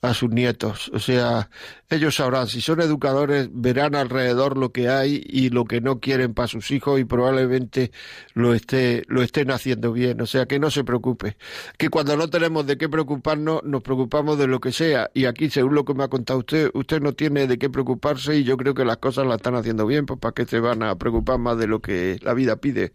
a 0.02 0.14
sus 0.14 0.30
nietos. 0.30 0.92
O 0.94 1.00
sea, 1.00 1.50
ellos 1.90 2.16
sabrán, 2.16 2.48
si 2.48 2.62
son 2.62 2.82
educadores, 2.82 3.50
verán 3.52 3.96
alrededor 3.96 4.58
lo 4.58 4.72
que 4.72 4.90
hay 4.90 5.24
y 5.26 5.50
lo 5.50 5.66
que 5.66 5.82
no 5.82 6.00
quieren 6.00 6.34
para 6.34 6.48
sus 6.48 6.72
hijos 6.72 7.00
y 7.00 7.06
probablemente 7.06 7.92
lo, 8.34 8.54
esté, 8.54 9.04
lo 9.08 9.22
estén 9.24 9.52
haciendo 9.52 9.94
bien. 9.94 10.22
O 10.22 10.26
sea, 10.26 10.46
que 10.46 10.60
no 10.60 10.72
se 10.72 10.84
preocupe. 10.84 11.38
Que 11.78 11.90
cuando 11.90 12.18
no 12.18 12.30
tenemos 12.30 12.66
de 12.66 12.78
qué 12.78 12.90
preocuparnos, 12.90 13.64
nos 13.64 13.82
preocupamos 13.82 14.38
de 14.38 14.48
lo 14.48 14.60
que 14.60 14.72
sea. 14.72 15.10
Y 15.14 15.26
aquí, 15.26 15.50
según 15.50 15.76
lo 15.76 15.86
que 15.86 15.94
me 15.94 16.04
ha 16.04 16.08
contado 16.10 16.40
usted, 16.40 16.72
usted 16.74 17.02
no 17.02 17.14
tiene 17.14 17.48
de 17.48 17.58
qué 17.58 17.70
preocuparse 17.70 18.36
y 18.38 18.44
yo 18.44 18.58
creo 18.58 18.74
que 18.74 18.86
las 18.86 18.98
cosas 18.98 19.26
las 19.28 19.38
están 19.38 19.56
haciendo 19.56 19.86
bien, 19.86 20.06
pues 20.06 20.20
para 20.20 20.34
qué 20.34 20.46
se 20.46 20.60
van 20.60 20.84
a 20.84 20.96
preocupar 20.98 21.40
más 21.40 21.58
de 21.58 21.68
lo 21.68 21.82
que 21.82 22.20
la 22.22 22.34
vida 22.34 22.58
pide. 22.58 22.94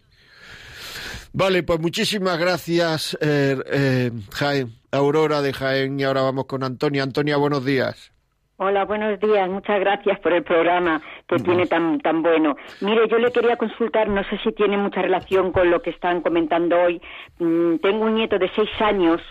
Vale, 1.33 1.63
pues 1.63 1.79
muchísimas 1.79 2.37
gracias, 2.37 3.17
eh, 3.21 3.57
eh, 3.71 4.11
Jaime. 4.33 4.71
Aurora 4.91 5.41
de 5.41 5.51
Jaén 5.51 5.99
y 5.99 6.03
ahora 6.03 6.21
vamos 6.21 6.45
con 6.45 6.63
Antonia. 6.63 7.03
Antonia, 7.03 7.35
buenos 7.37 7.65
días. 7.65 8.13
Hola, 8.57 8.85
buenos 8.85 9.19
días. 9.19 9.49
Muchas 9.49 9.81
gracias 9.81 10.17
por 10.19 10.31
el 10.31 10.43
programa 10.43 11.01
que 11.27 11.35
tiene 11.39 11.67
tan, 11.67 11.99
tan 11.99 12.21
bueno. 12.21 12.55
Mire, 12.79 13.05
yo 13.09 13.17
le 13.17 13.29
quería 13.31 13.57
consultar, 13.57 14.07
no 14.07 14.23
sé 14.23 14.37
si 14.41 14.53
tiene 14.53 14.77
mucha 14.77 15.01
relación 15.01 15.51
con 15.51 15.69
lo 15.69 15.81
que 15.81 15.89
están 15.89 16.21
comentando 16.21 16.79
hoy. 16.79 17.01
Mm, 17.39 17.75
tengo 17.77 18.05
un 18.05 18.15
nieto 18.15 18.39
de 18.39 18.49
seis 18.55 18.69
años 18.79 19.21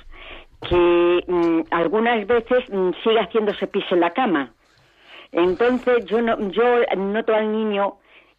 que 0.69 1.25
mm, 1.27 1.61
algunas 1.71 2.27
veces 2.27 2.65
mm, 2.69 2.91
sigue 3.03 3.19
haciéndose 3.19 3.67
pis 3.67 3.85
en 3.91 4.01
la 4.01 4.11
cama. 4.11 4.53
Entonces 5.33 6.05
yo, 6.05 6.21
no, 6.21 6.39
yo 6.51 6.81
noto 6.95 7.35
al 7.35 7.51
niño 7.51 7.97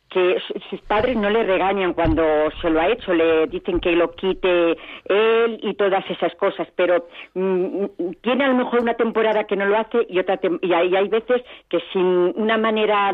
que 0.10 0.38
sus 0.70 0.80
padres 0.82 1.18
no 1.18 1.30
le 1.30 1.44
regañan 1.44 1.94
cuando 1.94 2.24
se 2.62 2.70
lo 2.70 2.80
ha 2.80 2.90
hecho, 2.90 3.14
le 3.14 3.48
dicen 3.48 3.80
que 3.80 3.92
lo 3.92 4.12
quite 4.12 4.78
él 5.06 5.60
y 5.62 5.74
todas 5.74 6.10
esas 6.10 6.34
cosas, 6.36 6.68
pero 6.76 7.08
mm, 7.34 7.86
tiene 8.22 8.46
a 8.46 8.50
lo 8.50 8.56
mejor 8.56 8.82
una 8.82 8.94
temporada 8.94 9.46
que 9.46 9.56
no 9.56 9.66
lo 9.66 9.78
hace 9.78 10.06
y 10.10 10.20
otra 10.20 10.40
y 10.62 10.74
hay 10.74 11.08
veces 11.08 11.42
que 11.70 11.80
sin 11.92 12.34
una 12.36 12.58
manera 12.58 13.14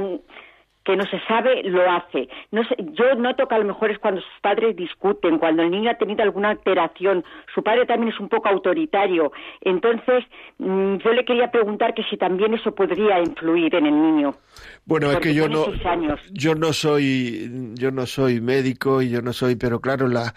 que 0.84 0.96
no 0.96 1.04
se 1.06 1.20
sabe 1.28 1.64
lo 1.64 1.90
hace. 1.90 2.28
No 2.52 2.64
sé, 2.64 2.76
yo 2.94 3.16
noto 3.16 3.48
que 3.48 3.56
a 3.56 3.60
lo 3.60 3.66
mejor 3.66 3.92
es 3.92 4.00
cuando 4.00 4.22
sus 4.22 4.40
padres 4.42 4.76
discuten, 4.76 5.38
cuando 5.38 5.62
el 5.62 5.70
niño 5.70 5.92
ha 5.92 5.98
tenido 5.98 6.24
alguna 6.24 6.50
alteración. 6.50 7.24
Su 7.54 7.62
padre 7.62 7.86
también 7.86 8.12
es 8.14 8.20
un 8.20 8.30
poco 8.30 8.50
autoritario. 8.50 9.32
Entonces, 9.62 10.26
mm, 10.58 10.98
yo 10.98 11.14
le 11.14 11.24
quería 11.24 11.52
preguntar 11.52 11.94
que 11.94 12.04
si 12.04 12.18
también 12.18 12.54
eso 12.54 12.74
podría 12.74 13.20
influir 13.20 13.76
en 13.76 13.86
el 13.86 14.02
niño. 14.02 14.36
Bueno, 14.86 15.12
es 15.12 15.20
que 15.20 15.34
yo 15.34 15.48
no, 15.48 15.68
yo 16.32 16.56
no 16.56 16.74
soy, 16.74 17.74
yo 17.76 17.92
no 17.92 18.06
soy 18.06 18.42
médico 18.42 19.02
y 19.02 19.10
yo 19.10 19.22
no 19.22 19.34
soy, 19.34 19.56
pero 19.56 19.80
claro, 19.80 20.08
la, 20.08 20.34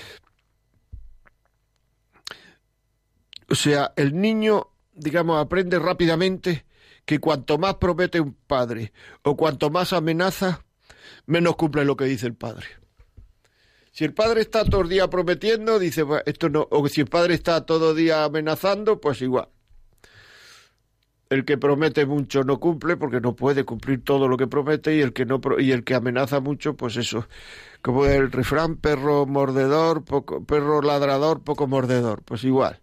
O 3.48 3.54
sea, 3.54 3.92
el 3.96 4.18
niño, 4.20 4.68
digamos, 4.94 5.40
aprende 5.40 5.78
rápidamente 5.78 6.64
que 7.04 7.20
cuanto 7.20 7.58
más 7.58 7.74
promete 7.76 8.20
un 8.20 8.34
padre 8.34 8.92
o 9.22 9.36
cuanto 9.36 9.70
más 9.70 9.92
amenaza, 9.92 10.64
menos 11.26 11.56
cumple 11.56 11.84
lo 11.84 11.96
que 11.96 12.04
dice 12.04 12.26
el 12.26 12.34
padre. 12.34 12.66
Si 13.96 14.04
el 14.04 14.12
padre 14.12 14.42
está 14.42 14.62
todo 14.64 14.82
el 14.82 14.90
día 14.90 15.08
prometiendo, 15.08 15.78
dice, 15.78 16.04
esto 16.26 16.50
no, 16.50 16.68
o 16.70 16.86
si 16.86 17.00
el 17.00 17.06
padre 17.06 17.32
está 17.32 17.64
todo 17.64 17.92
el 17.92 17.96
día 17.96 18.24
amenazando, 18.24 19.00
pues 19.00 19.22
igual. 19.22 19.48
El 21.30 21.44
que 21.46 21.56
promete 21.56 22.04
mucho 22.04 22.44
no 22.44 22.60
cumple 22.60 22.98
porque 22.98 23.22
no 23.22 23.34
puede 23.34 23.64
cumplir 23.64 24.04
todo 24.04 24.28
lo 24.28 24.36
que 24.36 24.46
promete 24.46 24.94
y 24.94 25.00
el 25.00 25.14
que 25.14 25.24
no 25.24 25.40
y 25.58 25.72
el 25.72 25.82
que 25.82 25.94
amenaza 25.94 26.40
mucho, 26.40 26.76
pues 26.76 26.96
eso, 26.98 27.26
como 27.80 28.04
el 28.04 28.30
refrán 28.30 28.76
perro 28.76 29.24
mordedor, 29.24 30.04
poco 30.04 30.44
perro 30.44 30.82
ladrador, 30.82 31.42
poco 31.42 31.66
mordedor, 31.66 32.22
pues 32.22 32.44
igual. 32.44 32.80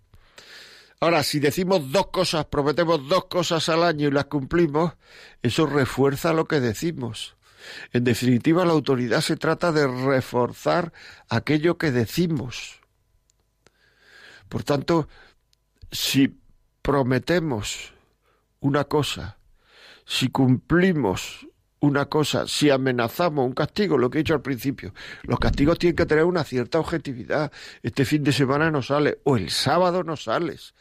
Ahora, 0.99 1.21
si 1.21 1.39
decimos 1.39 1.91
dos 1.91 2.07
cosas, 2.07 2.45
prometemos 2.45 3.07
dos 3.07 3.25
cosas 3.25 3.69
al 3.69 3.83
año 3.83 4.07
y 4.07 4.11
las 4.11 4.25
cumplimos, 4.25 4.93
eso 5.41 5.65
refuerza 5.67 6.33
lo 6.33 6.45
que 6.45 6.59
decimos. 6.59 7.35
En 7.91 8.03
definitiva, 8.03 8.65
la 8.65 8.73
autoridad 8.73 9.21
se 9.21 9.37
trata 9.37 9.71
de 9.71 9.87
reforzar 9.87 10.93
aquello 11.29 11.77
que 11.77 11.91
decimos. 11.91 12.79
Por 14.49 14.63
tanto, 14.63 15.07
si 15.91 16.39
prometemos 16.81 17.93
una 18.59 18.83
cosa, 18.85 19.37
si 20.05 20.29
cumplimos 20.29 21.47
una 21.79 22.05
cosa, 22.05 22.47
si 22.47 22.69
amenazamos 22.69 23.45
un 23.45 23.53
castigo, 23.53 23.97
lo 23.97 24.09
que 24.09 24.19
he 24.19 24.23
dicho 24.23 24.33
al 24.33 24.41
principio, 24.41 24.93
los 25.23 25.37
castigos 25.37 25.77
tienen 25.77 25.97
que 25.97 26.05
tener 26.05 26.23
una 26.23 26.43
cierta 26.45 26.79
objetividad. 26.79 27.51
Este 27.81 28.05
fin 28.05 28.23
de 28.23 28.31
semana 28.31 28.71
no 28.71 28.81
sale, 28.81 29.19
o 29.23 29.35
el 29.35 29.49
sábado 29.49 30.03
no 30.03 30.15
sales. 30.15 30.75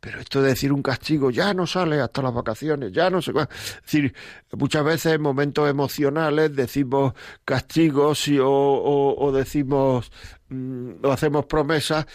Pero 0.00 0.20
esto 0.20 0.40
de 0.40 0.50
decir 0.50 0.72
un 0.72 0.82
castigo 0.82 1.30
ya 1.30 1.52
no 1.54 1.66
sale 1.66 2.00
hasta 2.00 2.22
las 2.22 2.32
vacaciones, 2.32 2.92
ya 2.92 3.10
no 3.10 3.20
sé 3.20 3.32
cuál. 3.32 3.48
Es 3.50 3.82
decir, 3.82 4.14
muchas 4.52 4.84
veces 4.84 5.14
en 5.14 5.22
momentos 5.22 5.68
emocionales 5.68 6.54
decimos 6.54 7.14
castigos 7.44 8.28
y, 8.28 8.38
o, 8.38 8.48
o, 8.48 9.32
decimos 9.32 10.12
mm, 10.50 11.04
o 11.04 11.10
hacemos 11.10 11.46
promesas 11.46 12.06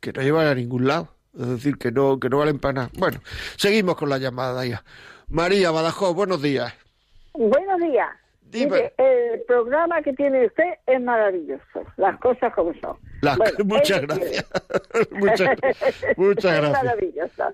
que 0.00 0.12
no 0.12 0.22
llevan 0.22 0.48
a 0.48 0.54
ningún 0.54 0.88
lado. 0.88 1.14
Es 1.38 1.48
decir, 1.48 1.78
que 1.78 1.92
no, 1.92 2.18
que 2.18 2.28
no 2.28 2.38
valen 2.38 2.58
para 2.58 2.72
nada. 2.72 2.90
Bueno, 2.98 3.20
seguimos 3.56 3.94
con 3.94 4.08
la 4.08 4.18
llamada 4.18 4.66
ya. 4.66 4.82
María 5.28 5.70
Badajoz, 5.70 6.14
buenos 6.14 6.42
días. 6.42 6.74
Buenos 7.32 7.80
días. 7.80 8.08
Dime. 8.50 8.92
el 8.96 9.42
programa 9.46 10.00
que 10.02 10.14
tiene 10.14 10.46
usted 10.46 10.74
es 10.86 11.00
maravilloso, 11.02 11.84
las 11.98 12.18
cosas 12.18 12.52
como 12.54 12.72
son. 12.80 12.96
muchas, 13.64 14.02
gracias. 14.02 14.46
muchas, 15.10 15.56
muchas 16.16 16.56
gracias. 16.56 16.64
Es 16.64 16.84
maravilloso. 16.84 17.52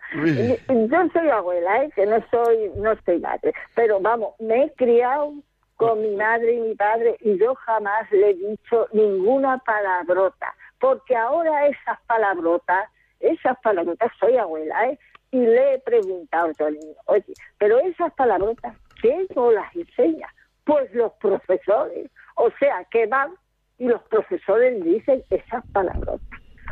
Yo 0.68 1.08
soy 1.12 1.28
abuela, 1.30 1.84
¿eh? 1.84 1.90
que 1.94 2.06
no 2.06 2.24
soy, 2.30 2.70
no 2.76 2.94
soy 3.04 3.18
madre, 3.20 3.52
pero 3.74 4.00
vamos, 4.00 4.34
me 4.40 4.64
he 4.64 4.72
criado 4.72 5.32
con 5.76 6.02
mi 6.02 6.14
madre 6.16 6.52
y 6.52 6.60
mi 6.60 6.74
padre 6.74 7.16
y 7.20 7.38
yo 7.38 7.54
jamás 7.54 8.10
le 8.12 8.30
he 8.30 8.34
dicho 8.34 8.86
ninguna 8.92 9.58
palabrota, 9.58 10.54
porque 10.78 11.16
ahora 11.16 11.66
esas 11.66 11.98
palabrotas, 12.06 12.88
esas 13.20 13.58
palabrotas, 13.60 14.12
soy 14.20 14.36
abuela, 14.36 14.90
¿eh? 14.90 14.98
y 15.30 15.38
le 15.38 15.74
he 15.74 15.78
preguntado 15.80 16.52
a 16.60 16.70
niño, 16.70 16.94
oye, 17.06 17.34
pero 17.58 17.78
esas 17.80 18.12
palabrotas, 18.14 18.76
¿quién 19.00 19.26
no 19.34 19.50
las 19.50 19.74
enseña? 19.74 20.28
Pues 20.64 20.92
los 20.94 21.12
profesores. 21.14 22.08
O 22.36 22.50
sea, 22.58 22.84
que 22.90 23.06
van 23.06 23.34
y 23.78 23.86
los 23.86 24.02
profesores 24.02 24.82
dicen 24.84 25.22
esas 25.30 25.64
palabras. 25.72 26.20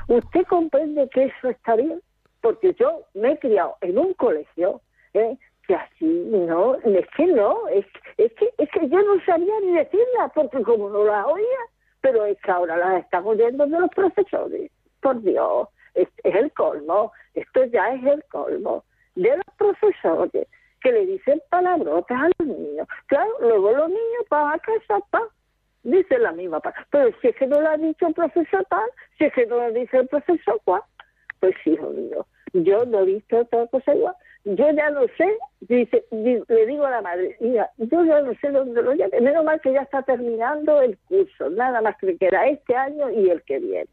¿Usted 0.08 0.44
comprende 0.46 1.08
que 1.10 1.24
eso 1.24 1.48
está 1.48 1.76
bien? 1.76 2.00
Porque 2.40 2.74
yo 2.74 3.02
me 3.14 3.32
he 3.32 3.38
criado 3.38 3.76
en 3.80 3.98
un 3.98 4.14
colegio 4.14 4.80
¿eh? 5.14 5.36
que 5.66 5.74
así 5.74 6.04
no, 6.04 6.74
es 6.76 7.06
que 7.16 7.26
no, 7.26 7.68
es, 7.68 7.86
es, 8.16 8.32
que, 8.34 8.52
es 8.58 8.68
que 8.70 8.88
yo 8.88 9.00
no 9.02 9.24
sabía 9.24 9.54
ni 9.60 9.72
decirlas 9.72 10.32
porque 10.34 10.62
como 10.62 10.90
no 10.90 11.04
las 11.04 11.26
oía, 11.26 11.58
pero 12.00 12.24
es 12.24 12.40
que 12.40 12.50
ahora 12.50 12.76
las 12.76 13.04
están 13.04 13.24
oyendo 13.24 13.66
de 13.66 13.78
los 13.78 13.90
profesores. 13.90 14.70
Por 15.00 15.20
Dios, 15.22 15.68
es 15.94 16.08
el 16.24 16.52
colmo, 16.52 17.12
esto 17.34 17.64
ya 17.66 17.94
es 17.94 18.04
el 18.04 18.24
colmo 18.24 18.84
de 19.14 19.36
los 19.36 19.56
profesores 19.56 20.48
que 20.80 20.92
le 20.92 21.06
dicen 21.06 21.40
palabrotas 21.48 22.18
a 22.20 22.30
los 22.38 22.48
niños. 22.48 22.88
Claro, 23.06 23.30
luego 23.40 23.72
los 23.72 23.88
niños 23.88 24.24
van 24.28 24.54
a 24.54 24.58
casa, 24.58 25.00
pa, 25.10 25.28
dicen 25.82 26.22
la 26.22 26.32
misma 26.32 26.60
palabra. 26.60 26.86
Pero 26.90 27.10
si 27.20 27.28
es 27.28 27.36
que 27.36 27.46
no 27.46 27.60
lo 27.60 27.68
ha 27.68 27.76
dicho 27.76 28.06
el 28.06 28.14
profesor 28.14 28.64
tal, 28.68 28.88
si 29.18 29.24
es 29.24 29.32
que 29.32 29.46
no 29.46 29.56
lo 29.56 29.72
dice 29.72 29.98
el 29.98 30.08
profesor 30.08 30.60
cual, 30.64 30.82
pues 31.40 31.54
hijo 31.64 31.90
mío, 31.90 32.26
yo 32.52 32.84
no 32.84 33.00
he 33.00 33.04
visto 33.06 33.38
otra 33.38 33.66
cosa 33.66 33.94
igual. 33.94 34.14
Yo 34.44 34.70
ya 34.72 34.90
no 34.90 35.02
sé, 35.16 35.38
dice, 35.60 36.04
le 36.10 36.66
digo 36.66 36.84
a 36.84 36.90
la 36.90 37.02
madre, 37.02 37.36
mira, 37.38 37.70
yo 37.76 38.04
ya 38.04 38.20
no 38.22 38.34
sé 38.40 38.50
dónde 38.50 38.82
lo 38.82 38.92
llame. 38.94 39.20
Menos 39.20 39.44
mal 39.44 39.60
que 39.60 39.72
ya 39.72 39.82
está 39.82 40.02
terminando 40.02 40.82
el 40.82 40.98
curso, 41.08 41.48
nada 41.50 41.80
más 41.80 41.96
que 41.98 42.16
queda 42.16 42.46
este 42.46 42.74
año 42.74 43.08
y 43.10 43.30
el 43.30 43.42
que 43.42 43.60
viene. 43.60 43.90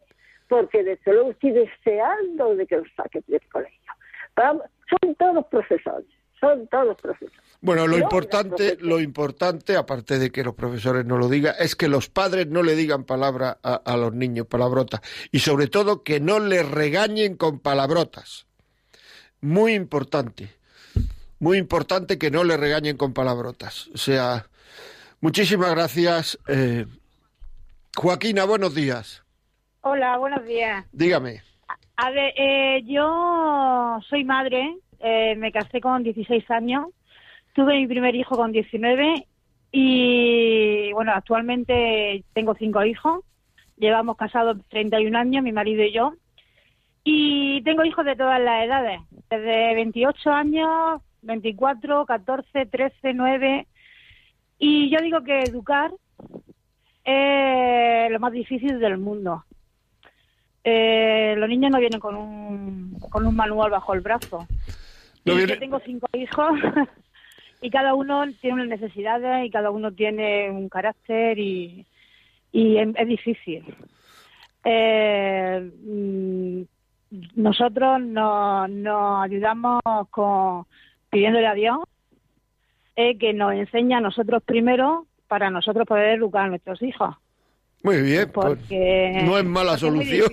Porque 0.47 0.83
desde 0.83 1.13
luego 1.13 1.31
estoy 1.31 1.51
deseando 1.51 2.55
de 2.55 2.65
que 2.65 2.77
lo 2.77 2.83
saque 2.95 3.21
del 3.27 3.41
colegio. 3.51 3.93
son 4.35 5.15
todos 5.15 5.45
profesores 5.47 6.07
son 6.39 6.67
todos 6.67 6.99
profesores. 7.01 7.48
Bueno, 7.61 7.87
lo 7.87 7.97
importante, 7.97 8.77
lo 8.79 9.01
importante, 9.01 9.75
aparte 9.75 10.17
de 10.17 10.31
que 10.31 10.43
los 10.43 10.55
profesores 10.55 11.05
no 11.05 11.17
lo 11.17 11.27
digan, 11.27 11.55
es 11.59 11.75
que 11.75 11.89
los 11.89 12.09
padres 12.09 12.47
no 12.47 12.63
le 12.63 12.75
digan 12.75 13.03
palabra 13.03 13.57
a, 13.61 13.97
los 13.97 14.13
niños, 14.13 14.47
palabrotas, 14.47 15.01
y 15.31 15.39
sobre 15.39 15.67
todo 15.67 16.03
que 16.03 16.21
no 16.21 16.39
les 16.39 16.69
regañen 16.69 17.35
con 17.35 17.59
palabrotas. 17.59 18.47
Muy 19.41 19.73
importante, 19.73 20.55
muy 21.39 21.57
importante 21.57 22.17
que 22.17 22.31
no 22.31 22.45
le 22.45 22.55
regañen 22.55 22.95
con 22.95 23.13
palabrotas. 23.13 23.89
O 23.93 23.97
sea, 23.97 24.45
muchísimas 25.19 25.71
gracias. 25.71 26.39
Eh, 26.47 26.85
Joaquina, 27.95 28.45
buenos 28.45 28.73
días. 28.73 29.23
Hola, 29.81 30.17
buenos 30.17 30.45
días. 30.45 30.85
Dígame. 30.93 31.41
A 31.97 32.09
ver, 32.11 32.33
eh, 32.37 32.83
yo 32.85 33.99
soy 34.09 34.23
madre 34.23 34.77
eh, 34.99 35.35
me 35.37 35.51
casé 35.51 35.79
con 35.79 36.03
16 36.03 36.49
años, 36.51 36.87
tuve 37.53 37.77
mi 37.77 37.87
primer 37.87 38.15
hijo 38.15 38.35
con 38.35 38.51
19 38.51 39.25
y 39.71 40.91
bueno, 40.93 41.11
actualmente 41.13 42.23
tengo 42.33 42.55
cinco 42.55 42.83
hijos, 42.83 43.23
llevamos 43.77 44.17
casados 44.17 44.57
31 44.69 45.17
años, 45.17 45.43
mi 45.43 45.51
marido 45.51 45.83
y 45.83 45.93
yo, 45.93 46.13
y 47.03 47.61
tengo 47.63 47.83
hijos 47.85 48.05
de 48.05 48.15
todas 48.15 48.41
las 48.41 48.65
edades, 48.65 49.01
desde 49.29 49.75
28 49.75 50.31
años, 50.31 51.01
24, 51.21 52.05
14, 52.05 52.65
13, 52.65 53.13
9, 53.13 53.67
y 54.59 54.89
yo 54.89 54.99
digo 55.01 55.23
que 55.23 55.39
educar 55.43 55.91
es 57.03 58.11
lo 58.11 58.19
más 58.19 58.31
difícil 58.31 58.79
del 58.79 58.97
mundo. 58.97 59.43
Eh, 60.63 61.35
los 61.37 61.47
niños 61.47 61.71
no 61.71 61.79
vienen 61.79 61.99
con 61.99 62.15
un, 62.15 62.99
con 63.09 63.25
un 63.25 63.35
manual 63.35 63.71
bajo 63.71 63.93
el 63.93 64.01
brazo. 64.01 64.45
Yo 65.25 65.59
tengo 65.59 65.79
cinco 65.85 66.07
hijos 66.13 66.59
y 67.61 67.69
cada 67.69 67.93
uno 67.93 68.23
tiene 68.41 68.63
unas 68.63 68.79
necesidades 68.79 69.45
y 69.45 69.49
cada 69.49 69.71
uno 69.71 69.91
tiene 69.91 70.49
un 70.49 70.69
carácter 70.69 71.37
y, 71.39 71.85
y 72.51 72.77
es, 72.77 73.07
difícil. 73.07 73.63
Eh, 74.63 75.71
mm, 75.83 76.61
nosotros 77.35 78.01
nos, 78.01 78.69
nos 78.69 79.23
ayudamos 79.23 79.81
con 80.11 80.65
pidiéndole 81.09 81.47
a 81.47 81.53
Dios 81.53 81.79
eh, 82.95 83.17
que 83.17 83.33
nos 83.33 83.53
enseña 83.53 83.97
a 83.97 84.01
nosotros 84.01 84.43
primero 84.43 85.05
para 85.27 85.49
nosotros 85.49 85.87
poder 85.87 86.17
educar 86.17 86.45
a 86.45 86.49
nuestros 86.49 86.81
hijos. 86.81 87.15
Muy 87.83 88.01
bien, 88.01 88.29
pues 88.33 88.47
porque 88.47 89.21
no 89.25 89.37
es 89.37 89.45
mala 89.45 89.77
solución. 89.77 90.27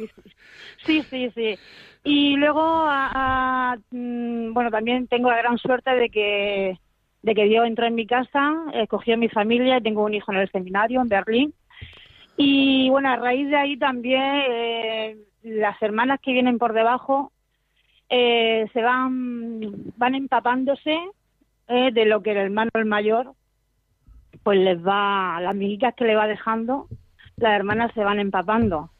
sí, 0.85 1.03
sí, 1.03 1.31
sí. 1.35 1.57
Y 2.03 2.37
luego, 2.37 2.87
mm, 3.91 4.53
bueno, 4.53 4.71
también 4.71 5.07
tengo 5.07 5.31
la 5.31 5.39
gran 5.39 5.59
suerte 5.59 5.91
de 5.91 6.09
que, 6.09 6.79
de 7.23 7.35
que 7.35 7.45
Dios 7.45 7.67
entró 7.67 7.87
en 7.87 7.95
mi 7.95 8.07
casa, 8.07 8.55
escogió 8.75 9.15
a 9.15 9.19
mi 9.19 9.29
familia, 9.29 9.81
tengo 9.81 10.05
un 10.05 10.15
hijo 10.15 10.33
en 10.33 10.39
el 10.39 10.51
seminario 10.51 11.01
en 11.01 11.09
Berlín. 11.09 11.55
Y 12.37 12.89
bueno, 12.91 13.11
a 13.11 13.17
raíz 13.17 13.49
de 13.49 13.57
ahí 13.57 13.77
también 13.77 14.23
eh, 14.23 15.17
las 15.43 15.81
hermanas 15.83 16.21
que 16.21 16.33
vienen 16.33 16.59
por 16.59 16.73
debajo 16.73 17.33
eh, 18.09 18.67
se 18.73 18.83
van, 18.83 19.61
van 19.97 20.15
empapándose 20.15 20.99
eh, 21.69 21.91
de 21.93 22.05
lo 22.05 22.23
que 22.23 22.33
el 22.33 22.37
hermano 22.37 22.71
el 22.75 22.85
mayor 22.85 23.33
pues 24.43 24.61
les 24.61 24.79
va, 24.87 25.41
las 25.41 25.57
miguitas 25.57 25.95
que 25.95 26.05
le 26.05 26.15
va 26.15 26.29
dejando, 26.29 26.87
las 27.37 27.53
hermanas 27.53 27.91
se 27.95 28.05
van 28.05 28.21
empapando. 28.21 28.91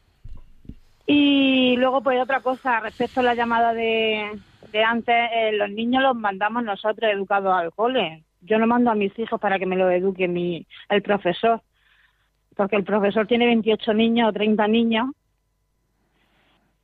Y 1.05 1.77
luego, 1.77 2.01
pues 2.01 2.21
otra 2.21 2.41
cosa, 2.41 2.81
respecto 2.81 3.21
a 3.21 3.23
la 3.23 3.33
llamada 3.33 3.73
de, 3.73 4.29
de 4.71 4.83
antes, 4.83 5.15
eh, 5.33 5.51
los 5.53 5.69
niños 5.69 6.03
los 6.03 6.15
mandamos 6.15 6.63
nosotros 6.63 7.11
educados 7.11 7.53
al 7.53 7.71
cole. 7.71 8.23
Yo 8.41 8.59
no 8.59 8.67
mando 8.67 8.91
a 8.91 8.95
mis 8.95 9.17
hijos 9.17 9.39
para 9.39 9.59
que 9.59 9.65
me 9.65 9.75
lo 9.75 9.89
eduque 9.89 10.27
mi, 10.27 10.65
el 10.89 11.01
profesor, 11.01 11.61
porque 12.55 12.75
el 12.75 12.83
profesor 12.83 13.27
tiene 13.27 13.45
28 13.45 13.93
niños 13.93 14.29
o 14.29 14.33
30 14.33 14.67
niños 14.67 15.07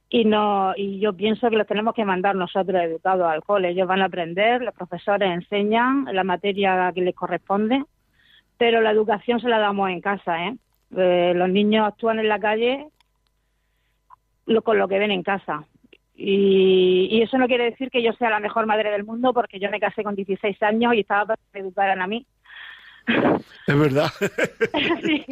y 0.10 0.26
no 0.26 0.74
y 0.78 1.00
yo 1.00 1.14
pienso 1.14 1.50
que 1.50 1.56
los 1.56 1.66
tenemos 1.66 1.96
que 1.96 2.06
mandar 2.06 2.36
nosotros 2.36 2.80
educados 2.82 3.28
al 3.28 3.44
cole. 3.44 3.70
Ellos 3.70 3.88
van 3.88 4.04
a 4.04 4.06
aprender, 4.06 4.62
los 4.62 4.76
profesores 4.76 5.30
enseñan 5.30 6.06
la 6.12 6.24
materia 6.24 6.92
que 6.94 7.02
les 7.02 7.16
corresponde, 7.16 7.84
pero 8.58 8.82
la 8.82 8.92
educación 8.92 9.40
se 9.40 9.50
la 9.50 9.58
damos 9.58 9.90
en 9.90 10.02
casa, 10.02 10.46
¿eh? 10.46 10.58
eh 10.96 11.34
los 11.36 11.50
niños 11.50 11.88
actúan 11.88 12.20
en 12.20 12.30
la 12.30 12.40
calle 12.40 12.88
lo, 14.46 14.62
con 14.62 14.78
lo 14.78 14.88
que 14.88 15.00
ven 15.00 15.12
en 15.12 15.24
casa. 15.24 15.66
Y, 16.16 17.22
eso 17.22 17.38
no 17.38 17.48
quiere 17.48 17.66
decir 17.66 17.90
que 17.90 18.04
yo 18.04 18.14
sea 18.14 18.30
la 18.30 18.40
mejor 18.40 18.66
madre 18.66 18.92
del 18.92 19.04
mundo, 19.04 19.34
porque 19.34 19.60
yo 19.60 19.70
me 19.70 19.80
casé 19.80 20.04
con 20.04 20.16
16 20.16 20.62
años 20.64 20.94
y 20.94 21.00
estaba 21.00 21.26
para 21.26 21.38
que 21.38 21.60
me 21.60 21.60
educaran 21.68 22.02
a 22.02 22.08
mí. 22.08 22.26
Es 23.68 23.80
verdad. 23.80 24.10
sí, 25.04 25.26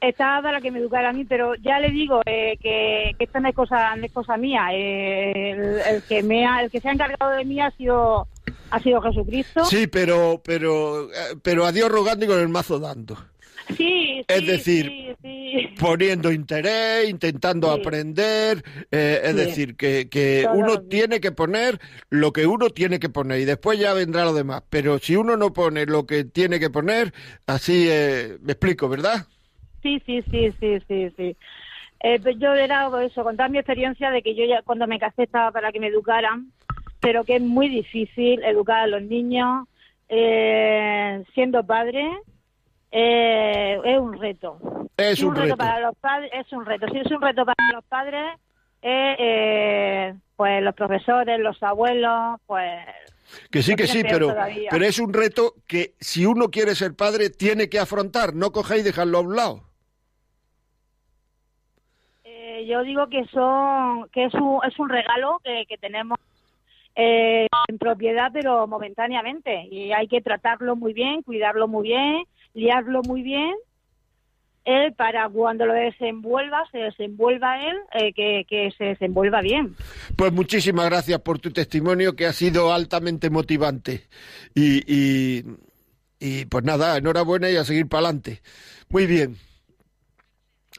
estaba 0.00 0.42
para 0.42 0.60
que 0.60 0.70
me 0.70 0.78
educara 0.78 1.10
a 1.10 1.12
mí, 1.12 1.24
pero 1.24 1.54
ya 1.56 1.78
le 1.78 1.90
digo 1.90 2.20
eh, 2.26 2.56
que, 2.60 3.12
que 3.18 3.24
esta 3.24 3.40
no 3.40 3.48
es 3.48 3.54
cosa, 3.54 3.94
no 3.96 4.04
es 4.04 4.12
cosa 4.12 4.36
mía. 4.36 4.68
Eh, 4.72 5.82
el, 5.88 6.02
que 6.02 6.22
me 6.22 6.46
ha, 6.46 6.62
el 6.62 6.70
que 6.70 6.80
se 6.80 6.88
ha 6.88 6.92
encargado 6.92 7.32
de 7.32 7.44
mí 7.44 7.60
ha 7.60 7.70
sido 7.72 8.26
ha 8.70 8.80
sido 8.80 9.00
Jesucristo. 9.02 9.64
Sí, 9.64 9.86
pero 9.86 10.40
pero 10.44 11.08
pero 11.42 11.66
a 11.66 11.72
Dios 11.72 11.90
rogando 11.90 12.24
y 12.24 12.28
con 12.28 12.38
el 12.38 12.48
mazo 12.48 12.78
dando. 12.78 13.16
Sí, 13.76 14.24
es 14.26 14.46
decir, 14.46 15.16
poniendo 15.78 16.30
interés, 16.32 17.08
intentando 17.08 17.70
aprender, 17.70 18.62
eh, 18.90 19.20
es 19.24 19.36
decir, 19.36 19.76
que, 19.76 20.08
que 20.08 20.46
uno 20.52 20.82
tiene 20.82 21.20
que 21.20 21.32
poner 21.32 21.80
lo 22.08 22.32
que 22.32 22.46
uno 22.46 22.70
tiene 22.70 22.98
que 22.98 23.08
poner 23.08 23.40
y 23.40 23.44
después 23.44 23.78
ya 23.78 23.92
vendrá 23.92 24.24
lo 24.24 24.34
demás. 24.34 24.62
Pero 24.70 24.98
si 24.98 25.16
uno 25.16 25.36
no 25.36 25.52
pone 25.52 25.86
lo 25.86 26.06
que 26.06 26.24
tiene 26.24 26.60
que 26.60 26.70
poner, 26.70 27.12
así 27.46 27.86
eh, 27.88 28.38
me 28.42 28.52
explico, 28.52 28.88
¿verdad? 28.88 29.26
Sí, 29.82 30.00
sí, 30.06 30.22
sí, 30.30 30.52
sí, 30.60 30.78
sí, 30.86 31.10
sí. 31.16 31.36
Eh, 32.02 32.18
pues 32.22 32.38
yo 32.38 32.54
era 32.54 32.90
eso, 33.04 33.22
contar 33.22 33.50
mi 33.50 33.58
experiencia 33.58 34.10
de 34.10 34.22
que 34.22 34.34
yo 34.34 34.44
ya 34.44 34.62
cuando 34.62 34.86
me 34.86 34.98
casé 34.98 35.24
estaba 35.24 35.52
para 35.52 35.70
que 35.70 35.80
me 35.80 35.88
educaran, 35.88 36.50
pero 37.00 37.24
que 37.24 37.36
es 37.36 37.42
muy 37.42 37.68
difícil 37.68 38.42
educar 38.42 38.80
a 38.80 38.86
los 38.86 39.02
niños 39.02 39.66
eh, 40.08 41.22
siendo 41.34 41.64
padre. 41.64 42.08
Eh, 42.90 43.80
es 43.84 43.98
un 43.98 44.18
reto. 44.18 44.58
Es 44.96 45.22
un, 45.22 45.34
reto. 45.34 45.56
para 45.56 45.80
los 45.80 45.96
padres. 45.96 46.30
Es 46.34 46.52
un 46.52 46.64
reto. 46.64 46.86
Si 46.92 46.98
es 46.98 47.10
un 47.10 47.20
reto 47.20 47.44
para 47.44 47.72
los 47.72 47.84
padres, 47.84 48.38
eh, 48.82 50.14
pues 50.36 50.62
los 50.62 50.74
profesores, 50.74 51.38
los 51.40 51.62
abuelos, 51.62 52.40
pues 52.46 52.84
que 53.50 53.62
sí, 53.62 53.76
que 53.76 53.86
sí, 53.86 54.02
pero, 54.02 54.34
pero 54.70 54.84
es 54.84 54.98
un 54.98 55.12
reto 55.12 55.54
que 55.68 55.94
si 56.00 56.26
uno 56.26 56.50
quiere 56.50 56.74
ser 56.74 56.96
padre 56.96 57.30
tiene 57.30 57.68
que 57.68 57.78
afrontar, 57.78 58.34
no 58.34 58.50
coger 58.50 58.78
y 58.78 58.82
dejarlo 58.82 59.18
a 59.18 59.20
un 59.20 59.36
lado. 59.36 59.70
yo 62.66 62.82
digo 62.82 63.08
que 63.08 63.24
son 63.26 64.08
que 64.10 64.24
es 64.24 64.34
un, 64.34 64.60
es 64.66 64.78
un 64.78 64.88
regalo 64.88 65.40
que, 65.42 65.76
tenemos 65.78 66.18
eh, 66.94 67.46
en 67.68 67.78
propiedad, 67.78 68.30
pero 68.32 68.66
momentáneamente. 68.66 69.66
Y 69.70 69.92
hay 69.92 70.08
que 70.08 70.20
tratarlo 70.20 70.76
muy 70.76 70.92
bien, 70.92 71.22
cuidarlo 71.22 71.68
muy 71.68 71.88
bien, 71.88 72.24
liarlo 72.54 73.02
muy 73.02 73.22
bien, 73.22 73.54
él 74.64 74.92
para 74.94 75.28
cuando 75.28 75.66
lo 75.66 75.72
desenvuelva, 75.72 76.64
se 76.70 76.78
desenvuelva 76.78 77.60
él, 77.60 77.76
eh, 77.94 78.12
que, 78.12 78.44
que, 78.48 78.70
se 78.76 78.84
desenvuelva 78.84 79.40
bien. 79.40 79.74
Pues 80.16 80.32
muchísimas 80.32 80.88
gracias 80.88 81.20
por 81.20 81.38
tu 81.38 81.50
testimonio, 81.50 82.14
que 82.14 82.26
ha 82.26 82.32
sido 82.32 82.72
altamente 82.72 83.30
motivante. 83.30 84.02
Y, 84.54 84.82
y, 84.86 85.44
y 86.18 86.44
pues 86.46 86.64
nada, 86.64 86.98
enhorabuena 86.98 87.50
y 87.50 87.56
a 87.56 87.64
seguir 87.64 87.88
para 87.88 88.06
adelante. 88.06 88.40
Muy 88.90 89.06
bien. 89.06 89.36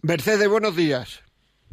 Mercedes, 0.04 0.48
buenos 0.50 0.76
días. 0.76 1.24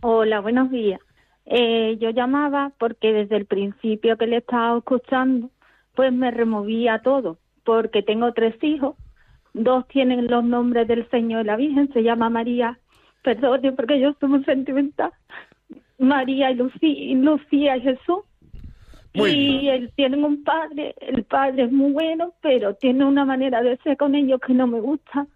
Hola, 0.00 0.40
buenos 0.40 0.70
días. 0.70 1.00
Eh, 1.44 1.96
yo 2.00 2.10
llamaba 2.10 2.72
porque 2.78 3.12
desde 3.12 3.36
el 3.36 3.46
principio 3.46 4.16
que 4.16 4.26
le 4.26 4.38
estaba 4.38 4.78
escuchando, 4.78 5.50
pues 5.94 6.12
me 6.12 6.30
removía 6.30 7.00
todo, 7.02 7.38
porque 7.64 8.02
tengo 8.02 8.32
tres 8.32 8.54
hijos, 8.62 8.96
dos 9.58 9.86
tienen 9.88 10.26
los 10.28 10.44
nombres 10.44 10.88
del 10.88 11.08
Señor 11.10 11.42
y 11.42 11.46
la 11.46 11.56
Virgen, 11.56 11.92
se 11.92 12.02
llama 12.02 12.30
María, 12.30 12.78
perdón, 13.22 13.60
porque 13.76 14.00
yo 14.00 14.14
soy 14.18 14.28
muy 14.28 14.44
sentimental, 14.44 15.12
María 15.98 16.50
y 16.50 16.54
Lucía, 16.54 17.16
Lucía 17.16 17.76
y 17.76 17.80
Jesús. 17.82 18.20
y 19.14 19.68
él 19.68 19.90
tienen 19.96 20.24
un 20.24 20.44
padre, 20.44 20.94
el 21.00 21.24
padre 21.24 21.64
es 21.64 21.72
muy 21.72 21.92
bueno, 21.92 22.32
pero 22.40 22.74
tiene 22.74 23.04
una 23.04 23.24
manera 23.24 23.62
de 23.62 23.76
ser 23.78 23.96
con 23.96 24.14
ellos 24.14 24.40
que 24.40 24.54
no 24.54 24.66
me 24.66 24.80
gusta. 24.80 25.26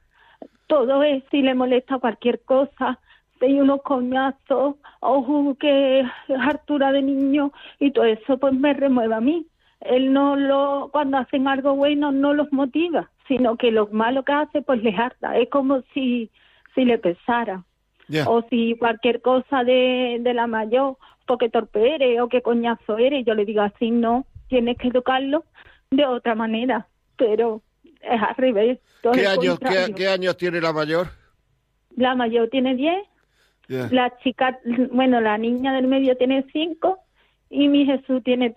Todo 0.67 1.03
es 1.03 1.25
si 1.31 1.43
le 1.43 1.55
molesta 1.55 1.99
cualquier 1.99 2.41
cosa, 2.41 2.99
y 3.47 3.61
unos 3.61 3.83
coñazos, 3.83 4.77
ojo 5.01 5.57
que 5.59 6.01
es 6.01 6.07
hartura 6.29 6.93
de 6.93 7.03
niño 7.03 7.53
y 7.79 7.91
todo 7.91 8.05
eso 8.05 8.39
pues 8.39 8.55
me 8.55 8.73
remueve 8.73 9.15
a 9.15 9.21
mí. 9.21 9.47
Él 9.81 10.13
no 10.13 10.37
lo, 10.37 10.91
cuando 10.93 11.19
hacen 11.19 11.49
algo 11.49 11.75
bueno 11.75 12.13
no 12.13 12.35
los 12.35 12.53
motiva, 12.53 13.11
sino 13.33 13.57
que 13.57 13.71
lo 13.71 13.87
malo 13.89 14.25
que 14.25 14.33
hace 14.33 14.63
pues 14.63 14.83
les 14.83 14.99
harta. 14.99 15.39
Es 15.39 15.49
como 15.49 15.83
si, 15.95 16.31
si 16.75 16.85
le 16.85 16.99
pesara. 16.99 17.65
O 18.27 18.43
si 18.51 18.77
cualquier 18.79 19.23
cosa 19.23 19.65
de, 19.65 20.19
de 20.21 20.35
la 20.35 20.47
mayor, 20.47 20.99
porque 21.27 21.49
torpe 21.49 21.95
eres 21.95 22.21
o 22.21 22.29
que 22.29 22.43
coñazo 22.43 22.99
eres, 22.99 23.25
yo 23.25 23.35
le 23.35 23.47
digo 23.47 23.63
así, 23.63 23.91
no, 23.91 24.27
tienes 24.49 24.77
que 24.77 24.89
educarlo 24.89 25.47
de 25.91 26.05
otra 26.05 26.35
manera, 26.35 26.89
pero 27.17 27.63
es 28.03 28.21
al 28.21 28.35
revés. 28.37 28.81
¿Qué 29.15 29.27
años, 29.27 29.59
¿qué, 29.59 29.95
¿Qué 29.95 30.09
años 30.09 30.37
tiene 30.37 30.61
la 30.61 30.75
mayor? 30.75 31.07
La 31.97 32.15
mayor 32.15 32.51
tiene 32.51 32.75
10 32.75 33.03
la 33.69 34.13
chica, 34.19 34.59
bueno, 34.91 35.21
la 35.21 35.39
niña 35.39 35.73
del 35.73 35.87
medio 35.87 36.17
tiene 36.17 36.45
cinco 36.53 36.99
y 37.49 37.69
mi 37.69 37.87
Jesús 37.87 38.23
tiene 38.23 38.51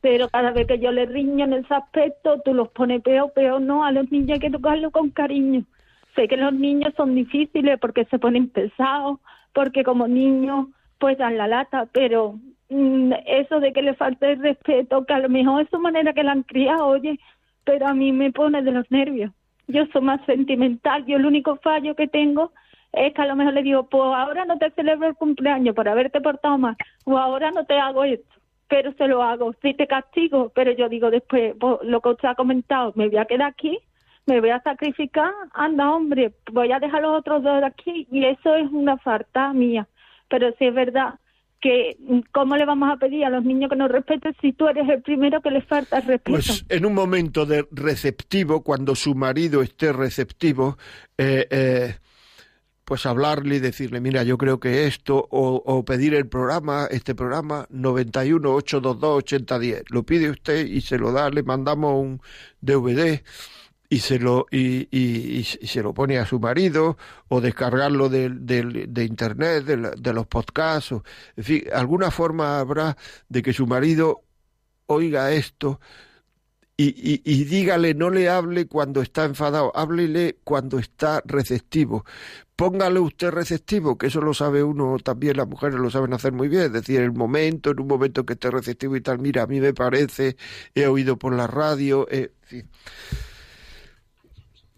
Pero 0.00 0.28
cada 0.28 0.52
vez 0.52 0.66
que 0.66 0.78
yo 0.78 0.92
le 0.92 1.06
riño 1.06 1.44
en 1.44 1.54
ese 1.54 1.74
aspecto, 1.74 2.40
tú 2.44 2.54
los 2.54 2.68
pones 2.68 3.02
peor, 3.02 3.32
peor 3.32 3.60
no. 3.60 3.84
A 3.84 3.92
los 3.92 4.10
niños 4.10 4.32
hay 4.32 4.40
que 4.40 4.50
tocarlo 4.50 4.90
con 4.90 5.10
cariño. 5.10 5.64
Sé 6.14 6.28
que 6.28 6.36
los 6.36 6.52
niños 6.52 6.92
son 6.96 7.14
difíciles 7.14 7.78
porque 7.80 8.04
se 8.06 8.18
ponen 8.18 8.48
pesados, 8.48 9.18
porque 9.52 9.82
como 9.82 10.06
niños 10.06 10.68
pues 10.98 11.18
dan 11.18 11.36
la 11.36 11.48
lata, 11.48 11.86
pero 11.92 12.38
mm, 12.70 13.12
eso 13.26 13.60
de 13.60 13.72
que 13.72 13.82
le 13.82 13.94
falte 13.94 14.32
el 14.32 14.40
respeto, 14.40 15.04
que 15.04 15.12
a 15.12 15.18
lo 15.18 15.28
mejor 15.28 15.62
es 15.62 15.68
su 15.70 15.78
manera 15.78 16.12
que 16.12 16.22
la 16.22 16.32
han 16.32 16.44
criado, 16.44 16.86
oye, 16.86 17.18
pero 17.64 17.86
a 17.86 17.94
mí 17.94 18.12
me 18.12 18.32
pone 18.32 18.62
de 18.62 18.72
los 18.72 18.90
nervios. 18.90 19.32
Yo 19.66 19.86
soy 19.92 20.02
más 20.02 20.24
sentimental, 20.26 21.04
yo 21.06 21.16
el 21.16 21.26
único 21.26 21.56
fallo 21.56 21.94
que 21.94 22.06
tengo 22.06 22.52
es 22.92 23.12
que 23.12 23.22
a 23.22 23.26
lo 23.26 23.36
mejor 23.36 23.54
le 23.54 23.62
digo, 23.62 23.88
pues 23.88 24.02
ahora 24.02 24.44
no 24.44 24.56
te 24.58 24.70
celebro 24.70 25.08
el 25.08 25.14
cumpleaños 25.16 25.74
por 25.74 25.88
haberte 25.88 26.20
portado 26.20 26.58
mal, 26.58 26.76
o 27.04 27.18
ahora 27.18 27.50
no 27.50 27.64
te 27.64 27.74
hago 27.74 28.04
esto, 28.04 28.34
pero 28.68 28.92
se 28.94 29.06
lo 29.06 29.22
hago, 29.22 29.54
sí 29.62 29.74
te 29.74 29.86
castigo, 29.86 30.50
pero 30.54 30.72
yo 30.72 30.88
digo 30.88 31.10
después, 31.10 31.54
lo 31.82 32.00
que 32.00 32.08
usted 32.08 32.28
ha 32.28 32.34
comentado, 32.34 32.92
me 32.96 33.08
voy 33.08 33.18
a 33.18 33.26
quedar 33.26 33.50
aquí, 33.50 33.78
me 34.26 34.40
voy 34.40 34.50
a 34.50 34.62
sacrificar, 34.62 35.32
anda 35.52 35.92
hombre, 35.92 36.32
voy 36.50 36.72
a 36.72 36.78
dejar 36.78 37.02
los 37.02 37.18
otros 37.18 37.42
dos 37.42 37.62
aquí, 37.62 38.06
y 38.10 38.24
eso 38.24 38.54
es 38.54 38.70
una 38.70 38.96
falta 38.98 39.52
mía, 39.52 39.86
pero 40.28 40.50
sí 40.58 40.66
es 40.66 40.74
verdad 40.74 41.14
que 41.60 41.96
cómo 42.30 42.56
le 42.56 42.66
vamos 42.66 42.92
a 42.92 42.98
pedir 42.98 43.24
a 43.24 43.30
los 43.30 43.42
niños 43.42 43.70
que 43.70 43.76
nos 43.76 43.90
respeten 43.90 44.36
si 44.42 44.52
tú 44.52 44.68
eres 44.68 44.86
el 44.86 45.00
primero 45.00 45.40
que 45.40 45.50
les 45.50 45.64
falta 45.64 45.98
respeto. 46.00 46.32
Pues 46.32 46.66
en 46.68 46.84
un 46.84 46.92
momento 46.92 47.46
receptivo, 47.70 48.62
cuando 48.62 48.94
su 48.94 49.14
marido 49.14 49.62
esté 49.62 49.90
receptivo, 49.94 50.76
eh, 51.16 51.46
eh, 51.50 51.94
pues 52.84 53.06
hablarle 53.06 53.56
y 53.56 53.60
decirle, 53.60 54.00
mira, 54.00 54.22
yo 54.24 54.38
creo 54.38 54.60
que 54.60 54.86
esto, 54.86 55.26
o, 55.30 55.84
pedir 55.84 56.14
el 56.14 56.28
programa, 56.28 56.86
este 56.90 57.14
programa 57.14 57.66
91-822-8010. 57.70 59.84
Lo 59.88 60.04
pide 60.04 60.30
usted 60.30 60.66
y 60.66 60.80
se 60.82 60.98
lo 60.98 61.12
da, 61.12 61.30
le 61.30 61.42
mandamos 61.42 61.94
un 61.94 62.20
DVD 62.60 63.22
y 63.88 64.00
se 64.00 64.18
lo 64.18 64.46
y, 64.50 64.88
y, 64.90 65.44
se 65.44 65.82
lo 65.82 65.94
pone 65.94 66.18
a 66.18 66.26
su 66.26 66.40
marido 66.40 66.96
o 67.28 67.40
descargarlo 67.40 68.08
de, 68.08 68.30
de, 68.30 69.04
internet 69.04 69.64
de, 69.64 69.92
de, 69.96 70.12
los 70.12 70.26
podcasts 70.26 70.92
o, 70.92 71.04
alguna 71.72 72.10
forma 72.10 72.58
habrá 72.58 72.96
de 73.28 73.42
que 73.42 73.52
su 73.52 73.66
marido 73.66 74.22
oiga 74.86 75.32
esto 75.32 75.80
y, 76.76 77.22
y, 77.24 77.44
dígale, 77.44 77.94
no 77.94 78.10
le 78.10 78.28
hable 78.28 78.66
cuando 78.66 79.00
está 79.00 79.24
enfadado, 79.24 79.70
háblele 79.76 80.38
cuando 80.42 80.80
está 80.80 81.22
receptivo. 81.24 82.04
Póngale 82.56 82.98
usted 82.98 83.30
receptivo, 83.30 83.96
que 83.96 84.08
eso 84.08 84.20
lo 84.20 84.34
sabe 84.34 84.64
uno 84.64 84.96
también, 84.98 85.36
las 85.36 85.46
mujeres 85.46 85.76
lo 85.78 85.88
saben 85.90 86.12
hacer 86.14 86.32
muy 86.32 86.48
bien, 86.48 86.62
es 86.62 86.72
decir, 86.72 87.00
el 87.00 87.12
momento, 87.12 87.70
en 87.70 87.80
un 87.80 87.86
momento 87.86 88.26
que 88.26 88.32
esté 88.32 88.50
receptivo 88.50 88.96
y 88.96 89.00
tal, 89.00 89.20
mira, 89.20 89.42
a 89.42 89.46
mí 89.46 89.60
me 89.60 89.72
parece, 89.72 90.36
he 90.74 90.86
oído 90.86 91.16
por 91.16 91.34
la 91.34 91.46
radio, 91.46 92.08
eh, 92.10 92.32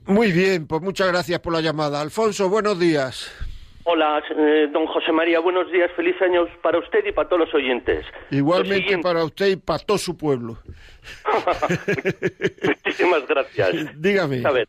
Muy 0.06 0.32
bien, 0.32 0.66
pues 0.66 0.82
muchas 0.82 1.08
gracias 1.08 1.40
por 1.40 1.52
la 1.54 1.62
llamada. 1.62 2.00
Alfonso, 2.00 2.50
buenos 2.50 2.78
días. 2.78 3.32
Hola, 3.88 4.20
eh, 4.36 4.68
don 4.72 4.84
José 4.86 5.12
María, 5.12 5.38
buenos 5.38 5.70
días, 5.70 5.88
feliz 5.94 6.20
años 6.20 6.48
para 6.60 6.76
usted 6.76 7.06
y 7.06 7.12
para 7.12 7.28
todos 7.28 7.46
los 7.46 7.54
oyentes. 7.54 8.04
Igualmente 8.32 8.98
para 8.98 9.22
usted 9.22 9.46
y 9.46 9.56
para 9.56 9.78
todo 9.78 9.96
su 9.96 10.16
pueblo. 10.16 10.58
Muchísimas 12.62 13.26
gracias. 13.26 14.00
Dígame. 14.00 14.42
A 14.44 14.50
ver, 14.50 14.68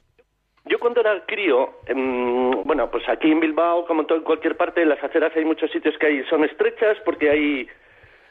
yo 0.66 0.80
cuando 0.80 1.02
era 1.02 1.26
crío, 1.26 1.80
em, 1.86 2.64
bueno, 2.64 2.90
pues 2.92 3.08
aquí 3.10 3.32
en 3.32 3.40
Bilbao, 3.40 3.86
como 3.86 4.06
en 4.10 4.22
cualquier 4.22 4.58
parte 4.58 4.82
de 4.82 4.88
las 4.88 5.04
aceras, 5.04 5.32
hay 5.36 5.46
muchos 5.46 5.72
sitios 5.72 5.98
que 5.98 6.08
hay, 6.08 6.24
son 6.26 6.44
estrechas 6.44 6.98
porque 7.06 7.30
hay, 7.30 7.68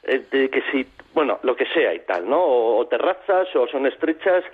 eh, 0.04 0.22
que 0.30 0.62
sí, 0.70 0.86
bueno, 1.14 1.38
lo 1.42 1.56
que 1.56 1.66
sea 1.66 1.94
y 1.94 2.00
tal, 2.00 2.28
¿no? 2.28 2.42
o 2.42 2.86
terrazas 2.86 3.48
o 3.54 3.66
son 3.68 3.86
estrechas 3.86 4.44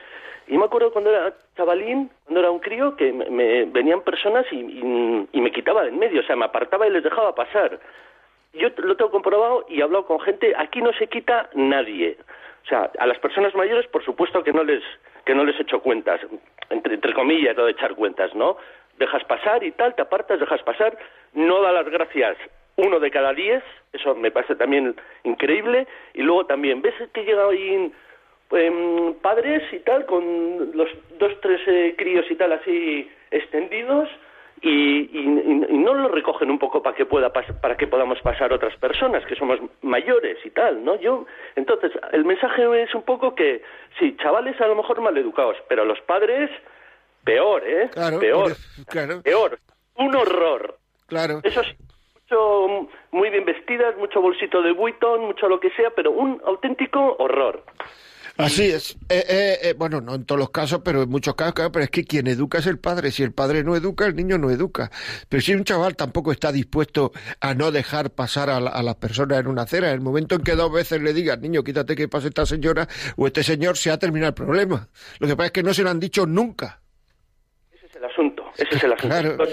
y 0.48 0.58
me 0.58 0.64
acuerdo 0.64 0.92
cuando 0.92 1.10
era 1.10 1.34
chavalín, 1.56 2.10
cuando 2.24 2.40
era 2.40 2.50
un 2.50 2.58
crío, 2.58 2.96
que 2.96 3.12
me, 3.12 3.64
venían 3.66 4.02
personas 4.02 4.44
y, 4.50 4.62
me 4.62 5.52
quitaba 5.52 5.82
de 5.82 5.88
en 5.88 5.98
medio, 5.98 6.20
o 6.20 6.24
sea, 6.24 6.36
me 6.36 6.44
apartaba 6.44 6.86
y 6.86 6.90
les 6.90 7.04
dejaba 7.04 7.34
pasar. 7.34 7.78
Yo 8.52 8.68
lo 8.78 8.96
tengo 8.96 9.10
comprobado 9.10 9.64
y 9.68 9.80
he 9.80 9.82
hablado 9.82 10.06
con 10.06 10.20
gente, 10.20 10.52
aquí 10.56 10.82
no 10.82 10.92
se 10.94 11.06
quita 11.06 11.48
nadie. 11.54 12.18
O 12.62 12.66
sea, 12.66 12.90
a 12.98 13.06
las 13.06 13.18
personas 13.18 13.54
mayores, 13.54 13.86
por 13.88 14.04
supuesto 14.04 14.42
que 14.44 14.52
no 14.52 14.64
les, 14.64 14.82
que 15.24 15.34
no 15.34 15.44
les 15.44 15.58
echo 15.58 15.80
cuentas, 15.80 16.20
entre, 16.70 16.94
entre 16.94 17.12
comillas, 17.12 17.56
lo 17.56 17.66
de 17.66 17.72
echar 17.72 17.94
cuentas, 17.94 18.34
¿no? 18.34 18.56
Dejas 18.98 19.24
pasar 19.24 19.64
y 19.64 19.72
tal, 19.72 19.94
te 19.94 20.02
apartas, 20.02 20.38
dejas 20.38 20.62
pasar, 20.62 20.96
no 21.34 21.60
da 21.62 21.72
las 21.72 21.88
gracias 21.88 22.36
uno 22.76 23.00
de 23.00 23.10
cada 23.10 23.34
diez, 23.34 23.62
eso 23.92 24.14
me 24.14 24.30
parece 24.30 24.54
también 24.54 24.96
increíble, 25.24 25.86
y 26.14 26.22
luego 26.22 26.46
también, 26.46 26.80
ves 26.80 26.94
que 27.12 27.22
llega 27.22 27.46
ahí 27.46 27.92
Em, 28.52 29.14
padres 29.14 29.62
y 29.72 29.78
tal, 29.78 30.04
con 30.04 30.72
los 30.74 30.88
dos, 31.18 31.32
tres 31.40 31.60
eh, 31.66 31.94
críos 31.96 32.26
y 32.30 32.34
tal 32.36 32.52
así 32.52 33.10
extendidos, 33.30 34.10
y, 34.62 35.08
no 35.22 35.94
lo 35.94 36.08
recogen 36.08 36.50
un 36.50 36.58
poco 36.58 36.82
para 36.82 36.96
que 36.96 37.04
pueda 37.04 37.32
para 37.32 37.76
que 37.76 37.88
podamos 37.88 38.20
pasar 38.20 38.52
otras 38.52 38.76
personas 38.76 39.24
que 39.26 39.34
somos 39.34 39.58
mayores 39.82 40.38
y 40.44 40.50
tal, 40.50 40.84
¿no? 40.84 40.98
Yo 41.00 41.26
entonces 41.56 41.90
el 42.12 42.24
mensaje 42.24 42.82
es 42.82 42.94
un 42.94 43.02
poco 43.02 43.34
que 43.34 43.62
sí, 43.98 44.16
chavales 44.22 44.60
a 44.60 44.68
lo 44.68 44.76
mejor 44.76 45.00
mal 45.00 45.16
educados, 45.18 45.56
pero 45.68 45.84
los 45.84 46.00
padres 46.02 46.50
peor, 47.24 47.62
¿eh? 47.66 47.90
peor, 48.20 48.56
peor, 49.22 49.58
un 49.96 50.14
horror. 50.14 50.76
Claro. 51.06 51.40
Eso 51.42 51.62
sí, 51.64 51.76
mucho 52.14 52.88
muy 53.10 53.30
bien 53.30 53.44
vestidas, 53.44 53.96
mucho 53.98 54.20
bolsito 54.20 54.62
de 54.62 54.72
Vuitton, 54.72 55.22
mucho 55.22 55.48
lo 55.48 55.58
que 55.58 55.70
sea, 55.70 55.90
pero 55.90 56.12
un 56.12 56.40
auténtico 56.46 57.16
horror. 57.18 57.64
Así 58.36 58.64
es. 58.64 58.96
Eh, 59.08 59.24
eh, 59.28 59.58
eh, 59.62 59.74
bueno, 59.76 60.00
no 60.00 60.14
en 60.14 60.24
todos 60.24 60.38
los 60.38 60.50
casos, 60.50 60.80
pero 60.84 61.02
en 61.02 61.08
muchos 61.08 61.34
casos, 61.34 61.54
claro, 61.54 61.72
pero 61.72 61.84
es 61.84 61.90
que 61.90 62.04
quien 62.04 62.26
educa 62.26 62.58
es 62.58 62.66
el 62.66 62.78
padre. 62.78 63.10
Si 63.10 63.22
el 63.22 63.32
padre 63.32 63.62
no 63.62 63.76
educa, 63.76 64.06
el 64.06 64.16
niño 64.16 64.38
no 64.38 64.50
educa. 64.50 64.90
Pero 65.28 65.40
si 65.42 65.54
un 65.54 65.64
chaval 65.64 65.96
tampoco 65.96 66.32
está 66.32 66.50
dispuesto 66.50 67.12
a 67.40 67.54
no 67.54 67.70
dejar 67.70 68.10
pasar 68.10 68.50
a, 68.50 68.60
las 68.60 68.94
personas 68.96 69.40
en 69.40 69.46
una 69.46 69.62
acera, 69.62 69.88
en 69.88 69.94
el 69.94 70.00
momento 70.00 70.34
en 70.34 70.42
que 70.42 70.52
dos 70.52 70.72
veces 70.72 71.02
le 71.02 71.12
digas, 71.12 71.38
niño, 71.40 71.62
quítate 71.62 71.94
que 71.94 72.08
pase 72.08 72.28
esta 72.28 72.46
señora 72.46 72.88
o 73.16 73.26
este 73.26 73.42
señor, 73.42 73.76
se 73.76 73.90
ha 73.90 73.98
terminado 73.98 74.30
el 74.30 74.34
problema. 74.34 74.88
Lo 75.18 75.26
que 75.26 75.36
pasa 75.36 75.46
es 75.46 75.52
que 75.52 75.62
no 75.62 75.74
se 75.74 75.82
lo 75.82 75.90
han 75.90 76.00
dicho 76.00 76.26
nunca. 76.26 76.80
Ese 78.62 78.76
es 78.76 78.84
el 78.84 78.92
asunto. 78.92 79.44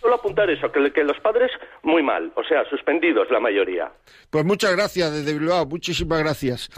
Solo, 0.00 0.14
apuntar 0.14 0.50
eso, 0.50 0.70
que, 0.72 0.92
que, 0.92 1.04
los 1.04 1.18
padres 1.20 1.50
muy 1.82 2.02
mal, 2.02 2.32
o 2.36 2.42
sea, 2.42 2.64
suspendidos 2.68 3.30
la 3.30 3.40
mayoría. 3.40 3.92
Pues 4.28 4.44
muchas 4.44 4.72
gracias 4.72 5.12
desde 5.12 5.38
Bilbao, 5.38 5.66
muchísimas 5.66 6.18
gracias. 6.20 6.68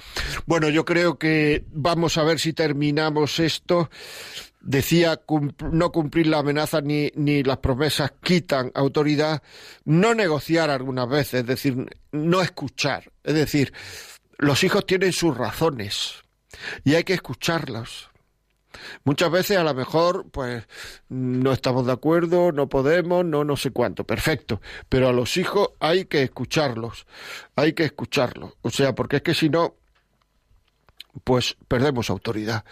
Bueno, 0.47 0.69
yo 0.69 0.85
creo 0.85 1.19
que 1.19 1.65
vamos 1.69 2.19
a 2.19 2.25
ver 2.25 2.39
si 2.39 2.53
terminamos 2.53 3.39
esto. 3.41 3.89
Decía 4.61 5.21
no 5.73 5.91
cumplir 5.91 6.29
la 6.29 6.39
amenaza 6.39 6.81
ni, 6.81 7.11
ni 7.17 7.43
las 7.43 7.59
promesas 7.59 8.13
quitan 8.23 8.71
autoridad, 8.75 9.43
no 9.85 10.15
negociar 10.15 10.71
algunas 10.71 11.09
veces, 11.09 11.41
es 11.41 11.47
decir, 11.47 11.75
no 12.13 12.43
escuchar. 12.43 13.11
Es 13.25 13.35
decir, 13.35 13.73
los 14.39 14.63
hijos 14.63 14.87
tienen 14.87 15.13
sus 15.13 15.37
razones 15.37 16.23
y 16.85 16.95
hay 16.95 17.03
que 17.03 17.15
escucharlos 17.15 18.12
Muchas 19.05 19.31
veces 19.31 19.57
a 19.59 19.65
lo 19.65 19.75
mejor 19.75 20.27
pues 20.31 20.65
no 21.09 21.53
estamos 21.53 21.87
de 21.87 21.93
acuerdo, 21.93 22.53
no 22.53 22.69
podemos, 22.69 23.25
no 23.25 23.45
no 23.45 23.57
sé 23.57 23.71
cuánto, 23.71 24.05
perfecto, 24.05 24.61
pero 24.89 25.09
a 25.09 25.13
los 25.13 25.37
hijos 25.37 25.71
hay 25.81 26.07
que 26.07 26.23
escucharlos, 26.23 27.07
hay 27.57 27.73
que 27.73 27.85
escucharlos, 27.85 28.55
o 28.63 28.71
sea, 28.71 28.95
porque 28.95 29.17
es 29.17 29.23
que 29.23 29.35
si 29.35 29.49
no 29.49 29.77
pues 31.25 31.57
perdemos 31.69 32.11
autoridad. 32.11 32.65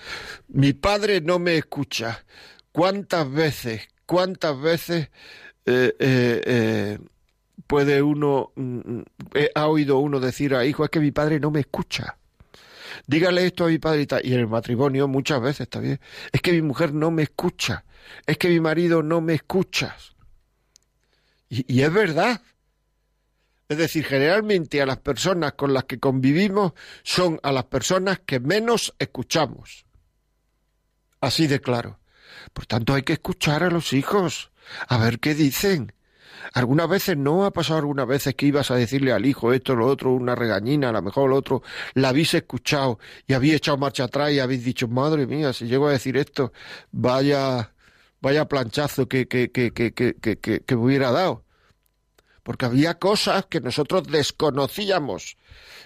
Mi 0.48 0.72
padre 0.72 1.20
no 1.20 1.38
me 1.38 1.56
escucha. 1.56 2.24
¿Cuántas 2.72 3.30
veces, 3.30 3.88
cuántas 4.06 4.60
veces 4.60 5.10
eh, 5.66 5.94
eh, 5.98 6.40
eh, 6.44 6.98
puede 7.66 8.02
uno, 8.02 8.52
mm, 8.54 8.78
mm, 8.78 9.04
ha 9.54 9.66
oído 9.66 9.98
uno 9.98 10.20
decir 10.20 10.54
a 10.54 10.64
hijo, 10.64 10.84
es 10.84 10.90
que 10.90 11.00
mi 11.00 11.10
padre 11.10 11.40
no 11.40 11.50
me 11.50 11.60
escucha? 11.60 12.16
Dígale 13.06 13.46
esto 13.46 13.64
a 13.64 13.68
mi 13.68 13.78
padre 13.78 14.06
y, 14.22 14.32
en 14.32 14.40
el 14.40 14.48
matrimonio 14.48 15.08
muchas 15.08 15.40
veces 15.40 15.68
bien. 15.80 16.00
Es 16.32 16.40
que 16.40 16.52
mi 16.52 16.62
mujer 16.62 16.94
no 16.94 17.10
me 17.10 17.22
escucha. 17.22 17.84
Es 18.26 18.38
que 18.38 18.48
mi 18.48 18.60
marido 18.60 19.02
no 19.02 19.20
me 19.20 19.34
escucha. 19.34 19.96
Y, 21.48 21.82
es 21.82 21.92
verdad. 21.92 22.40
Es 23.68 23.78
decir, 23.78 24.04
generalmente 24.04 24.82
a 24.82 24.86
las 24.86 24.98
personas 24.98 25.52
con 25.52 25.72
las 25.72 25.84
que 25.84 25.98
convivimos 25.98 26.72
son 27.02 27.38
a 27.42 27.52
las 27.52 27.64
personas 27.64 28.20
que 28.20 28.40
menos 28.40 28.94
escuchamos. 28.98 29.84
Así 31.20 31.46
de 31.46 31.60
claro. 31.60 32.00
Por 32.52 32.66
tanto, 32.66 32.94
hay 32.94 33.02
que 33.02 33.12
escuchar 33.12 33.62
a 33.62 33.70
los 33.70 33.92
hijos, 33.92 34.50
a 34.88 34.98
ver 34.98 35.20
qué 35.20 35.34
dicen, 35.34 35.92
Algunas 36.52 36.88
veces 36.88 37.16
no 37.16 37.44
ha 37.44 37.52
pasado 37.52 37.78
algunas 37.80 38.06
veces 38.06 38.34
que 38.34 38.46
ibas 38.46 38.70
a 38.70 38.76
decirle 38.76 39.12
al 39.12 39.26
hijo 39.26 39.52
esto, 39.52 39.74
lo 39.74 39.86
otro, 39.86 40.12
una 40.12 40.34
regañina, 40.34 40.88
a 40.88 40.92
lo 40.92 41.02
mejor 41.02 41.30
lo 41.30 41.36
otro, 41.36 41.62
la 41.94 42.10
habéis 42.10 42.34
escuchado 42.34 42.98
y 43.26 43.34
habéis 43.34 43.54
echado 43.54 43.78
marcha 43.78 44.04
atrás 44.04 44.32
y 44.32 44.40
habéis 44.40 44.64
dicho, 44.64 44.88
madre 44.88 45.26
mía, 45.26 45.52
si 45.52 45.66
llego 45.66 45.88
a 45.88 45.92
decir 45.92 46.16
esto, 46.16 46.52
vaya, 46.92 47.72
vaya 48.20 48.48
planchazo 48.48 49.08
que, 49.08 49.28
que, 49.28 49.50
que, 49.50 49.72
que, 49.72 49.92
que, 49.92 50.60
que 50.60 50.74
hubiera 50.74 51.10
dado. 51.10 51.44
Porque 52.42 52.64
había 52.64 52.98
cosas 52.98 53.46
que 53.46 53.60
nosotros 53.60 54.04
desconocíamos. 54.08 55.36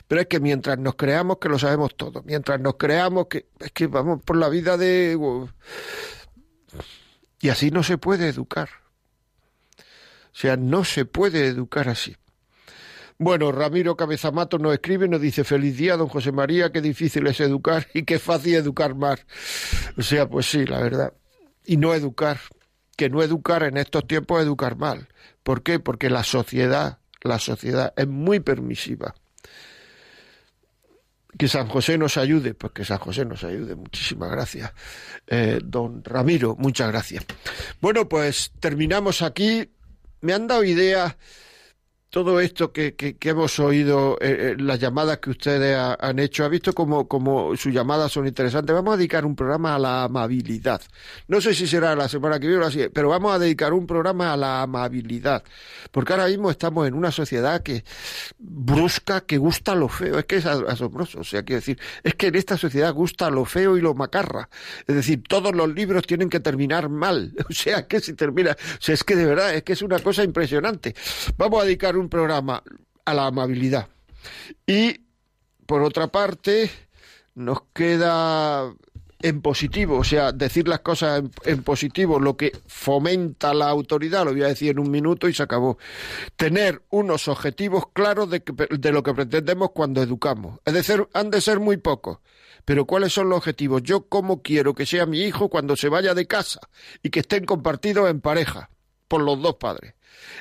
Pero 0.07 0.21
es 0.21 0.27
que 0.29 0.41
mientras 0.41 0.79
nos 0.79 0.95
creamos 0.95 1.39
que 1.39 1.49
lo 1.49 1.59
sabemos 1.59 1.97
todo, 1.97 2.23
mientras 2.25 2.61
nos 2.61 2.77
creamos 2.77 3.27
que 3.27 3.49
es 3.59 3.73
que 3.73 3.87
vamos 3.87 4.23
por 4.23 4.37
la 4.37 4.49
vida 4.49 4.77
de... 4.77 5.19
Y 7.41 7.49
así 7.49 7.71
no 7.71 7.83
se 7.83 7.99
puede 7.99 8.29
educar. 8.29 8.84
O 10.35 10.37
sea, 10.37 10.57
no 10.57 10.82
se 10.85 11.05
puede 11.05 11.47
educar 11.47 11.89
así. 11.89 12.16
Bueno, 13.18 13.53
Ramiro 13.53 13.97
Cabezamato 13.97 14.59
nos 14.59 14.74
escribe, 14.74 15.07
nos 15.07 15.20
dice, 15.20 15.45
feliz 15.45 15.76
día, 15.76 15.97
don 15.97 16.09
José 16.09 16.32
María, 16.32 16.72
qué 16.72 16.80
difícil 16.80 17.24
es 17.28 17.39
educar 17.39 17.87
y 17.95 18.03
qué 18.03 18.18
fácil 18.18 18.57
educar 18.57 18.97
más. 18.97 19.24
O 19.97 20.03
sea, 20.03 20.28
pues 20.28 20.47
sí, 20.47 20.66
la 20.66 20.80
verdad. 20.80 21.12
Y 21.64 21.76
no 21.76 21.95
educar, 21.95 22.41
que 22.97 23.09
no 23.09 23.22
educar 23.22 23.62
en 23.62 23.76
estos 23.76 24.09
tiempos 24.09 24.41
es 24.41 24.47
educar 24.47 24.76
mal. 24.76 25.07
¿Por 25.45 25.62
qué? 25.62 25.78
Porque 25.78 26.11
la 26.11 26.24
sociedad, 26.24 26.99
la 27.22 27.39
sociedad 27.39 27.95
es 27.97 28.09
muy 28.09 28.41
permisiva. 28.41 29.14
Que 31.39 31.47
San 31.47 31.68
José 31.68 31.97
nos 31.97 32.16
ayude, 32.16 32.55
pues 32.55 32.72
que 32.72 32.85
San 32.85 32.99
José 32.99 33.24
nos 33.24 33.45
ayude. 33.45 33.76
Muchísimas 33.76 34.30
gracias. 34.30 34.72
Eh, 35.28 35.61
don 35.64 36.03
Ramiro, 36.03 36.57
muchas 36.59 36.89
gracias. 36.89 37.24
Bueno, 37.80 38.09
pues 38.09 38.53
terminamos 38.61 39.22
aquí 39.22 39.68
me 40.25 40.33
han 40.33 40.47
dado 40.47 40.64
ideas 40.64 41.14
todo 42.15 42.39
esto 42.39 42.71
que, 42.71 42.95
que, 42.95 43.17
hemos 43.29 43.59
oído, 43.59 44.17
eh, 44.21 44.53
eh, 44.53 44.57
las 44.57 44.79
llamadas 44.79 45.19
que 45.19 45.31
ustedes 45.31 45.77
han 45.99 46.21
hecho, 46.21 46.45
ha 46.45 46.49
visto 46.49 46.73
como, 46.73 47.09
como 47.09 47.57
sus 47.57 47.75
llamadas 47.75 48.12
son 48.12 48.29
interesantes. 48.29 48.73
Vamos 48.73 48.95
a 48.95 48.97
dedicar 48.97 49.27
un 49.27 49.35
programa 49.35 49.75
a 49.75 49.81
la 49.81 50.05
amabilidad. 50.05 50.81
No 51.27 51.41
sé 51.41 51.55
si 51.55 51.67
será 51.67 51.97
la 51.97 52.09
semana 52.09 52.39
que 52.39 52.47
viene 52.47 52.62
o 52.62 52.67
así, 52.69 52.89
pero 52.93 53.09
vamos 53.09 53.35
a 53.35 53.41
dedicar 53.41 53.73
un 53.73 53.89
programa 53.89 54.33
a 54.33 54.37
la 54.37 54.62
amabilidad. 54.62 55.43
Porque 55.91 56.12
ahora 56.12 56.29
mismo 56.29 56.53
estamos 56.53 56.87
en 56.87 56.95
una 56.95 57.11
sociedad 57.11 57.65
que 57.65 57.83
brusca, 58.39 59.23
que 59.23 59.37
gusta 59.37 59.75
lo 59.75 59.89
feo. 59.89 60.21
Es 60.21 60.27
que 60.27 60.37
es 60.37 60.47
asombroso. 60.47 61.19
O 61.19 61.25
sea, 61.25 61.43
quiero 61.43 61.59
decir, 61.59 61.81
es 62.05 62.15
que 62.15 62.29
en 62.29 62.37
esta 62.37 62.57
sociedad 62.57 62.93
gusta 62.93 63.29
lo 63.29 63.45
feo 63.45 63.77
y 63.77 63.81
lo 63.81 63.93
macarra. 63.95 64.49
Es 64.87 64.95
decir, 64.95 65.25
todos 65.29 65.53
los 65.53 65.69
libros 65.75 66.07
tienen 66.07 66.31
que 66.31 66.39
terminar 66.39 66.89
mal. 66.89 67.33
O 67.51 67.57
sea, 67.57 67.87
que 67.87 68.01
si 68.01 68.15
termina, 68.15 68.53
o 68.53 68.81
sea, 68.81 68.95
es 68.95 69.05
que 69.05 69.17
de 69.17 69.27
verdad, 69.27 69.55
es 69.55 69.62
que 69.62 69.75
es 69.75 69.83
una 69.83 69.99
cosa 69.99 70.23
impresionante. 70.25 70.95
Vamos 71.37 71.62
a 71.62 71.65
dedicar 71.65 71.97
un 71.97 72.04
un 72.05 72.11
programa 72.11 72.63
a 73.05 73.15
la 73.15 73.27
amabilidad. 73.27 73.89
Y, 74.67 75.01
por 75.67 75.83
otra 75.83 76.09
parte, 76.09 76.71
nos 77.35 77.63
queda 77.73 78.73
en 79.23 79.41
positivo, 79.41 79.97
o 79.97 80.05
sea, 80.05 80.33
decir 80.33 80.69
las 80.69 80.81
cosas 80.81 81.23
en, 81.47 81.63
positivo, 81.63 82.21
lo 82.21 82.37
que 82.37 82.53
fomenta 82.67 83.55
la 83.55 83.71
autoridad, 83.71 84.27
lo 84.27 84.33
voy 84.33 84.43
a 84.43 84.49
decir 84.49 84.73
en 84.73 84.79
un 84.79 84.91
minuto 84.91 85.29
y 85.29 85.33
se 85.33 85.43
acabó. 85.43 85.79
Tener 86.37 86.83
unos 86.91 87.29
objetivos 87.29 87.85
claros 87.95 88.29
de, 88.29 88.43
de 88.71 88.93
lo 88.93 89.03
que 89.03 89.15
pretendemos 89.15 89.71
cuando 89.71 90.03
educamos. 90.03 90.61
Es 90.67 90.75
decir, 90.75 91.09
han 91.15 91.31
de 91.31 91.41
ser 91.41 91.59
muy 91.59 91.79
pocos. 91.79 92.19
Pero 92.67 92.87
¿cuáles 92.87 93.15
son 93.15 93.31
los 93.31 93.39
objetivos? 93.39 93.83
Yo 93.83 94.09
cómo 94.09 94.43
quiero 94.43 94.75
que 94.75 94.85
sea 94.87 95.07
mi 95.07 95.21
hijo 95.21 95.49
cuando 95.49 95.75
se 95.77 95.89
vaya 95.89 96.15
de 96.15 96.27
casa 96.27 96.61
y 97.03 97.09
que 97.11 97.21
estén 97.21 97.47
compartidos 97.47 98.11
en 98.11 98.21
pareja 98.21 98.71
por 99.15 99.23
los 99.23 99.41
dos 99.41 99.55
padres 99.61 99.95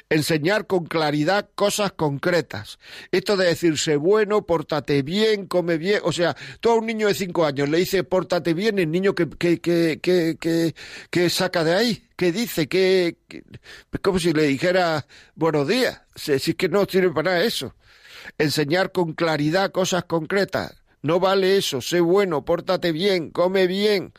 enseñar 0.09 0.65
con 0.65 0.85
claridad 0.85 1.47
cosas 1.53 1.91
concretas. 1.91 2.79
Esto 3.11 3.37
de 3.37 3.45
decirse 3.45 3.97
bueno, 3.97 4.47
pórtate 4.47 5.03
bien, 5.03 5.45
come 5.45 5.77
bien, 5.77 5.99
o 6.03 6.11
sea, 6.11 6.35
tú 6.59 6.71
a 6.71 6.73
un 6.73 6.87
niño 6.87 7.07
de 7.07 7.13
cinco 7.13 7.45
años 7.45 7.69
le 7.69 7.77
dice 7.77 8.03
pórtate 8.03 8.55
bien, 8.55 8.79
el 8.79 8.89
niño 8.89 9.13
que, 9.13 9.29
que, 9.29 9.59
que, 9.59 10.73
que, 11.11 11.29
saca 11.29 11.63
de 11.63 11.75
ahí, 11.75 12.07
¿qué 12.15 12.31
dice? 12.31 12.67
que 12.67 13.17
es 13.29 13.99
como 14.01 14.17
si 14.17 14.33
le 14.33 14.43
dijera 14.43 15.05
buenos 15.35 15.67
días, 15.67 16.01
si 16.15 16.31
es 16.31 16.55
que 16.55 16.69
no 16.69 16.85
sirve 16.85 17.11
para 17.11 17.33
nada 17.33 17.43
eso. 17.43 17.75
Enseñar 18.39 18.91
con 18.91 19.13
claridad 19.13 19.71
cosas 19.71 20.05
concretas. 20.05 20.81
No 21.03 21.19
vale 21.19 21.57
eso, 21.57 21.79
sé 21.79 21.99
bueno, 21.99 22.43
pórtate 22.43 22.91
bien, 22.91 23.29
come 23.29 23.67
bien 23.67 24.13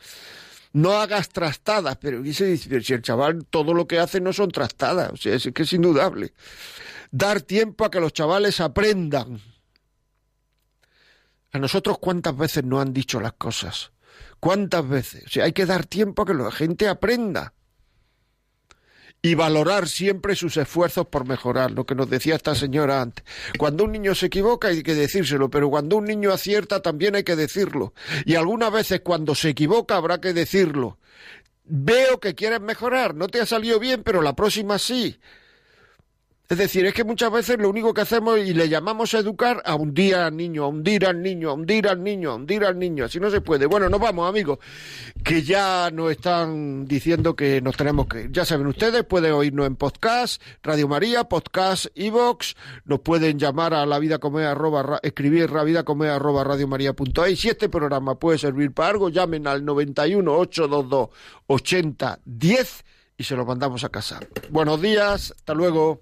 no 0.75 0.91
hagas 0.91 1.29
trastadas, 1.29 1.95
pero 2.01 2.21
si 2.25 2.43
el 2.43 3.01
chaval 3.01 3.45
todo 3.45 3.73
lo 3.73 3.87
que 3.87 3.97
hace 3.97 4.19
no 4.19 4.33
son 4.33 4.51
trastadas, 4.51 5.13
o 5.13 5.15
sea, 5.15 5.33
es 5.33 5.49
que 5.53 5.63
es 5.63 5.71
indudable. 5.71 6.33
Dar 7.11 7.39
tiempo 7.39 7.85
a 7.85 7.89
que 7.89 8.01
los 8.01 8.11
chavales 8.11 8.59
aprendan. 8.59 9.39
A 11.53 11.59
nosotros 11.59 11.97
cuántas 11.99 12.35
veces 12.35 12.65
no 12.65 12.81
han 12.81 12.91
dicho 12.91 13.21
las 13.21 13.31
cosas, 13.33 13.93
cuántas 14.41 14.85
veces, 14.85 15.23
o 15.25 15.29
sea, 15.29 15.45
hay 15.45 15.53
que 15.53 15.65
dar 15.65 15.85
tiempo 15.85 16.23
a 16.23 16.25
que 16.25 16.33
la 16.33 16.51
gente 16.51 16.89
aprenda 16.89 17.53
y 19.25 19.33
valorar 19.33 19.87
siempre 19.87 20.35
sus 20.35 20.55
esfuerzos 20.55 21.07
por 21.07 21.25
mejorar, 21.25 21.71
lo 21.71 21.83
que 21.87 21.95
nos 21.95 22.07
decía 22.07 22.35
esta 22.35 22.53
señora 22.53 23.01
antes. 23.01 23.25
Cuando 23.57 23.85
un 23.85 23.91
niño 23.91 24.13
se 24.13 24.27
equivoca 24.27 24.67
hay 24.67 24.83
que 24.83 24.93
decírselo, 24.93 25.49
pero 25.49 25.67
cuando 25.67 25.97
un 25.97 26.05
niño 26.05 26.31
acierta 26.31 26.83
también 26.83 27.15
hay 27.15 27.23
que 27.23 27.35
decirlo. 27.35 27.95
Y 28.25 28.35
algunas 28.35 28.71
veces 28.71 29.01
cuando 29.03 29.33
se 29.33 29.49
equivoca 29.49 29.95
habrá 29.95 30.21
que 30.21 30.31
decirlo. 30.31 30.99
veo 31.63 32.19
que 32.19 32.35
quieres 32.35 32.61
mejorar, 32.61 33.15
no 33.15 33.27
te 33.27 33.41
ha 33.41 33.47
salido 33.47 33.79
bien, 33.79 34.03
pero 34.03 34.21
la 34.21 34.35
próxima 34.35 34.77
sí. 34.77 35.17
Es 36.47 36.59
decir, 36.59 36.85
es 36.85 36.93
que 36.93 37.03
muchas 37.03 37.31
veces 37.31 37.57
lo 37.57 37.67
único 37.67 37.91
que 37.91 38.01
hacemos 38.01 38.37
y 38.37 38.53
le 38.53 38.69
llamamos 38.69 39.11
a 39.15 39.17
educar 39.17 39.63
a 39.65 39.73
hundir 39.73 40.13
al 40.13 40.37
niño, 40.37 40.65
a 40.65 40.67
hundir 40.67 41.07
al 41.07 41.19
niño, 41.19 41.49
a 41.49 41.53
hundir 41.53 41.87
al 41.87 42.03
niño, 42.03 42.29
a 42.29 42.35
hundir 42.35 42.63
al 42.63 42.77
niño. 42.77 43.05
Así 43.05 43.19
no 43.19 43.31
se 43.31 43.41
puede. 43.41 43.65
Bueno, 43.65 43.89
nos 43.89 43.99
vamos, 43.99 44.29
amigos, 44.29 44.59
que 45.23 45.41
ya 45.41 45.89
nos 45.91 46.11
están 46.11 46.85
diciendo 46.85 47.35
que 47.35 47.61
nos 47.61 47.75
tenemos 47.75 48.05
que 48.05 48.25
ir. 48.25 48.31
Ya 48.31 48.45
saben 48.45 48.67
ustedes, 48.67 49.03
pueden 49.05 49.31
oírnos 49.31 49.65
en 49.65 49.75
podcast, 49.75 50.39
Radio 50.61 50.87
María, 50.87 51.23
podcast, 51.23 51.87
Evox, 51.95 52.55
nos 52.85 52.99
pueden 52.99 53.39
llamar 53.39 53.73
a 53.73 53.83
la 53.87 53.97
vida 53.97 54.19
comer, 54.19 54.45
arroba, 54.45 54.99
escribir 55.01 55.49
la 55.49 55.63
vida 55.63 55.81
comer, 55.83 56.11
arroba 56.11 56.43
radiomaria.es. 56.43 57.39
Si 57.39 57.49
este 57.49 57.69
programa 57.69 58.19
puede 58.19 58.37
servir 58.37 58.71
para 58.71 58.89
algo, 58.89 59.09
llamen 59.09 59.47
al 59.47 59.65
91 59.65 60.31
822 60.31 61.09
80 61.47 62.19
10 62.23 62.85
y 63.17 63.23
se 63.23 63.35
lo 63.35 63.45
mandamos 63.45 63.83
a 63.83 63.89
casa. 63.89 64.19
Buenos 64.49 64.81
días, 64.81 65.33
hasta 65.35 65.53
luego. 65.53 66.01